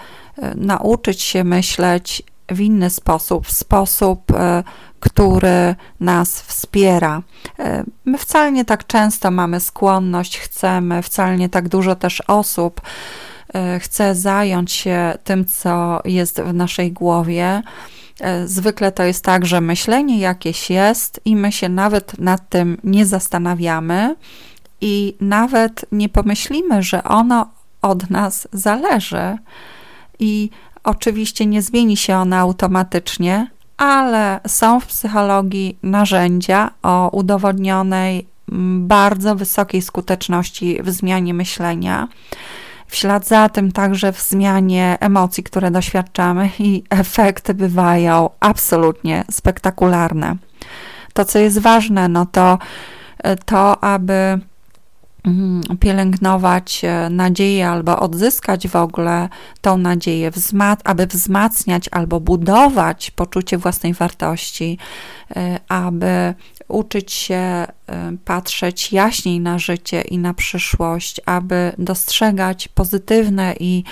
nauczyć 0.56 1.22
się 1.22 1.44
myśleć 1.44 2.24
w 2.50 2.60
inny 2.60 2.90
sposób, 2.90 3.48
w 3.48 3.52
sposób, 3.52 4.32
e, 4.32 4.64
który 5.00 5.76
nas 6.00 6.42
wspiera. 6.42 7.22
E, 7.60 7.84
my 8.06 8.18
wcale 8.18 8.52
nie 8.52 8.66
tak 8.66 8.88
często 8.88 9.32
mamy 9.32 9.60
skłonność, 9.60 10.40
chcemy, 10.40 11.02
wcale 11.02 11.38
nie 11.38 11.50
tak 11.50 11.70
dużo 11.70 11.96
też 11.96 12.22
osób 12.22 12.82
e, 13.54 13.80
chce 13.80 14.16
zająć 14.16 14.72
się 14.72 15.18
tym, 15.24 15.46
co 15.46 16.02
jest 16.06 16.42
w 16.42 16.54
naszej 16.54 16.92
głowie. 16.92 17.62
Zwykle 18.46 18.92
to 18.92 19.04
jest 19.04 19.24
tak, 19.24 19.46
że 19.46 19.62
myślenie 19.62 20.20
jakieś 20.20 20.70
jest 20.70 21.22
i 21.26 21.36
my 21.36 21.52
się 21.52 21.70
nawet 21.70 22.20
nad 22.20 22.50
tym 22.50 22.78
nie 22.84 23.06
zastanawiamy 23.06 24.16
i 24.82 25.18
nawet 25.22 25.86
nie 25.92 26.10
pomyślimy, 26.10 26.84
że 26.84 27.04
ono 27.04 27.50
od 27.82 28.10
nas 28.10 28.48
zależy. 28.54 29.38
I 30.20 30.50
Oczywiście 30.86 31.46
nie 31.46 31.62
zmieni 31.62 31.98
się 31.98 32.16
ona 32.16 32.40
automatycznie, 32.40 33.48
ale 33.78 34.40
są 34.48 34.80
w 34.80 34.86
psychologii 34.86 35.78
narzędzia 35.84 36.72
o 36.84 37.10
udowodnionej 37.10 38.28
mm, 38.52 38.88
bardzo 38.88 39.36
wysokiej 39.36 39.82
skuteczności 39.82 40.80
w 40.84 40.90
zmianie 40.90 41.34
myślenia. 41.34 42.08
W 42.88 42.96
ślad 42.96 43.28
za 43.28 43.50
tym 43.50 43.72
także 43.72 44.12
w 44.12 44.22
zmianie 44.22 44.98
emocji, 45.00 45.44
które 45.44 45.72
doświadczamy, 45.72 46.50
i 46.60 46.84
efekty 46.90 47.54
bywają 47.54 48.30
absolutnie 48.40 49.26
spektakularne. 49.32 50.36
To, 51.14 51.26
co 51.26 51.40
jest 51.40 51.60
ważne, 51.60 52.08
no 52.08 52.26
to 52.26 52.58
to, 53.46 53.84
aby 53.84 54.40
pielęgnować 55.80 56.82
e, 56.84 57.10
nadzieję 57.10 57.70
albo 57.70 58.00
odzyskać 58.00 58.68
w 58.68 58.76
ogóle 58.76 59.30
tą 59.62 59.78
nadzieję, 59.78 60.32
aby 60.84 61.08
wzmacniać 61.08 61.90
albo 61.92 62.20
budować 62.20 63.12
poczucie 63.12 63.58
własnej 63.58 63.94
wartości, 63.94 64.78
e, 65.36 65.60
aby 65.68 66.34
uczyć 66.68 67.14
się 67.14 67.36
e, 67.36 67.68
patrzeć 68.26 68.92
jaśniej 68.92 69.40
na 69.40 69.60
życie 69.60 70.02
i 70.02 70.18
na 70.18 70.34
przyszłość, 70.34 71.22
aby 71.26 71.72
dostrzegać 71.78 72.68
pozytywne 72.68 73.56
i 73.60 73.84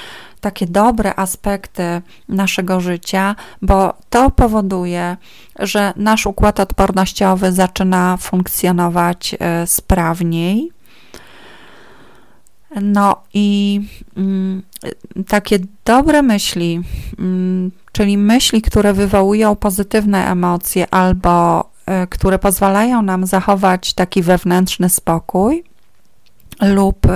takie 0.42 0.68
dobre 0.68 1.16
aspekty 1.16 2.02
naszego 2.30 2.82
życia, 2.82 3.36
bo 3.62 3.94
to 4.10 4.32
powoduje, 4.32 5.18
że 5.60 5.94
nasz 5.96 6.26
układ 6.26 6.60
odpornościowy 6.60 7.52
zaczyna 7.52 8.18
funkcjonować 8.18 9.36
sprawniej 9.66 10.72
no 12.82 13.16
i 13.34 13.82
mm, 14.18 14.64
takie 15.28 15.60
dobre 15.86 16.22
myśli, 16.22 16.82
mm, 17.20 17.72
czyli 17.92 18.18
myśli, 18.18 18.62
które 18.62 18.94
wywołują 18.94 19.56
pozytywne 19.56 20.32
emocje 20.32 20.94
albo 20.94 21.62
y, 22.04 22.08
które 22.08 22.40
pozwalają 22.40 23.02
nam 23.02 23.26
zachować 23.26 23.94
taki 23.94 24.22
wewnętrzny 24.22 24.90
spokój 24.90 25.64
lub 26.62 27.06
y, 27.06 27.10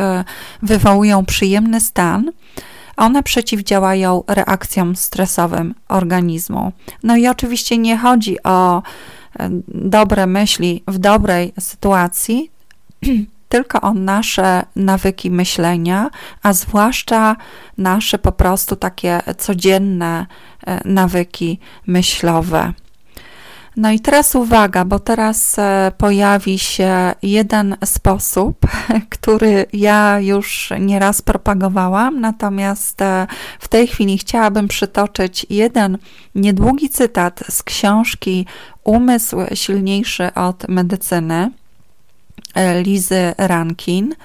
wywołują 0.61 1.25
przyjemny 1.25 1.81
stan, 1.81 2.31
one 2.97 3.23
przeciwdziałają 3.23 4.23
reakcjom 4.27 4.95
stresowym 4.95 5.75
organizmu. 5.87 6.71
No 7.03 7.17
i 7.17 7.27
oczywiście 7.27 7.77
nie 7.77 7.97
chodzi 7.97 8.43
o 8.43 8.79
y, 8.79 8.83
dobre 9.67 10.27
myśli 10.27 10.83
w 10.87 10.97
dobrej 10.97 11.53
sytuacji, 11.59 12.51
tylko 13.49 13.81
o 13.81 13.93
nasze 13.93 14.65
nawyki 14.75 15.31
myślenia, 15.31 16.09
a 16.43 16.53
zwłaszcza 16.53 17.35
nasze 17.77 18.19
po 18.19 18.31
prostu 18.31 18.75
takie 18.75 19.19
codzienne 19.37 20.25
e, 20.67 20.81
nawyki 20.85 21.59
myślowe. 21.87 22.73
No 23.77 23.91
i 23.91 23.99
teraz 23.99 24.35
uwaga, 24.35 24.85
bo 24.85 24.99
teraz 24.99 25.59
e, 25.59 25.91
pojawi 25.97 26.59
się 26.59 27.13
jeden 27.21 27.77
sposób, 27.85 28.57
który 29.09 29.65
ja 29.73 30.19
już 30.19 30.73
nieraz 30.79 31.21
propagowałam, 31.21 32.21
natomiast 32.21 33.01
e, 33.01 33.27
w 33.59 33.67
tej 33.67 33.87
chwili 33.87 34.17
chciałabym 34.17 34.67
przytoczyć 34.67 35.45
jeden 35.49 35.97
niedługi 36.35 36.89
cytat 36.89 37.43
z 37.49 37.63
książki 37.63 38.45
Umysł 38.83 39.37
silniejszy 39.53 40.33
od 40.33 40.67
medycyny 40.67 41.51
Lizy 42.83 43.33
Rankin. 43.37 44.15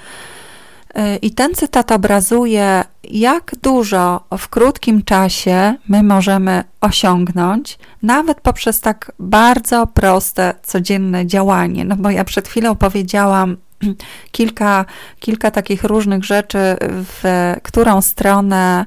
E, 0.94 1.16
I 1.16 1.30
ten 1.30 1.54
cytat 1.54 1.92
obrazuje, 1.92 2.84
jak 3.04 3.52
dużo 3.62 4.20
w 4.38 4.48
krótkim 4.48 5.02
czasie 5.02 5.74
my 5.88 6.02
możemy 6.02 6.64
osiągnąć, 6.80 7.78
nawet 8.02 8.40
poprzez 8.40 8.80
tak 8.80 9.12
bardzo 9.18 9.86
proste, 9.86 10.54
codzienne 10.62 11.26
działanie. 11.26 11.84
No 11.84 11.96
bo 11.96 12.10
ja 12.10 12.24
przed 12.24 12.48
chwilą 12.48 12.76
powiedziałam 12.76 13.56
kilka, 14.32 14.84
kilka 15.20 15.50
takich 15.50 15.84
różnych 15.84 16.24
rzeczy, 16.24 16.58
w 16.80 17.54
którą 17.62 18.02
stronę 18.02 18.84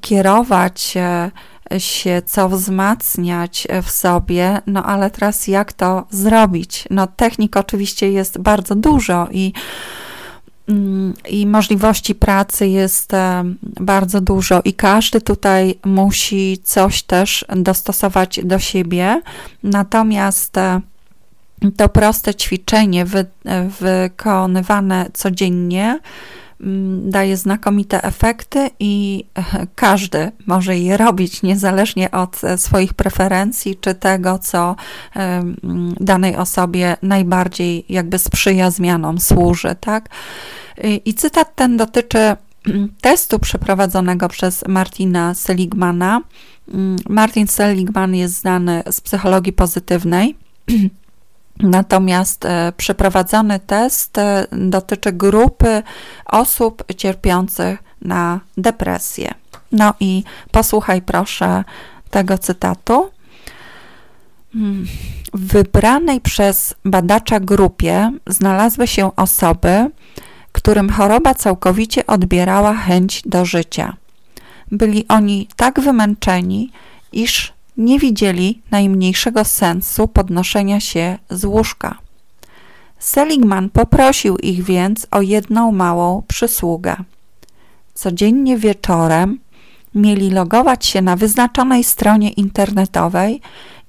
kierować 0.00 0.94
się, 1.78 2.22
co 2.26 2.48
wzmacniać 2.48 3.66
w 3.82 3.90
sobie, 3.90 4.60
no 4.66 4.84
ale 4.84 5.10
teraz 5.10 5.48
jak 5.48 5.72
to 5.72 6.06
zrobić? 6.10 6.84
No 6.90 7.06
technik 7.06 7.56
oczywiście 7.56 8.12
jest 8.12 8.38
bardzo 8.38 8.74
dużo 8.74 9.28
i 9.30 9.52
mm, 10.68 11.14
i 11.28 11.46
możliwości 11.46 12.14
pracy 12.14 12.66
jest 12.66 13.14
e, 13.14 13.44
bardzo 13.62 14.20
dużo, 14.20 14.60
i 14.64 14.74
każdy 14.74 15.20
tutaj 15.20 15.74
musi 15.84 16.58
coś 16.64 17.02
też 17.02 17.44
dostosować 17.56 18.40
do 18.44 18.58
siebie. 18.58 19.22
Natomiast 19.62 20.58
e, 20.58 20.80
to 21.76 21.88
proste 21.88 22.34
ćwiczenie 22.34 23.04
wy, 23.04 23.26
wykonywane 23.80 25.10
codziennie 25.12 25.98
daje 27.02 27.36
znakomite 27.36 28.02
efekty 28.04 28.70
i 28.80 29.24
każdy 29.74 30.32
może 30.46 30.78
je 30.78 30.96
robić, 30.96 31.42
niezależnie 31.42 32.10
od 32.10 32.44
e, 32.44 32.58
swoich 32.58 32.94
preferencji 32.94 33.76
czy 33.76 33.94
tego, 33.94 34.38
co 34.38 34.76
danej 36.00 36.36
osobie 36.36 36.96
najbardziej 37.02 37.84
jakby 37.88 38.18
sprzyja 38.18 38.70
zmianom, 38.70 39.20
służy, 39.20 39.76
tak? 39.80 40.08
I 41.04 41.14
cytat 41.14 41.54
ten 41.54 41.76
dotyczy 41.76 42.36
testu 43.00 43.38
przeprowadzonego 43.38 44.28
przez 44.28 44.64
Martina 44.68 45.34
Seligmana. 45.34 46.20
Mm, 46.74 46.96
Martin 47.08 47.46
Seligman 47.46 48.14
jest 48.14 48.40
znany 48.40 48.82
z 48.90 49.00
psychologii 49.00 49.52
pozytywnej. 49.52 50.36
Natomiast 51.62 52.44
e, 52.44 52.72
przeprowadzony 52.76 53.60
test 53.60 54.18
e, 54.18 54.46
dotyczy 54.52 55.12
grupy 55.12 55.82
osób 56.26 56.84
cierpiących 56.96 57.82
na 58.00 58.40
depresję. 58.56 59.34
No 59.72 59.94
i 60.00 60.24
posłuchaj 60.50 61.02
proszę 61.02 61.64
tego 62.10 62.38
cytatu. 62.38 63.10
Hmm. 64.52 64.86
W 65.34 65.52
wybranej 65.52 66.20
przez 66.20 66.74
badacza 66.84 67.40
grupie 67.40 68.12
znalazły 68.26 68.86
się 68.86 69.16
osoby, 69.16 69.90
którym 70.52 70.90
choroba 70.90 71.34
całkowicie 71.34 72.06
odbierała 72.06 72.74
chęć 72.74 73.22
do 73.26 73.44
życia. 73.44 73.96
Byli 74.70 75.08
oni 75.08 75.48
tak 75.56 75.80
wymęczeni, 75.80 76.72
iż 77.12 77.52
nie 77.76 77.98
widzieli 77.98 78.62
najmniejszego 78.70 79.44
sensu 79.44 80.08
podnoszenia 80.08 80.80
się 80.80 81.18
z 81.30 81.44
łóżka. 81.44 81.98
Seligman 82.98 83.70
poprosił 83.70 84.36
ich 84.36 84.64
więc 84.64 85.06
o 85.10 85.22
jedną 85.22 85.72
małą 85.72 86.22
przysługę. 86.28 86.96
Codziennie 87.94 88.58
wieczorem 88.58 89.38
mieli 89.94 90.30
logować 90.30 90.86
się 90.86 91.02
na 91.02 91.16
wyznaczonej 91.16 91.84
stronie 91.84 92.30
internetowej 92.30 93.40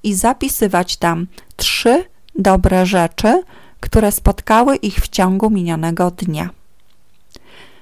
i 0.02 0.14
zapisywać 0.14 0.96
tam 0.96 1.26
trzy 1.56 2.04
dobre 2.34 2.86
rzeczy, 2.86 3.42
które 3.80 4.12
spotkały 4.12 4.76
ich 4.76 4.96
w 4.96 5.08
ciągu 5.08 5.50
minionego 5.50 6.10
dnia. 6.10 6.50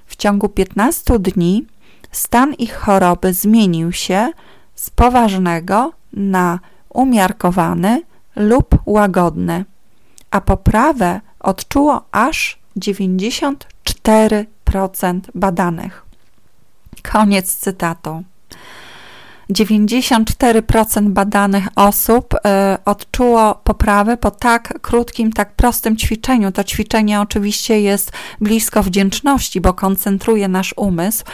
W 0.07 0.17
ciągu 0.17 0.49
15 0.49 1.19
dni 1.19 1.67
stan 2.13 2.55
ich 2.55 2.75
choroby 2.75 3.35
zmienił 3.35 3.93
się 3.93 4.33
z 4.83 4.91
poważnego 4.91 5.93
na 6.13 6.59
umiarkowany 6.89 8.03
lub 8.37 8.79
łagodny, 8.87 9.65
a 10.31 10.41
poprawę 10.41 11.21
odczuło 11.41 12.05
aż 12.13 12.59
94% 12.79 15.21
badanych. 15.35 16.05
Koniec 17.03 17.57
cytatu. 17.57 18.23
94% 19.53 21.09
badanych 21.09 21.69
osób 21.77 22.35
y, 22.35 22.39
odczuło 22.85 23.55
poprawę 23.55 24.17
po 24.17 24.31
tak 24.31 24.81
krótkim, 24.81 25.33
tak 25.33 25.53
prostym 25.53 25.97
ćwiczeniu. 25.97 26.53
To 26.53 26.65
ćwiczenie 26.65 27.21
oczywiście 27.21 27.81
jest 27.81 28.13
blisko 28.41 28.83
wdzięczności, 28.83 29.61
bo 29.61 29.75
koncentruje 29.75 30.49
nasz 30.49 30.75
umysł 30.77 31.25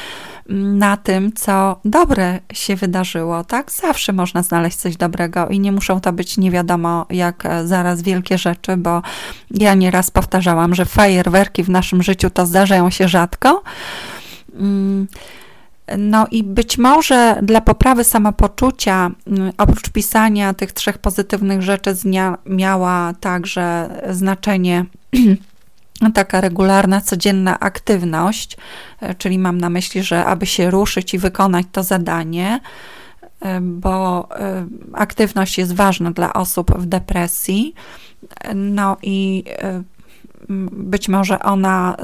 mm, 0.49 0.79
na 0.79 0.97
tym, 0.97 1.33
co 1.33 1.81
dobre 1.85 2.41
się 2.53 2.77
wydarzyło. 2.77 3.45
Tak, 3.45 3.73
zawsze 3.73 4.13
można 4.13 4.43
znaleźć 4.43 4.77
coś 4.77 4.97
dobrego 4.97 5.49
i 5.49 5.61
nie 5.61 5.73
muszą 5.73 6.01
to 6.01 6.13
być 6.13 6.39
nie 6.39 6.51
wiadomo 6.51 7.07
jak 7.11 7.47
e, 7.47 7.67
zaraz 7.67 8.03
wielkie 8.03 8.39
rzeczy, 8.39 8.77
bo 8.77 9.03
ja 9.51 9.75
nieraz 9.75 10.11
powtarzałam, 10.11 10.75
że 10.75 10.85
fajerwerki 10.85 11.63
w 11.63 11.71
naszym 11.71 12.03
życiu 12.03 12.31
to 12.31 12.47
zdarzają 12.47 12.91
się 12.91 13.09
rzadko. 13.09 13.63
No 15.99 16.27
i 16.31 16.43
być 16.43 16.79
może 16.79 17.41
dla 17.43 17.61
poprawy 17.61 18.05
samopoczucia, 18.05 19.11
oprócz 19.59 19.91
pisania 19.91 20.55
tych 20.55 20.73
trzech 20.73 20.99
pozytywnych 20.99 21.63
rzeczy, 21.63 21.95
z 21.95 22.03
dnia 22.03 22.39
miała 22.47 23.15
także 23.21 23.89
znaczenie 24.11 24.85
taka 26.15 26.41
regularna, 26.41 27.01
codzienna 27.01 27.61
aktywność, 27.61 28.57
e, 29.01 29.15
czyli 29.15 29.39
mam 29.39 29.59
na 29.59 29.71
myśli, 29.71 30.03
że 30.03 30.25
aby 30.25 30.47
się 30.47 30.71
ruszyć 30.71 31.15
i 31.15 31.19
wykonać 31.19 31.67
to 31.73 31.83
zadanie, 31.83 32.61
e, 33.41 33.61
bo 33.61 34.29
e, 34.31 34.67
aktywność 34.93 35.59
jest 35.59 35.75
ważna 35.75 36.11
dla 36.11 36.33
osób 36.33 36.79
w 36.79 36.87
depresji. 36.87 37.75
No 38.55 38.97
i 39.03 39.45
być 40.73 41.09
może 41.09 41.39
ona 41.43 41.97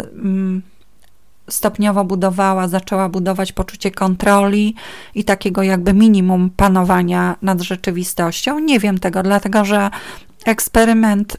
stopniowo 1.48 2.04
budowała, 2.04 2.68
zaczęła 2.68 3.08
budować 3.08 3.52
poczucie 3.52 3.90
kontroli 3.90 4.74
i 5.14 5.24
takiego 5.24 5.62
jakby 5.62 5.92
minimum 5.92 6.50
panowania 6.56 7.36
nad 7.42 7.60
rzeczywistością. 7.60 8.58
Nie 8.58 8.80
wiem 8.80 8.98
tego, 8.98 9.22
dlatego 9.22 9.64
że 9.64 9.90
eksperyment, 10.44 11.36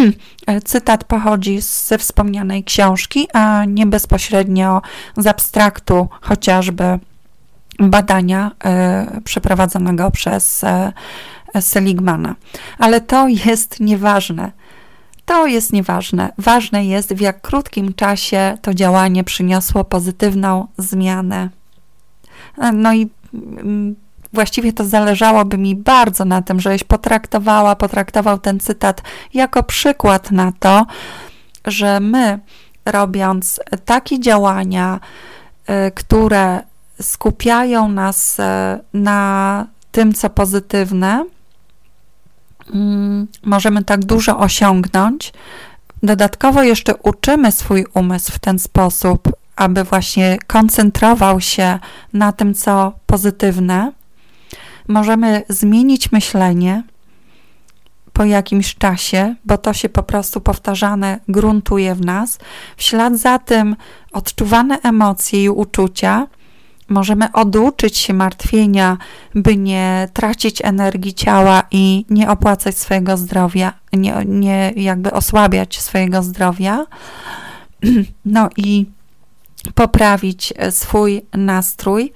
cytat 0.64 1.04
pochodzi 1.04 1.60
ze 1.60 1.98
wspomnianej 1.98 2.64
książki, 2.64 3.28
a 3.32 3.64
nie 3.64 3.86
bezpośrednio 3.86 4.82
z 5.16 5.26
abstraktu 5.26 6.08
chociażby 6.20 6.98
badania 7.78 8.50
y, 9.16 9.20
przeprowadzonego 9.20 10.10
przez 10.10 10.64
y, 10.64 10.68
Seligmana. 11.62 12.34
Ale 12.78 13.00
to 13.00 13.28
jest 13.28 13.80
nieważne. 13.80 14.52
To 15.28 15.46
jest 15.46 15.72
nieważne. 15.72 16.32
Ważne 16.38 16.84
jest, 16.84 17.14
w 17.14 17.20
jak 17.20 17.40
krótkim 17.40 17.94
czasie 17.94 18.58
to 18.62 18.74
działanie 18.74 19.24
przyniosło 19.24 19.84
pozytywną 19.84 20.66
zmianę. 20.78 21.48
No 22.72 22.94
i 22.94 23.08
mm, 23.32 23.96
właściwie 24.32 24.72
to 24.72 24.84
zależałoby 24.84 25.58
mi 25.58 25.76
bardzo 25.76 26.24
na 26.24 26.42
tym, 26.42 26.60
żebyś 26.60 26.84
potraktowała, 26.84 27.76
potraktował 27.76 28.38
ten 28.38 28.60
cytat 28.60 29.02
jako 29.34 29.62
przykład 29.62 30.30
na 30.30 30.52
to, 30.58 30.86
że 31.66 32.00
my, 32.00 32.38
robiąc 32.86 33.60
takie 33.84 34.20
działania, 34.20 35.00
y, 35.70 35.90
które 35.90 36.60
skupiają 37.02 37.88
nas 37.88 38.38
y, 38.38 38.42
na 38.94 39.66
tym, 39.92 40.14
co 40.14 40.30
pozytywne, 40.30 41.24
możemy 43.44 43.84
tak 43.84 44.04
dużo 44.04 44.38
osiągnąć. 44.38 45.32
Dodatkowo 46.02 46.62
jeszcze 46.62 46.96
uczymy 46.96 47.52
swój 47.52 47.86
umysł 47.94 48.32
w 48.32 48.38
ten 48.38 48.58
sposób, 48.58 49.32
aby 49.56 49.84
właśnie 49.84 50.38
koncentrował 50.46 51.40
się 51.40 51.78
na 52.12 52.32
tym, 52.32 52.54
co 52.54 52.92
pozytywne. 53.06 53.92
Możemy 54.88 55.42
zmienić 55.48 56.12
myślenie 56.12 56.82
po 58.12 58.24
jakimś 58.24 58.74
czasie, 58.74 59.34
bo 59.44 59.58
to 59.58 59.72
się 59.72 59.88
po 59.88 60.02
prostu 60.02 60.40
powtarzane 60.40 61.20
gruntuje 61.28 61.94
w 61.94 62.00
nas. 62.00 62.38
W 62.76 62.82
ślad 62.82 63.16
za 63.18 63.38
tym 63.38 63.76
odczuwane 64.12 64.78
emocje 64.82 65.44
i 65.44 65.48
uczucia 65.48 66.26
Możemy 66.88 67.32
oduczyć 67.32 67.96
się 67.98 68.14
martwienia, 68.14 68.96
by 69.34 69.56
nie 69.56 70.08
tracić 70.12 70.60
energii 70.64 71.14
ciała 71.14 71.62
i 71.70 72.04
nie 72.10 72.30
opłacać 72.30 72.78
swojego 72.78 73.16
zdrowia, 73.16 73.72
nie, 73.92 74.14
nie 74.26 74.72
jakby 74.76 75.12
osłabiać 75.12 75.80
swojego 75.80 76.22
zdrowia. 76.22 76.86
No 78.24 78.48
i 78.56 78.86
poprawić 79.74 80.52
swój 80.70 81.22
nastrój. 81.32 82.12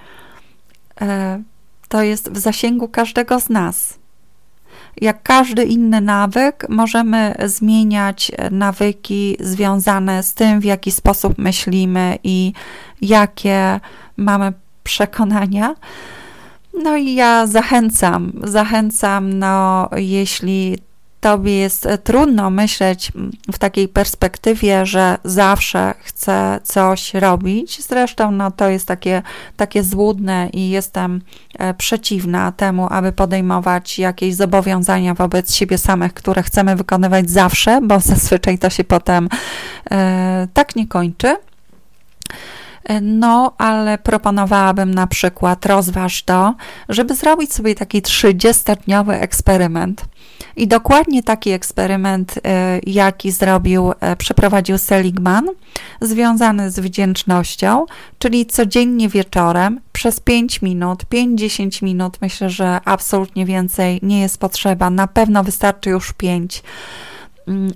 E, 1.00 1.42
to 1.88 2.02
jest 2.02 2.30
w 2.32 2.38
zasięgu 2.38 2.88
każdego 2.88 3.40
z 3.40 3.48
nas. 3.48 3.98
Jak 5.00 5.22
każdy 5.22 5.64
inny 5.64 6.00
nawyk, 6.00 6.66
możemy 6.68 7.34
zmieniać 7.44 8.32
nawyki 8.50 9.36
związane 9.40 10.22
z 10.22 10.34
tym, 10.34 10.60
w 10.60 10.64
jaki 10.64 10.90
sposób 10.90 11.38
myślimy 11.38 12.18
i 12.24 12.52
jakie 13.00 13.80
mamy 14.16 14.52
przekonania. 14.82 15.74
No 16.82 16.96
i 16.96 17.14
ja 17.14 17.46
zachęcam, 17.46 18.32
zachęcam, 18.44 19.38
no 19.38 19.88
jeśli 19.96 20.78
tobie 21.22 21.56
jest 21.56 21.88
trudno 22.04 22.50
myśleć 22.50 23.12
w 23.52 23.58
takiej 23.58 23.88
perspektywie, 23.88 24.86
że 24.86 25.18
zawsze 25.24 25.94
chcę 25.98 26.60
coś 26.62 27.14
robić. 27.14 27.82
Zresztą 27.82 28.30
no, 28.30 28.50
to 28.50 28.68
jest 28.68 28.86
takie, 28.86 29.22
takie 29.56 29.82
złudne 29.82 30.48
i 30.52 30.70
jestem 30.70 31.20
e, 31.58 31.74
przeciwna 31.74 32.52
temu, 32.52 32.86
aby 32.90 33.12
podejmować 33.12 33.98
jakieś 33.98 34.34
zobowiązania 34.34 35.14
wobec 35.14 35.54
siebie 35.54 35.78
samych, 35.78 36.14
które 36.14 36.42
chcemy 36.42 36.76
wykonywać 36.76 37.30
zawsze, 37.30 37.80
bo 37.82 38.00
zazwyczaj 38.10 38.58
to 38.58 38.70
się 38.70 38.84
potem 38.84 39.28
e, 39.90 40.48
tak 40.54 40.76
nie 40.76 40.88
kończy. 40.88 41.36
No, 43.02 43.54
ale 43.58 43.98
proponowałabym 43.98 44.94
na 44.94 45.06
przykład, 45.06 45.66
rozważ 45.66 46.22
to, 46.22 46.54
żeby 46.88 47.14
zrobić 47.14 47.52
sobie 47.52 47.74
taki 47.74 48.02
30-dniowy 48.02 49.12
eksperyment. 49.12 50.04
I 50.56 50.68
dokładnie 50.68 51.22
taki 51.22 51.50
eksperyment, 51.50 52.36
y, 52.36 52.40
jaki 52.86 53.30
zrobił, 53.30 53.90
y, 53.90 54.16
przeprowadził 54.18 54.78
Seligman, 54.78 55.48
związany 56.00 56.70
z 56.70 56.80
wdzięcznością, 56.80 57.86
czyli 58.18 58.46
codziennie 58.46 59.08
wieczorem 59.08 59.80
przez 59.92 60.20
5 60.20 60.62
minut, 60.62 61.04
5-10 61.04 61.82
minut, 61.82 62.18
myślę, 62.20 62.50
że 62.50 62.80
absolutnie 62.84 63.46
więcej 63.46 64.00
nie 64.02 64.20
jest 64.20 64.38
potrzeba, 64.38 64.90
na 64.90 65.06
pewno 65.06 65.44
wystarczy 65.44 65.90
już 65.90 66.12
5 66.12 66.62
Mm, 66.62 67.21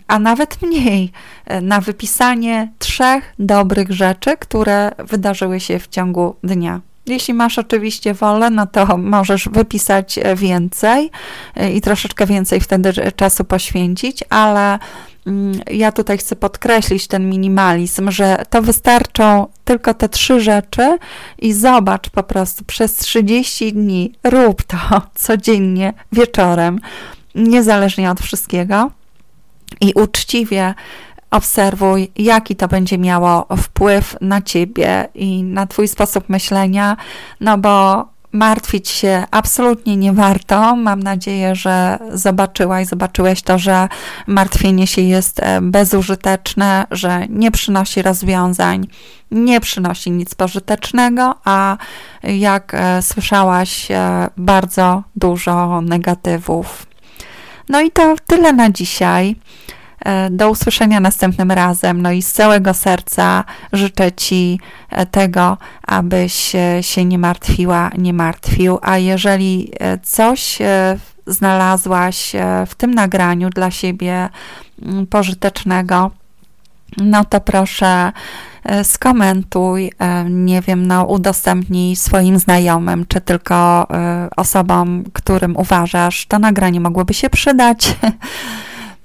a 0.07 0.19
nawet 0.19 0.63
mniej, 0.63 1.13
e, 1.47 1.61
na 1.61 1.81
wypisanie 1.81 2.73
trzech 2.79 3.35
dobrych 3.39 3.91
rzeczy, 3.91 4.37
które 4.37 4.91
wydarzyły 4.99 5.61
się 5.61 5.79
w 5.79 5.89
ciągu 5.89 6.37
dnia. 6.45 6.81
Jeśli 7.07 7.35
masz 7.35 7.59
oczywiście 7.59 8.15
wolę, 8.15 8.51
no 8.51 8.67
to 8.67 8.97
możesz 8.97 9.49
wypisać 9.49 10.19
e, 10.19 10.37
więcej 10.37 11.11
e, 11.57 11.73
i 11.73 11.81
troszeczkę 11.81 12.27
więcej 12.27 12.61
wtedy 12.61 12.93
czasu 13.17 13.45
poświęcić, 13.45 14.25
ale 14.31 14.79
mm, 15.27 15.61
ja 15.71 15.93
tutaj 15.93 16.19
chcę 16.19 16.37
podkreślić 16.37 17.07
ten 17.07 17.31
minimalizm, 17.31 18.11
że 18.11 18.45
to 18.51 18.63
wystarczą 18.63 19.47
tylko 19.65 19.95
te 19.95 20.09
trzy 20.09 20.41
rzeczy 20.41 20.99
i 21.39 21.53
zobacz 21.53 22.11
po 22.11 22.23
prostu 22.23 22.65
przez 22.65 22.95
30 22.95 23.73
dni, 23.73 24.13
rób 24.25 24.63
to 24.63 24.77
codziennie 25.15 25.93
wieczorem, 26.13 26.81
niezależnie 27.35 28.11
od 28.11 28.21
wszystkiego 28.21 28.91
i 29.81 29.93
uczciwie 29.95 30.75
obserwuj, 31.31 32.13
jaki 32.17 32.57
to 32.57 32.69
będzie 32.69 32.99
miało 32.99 33.47
wpływ 33.57 34.17
na 34.21 34.43
ciebie 34.43 35.09
i 35.15 35.43
na 35.43 35.67
twój 35.67 35.89
sposób 35.89 36.29
myślenia, 36.29 36.97
no 37.41 37.59
bo 37.59 38.05
martwić 38.33 38.89
się 38.89 39.25
absolutnie 39.31 39.97
nie 39.97 40.13
warto. 40.13 40.77
Mam 40.77 41.03
nadzieję, 41.03 41.55
że 41.55 41.99
zobaczyłaś, 42.13 42.87
zobaczyłeś 42.87 43.43
to, 43.43 43.59
że 43.59 43.89
martwienie 44.27 44.87
się 44.87 45.03
jest 45.03 45.41
e, 45.43 45.61
bezużyteczne, 45.61 46.87
że 46.91 47.27
nie 47.29 47.51
przynosi 47.51 48.03
rozwiązań, 48.03 48.87
nie 49.31 49.61
przynosi 49.61 50.11
nic 50.11 50.35
pożytecznego, 50.35 51.35
a 51.45 51.77
jak 52.23 52.75
e, 52.75 53.03
słyszałaś, 53.03 53.91
e, 53.91 54.29
bardzo 54.37 55.03
dużo 55.17 55.81
negatywów. 55.81 56.87
No 57.69 57.81
i 57.81 57.91
to 57.91 58.17
tyle 58.27 58.53
na 58.53 58.71
dzisiaj. 58.71 59.37
E, 60.07 60.31
do 60.31 60.51
usłyszenia 60.51 61.01
następnym 61.01 61.53
razem. 61.53 62.03
No 62.03 62.13
i 62.13 62.23
z 62.23 62.33
całego 62.33 62.75
serca 62.75 63.45
życzę 63.73 64.13
Ci 64.13 64.61
e, 64.91 65.07
tego, 65.07 65.59
abyś 65.87 66.53
się 66.81 67.05
nie 67.05 67.19
martwiła, 67.19 67.91
nie 67.99 68.13
martwił. 68.13 68.79
A 68.83 68.99
jeżeli 68.99 69.73
e, 69.81 69.99
coś 69.99 70.59
znalazłaś 71.27 72.33
w 72.67 72.75
tym 72.75 72.95
nagraniu 72.95 73.51
dla 73.51 73.71
siebie 73.71 74.29
mm, 74.83 75.07
pożytecznego, 75.07 76.11
no 76.97 77.25
to 77.25 77.41
proszę 77.41 78.13
skomentuj, 78.83 79.93
nie 80.31 80.61
wiem, 80.61 80.87
no 80.87 81.05
udostępnij 81.05 81.97
swoim 81.97 82.39
znajomym, 82.39 83.07
czy 83.09 83.21
tylko 83.21 83.87
osobom, 84.37 85.05
którym 85.13 85.57
uważasz, 85.57 86.27
to 86.27 86.39
nagranie 86.39 86.81
mogłoby 86.81 87.15
się 87.15 87.31
przydać. 87.31 87.89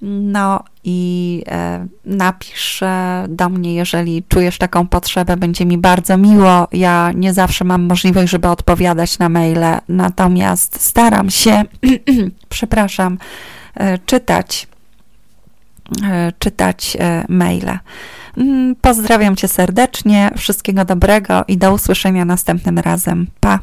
No 0.02 0.64
i 0.84 1.44
e, 1.48 1.88
napisz 2.06 2.84
e, 2.84 3.26
do 3.30 3.50
mnie, 3.50 3.74
jeżeli 3.74 4.24
czujesz 4.24 4.58
taką 4.58 4.88
potrzebę, 4.88 5.38
będzie 5.38 5.66
mi 5.66 5.78
bardzo 5.78 6.18
miło. 6.18 6.68
Ja 6.72 7.12
nie 7.16 7.34
zawsze 7.34 7.66
mam 7.66 7.82
możliwość, 7.82 8.32
żeby 8.32 8.48
odpowiadać 8.48 9.20
na 9.20 9.30
maile, 9.30 9.80
natomiast 9.90 10.82
staram 10.82 11.30
się, 11.30 11.64
przepraszam, 12.50 13.18
e, 13.76 13.98
czytać, 13.98 14.68
czytać 16.40 16.98
maile. 17.30 17.80
Mm, 18.38 18.76
pozdrawiam 18.76 19.36
Cię 19.36 19.48
serdecznie, 19.48 20.32
wszystkiego 20.38 20.86
dobrego 20.86 21.44
i 21.48 21.58
do 21.58 21.74
usłyszenia 21.74 22.26
następnym 22.26 22.80
razem. 22.80 23.28
Pa! 23.40 23.60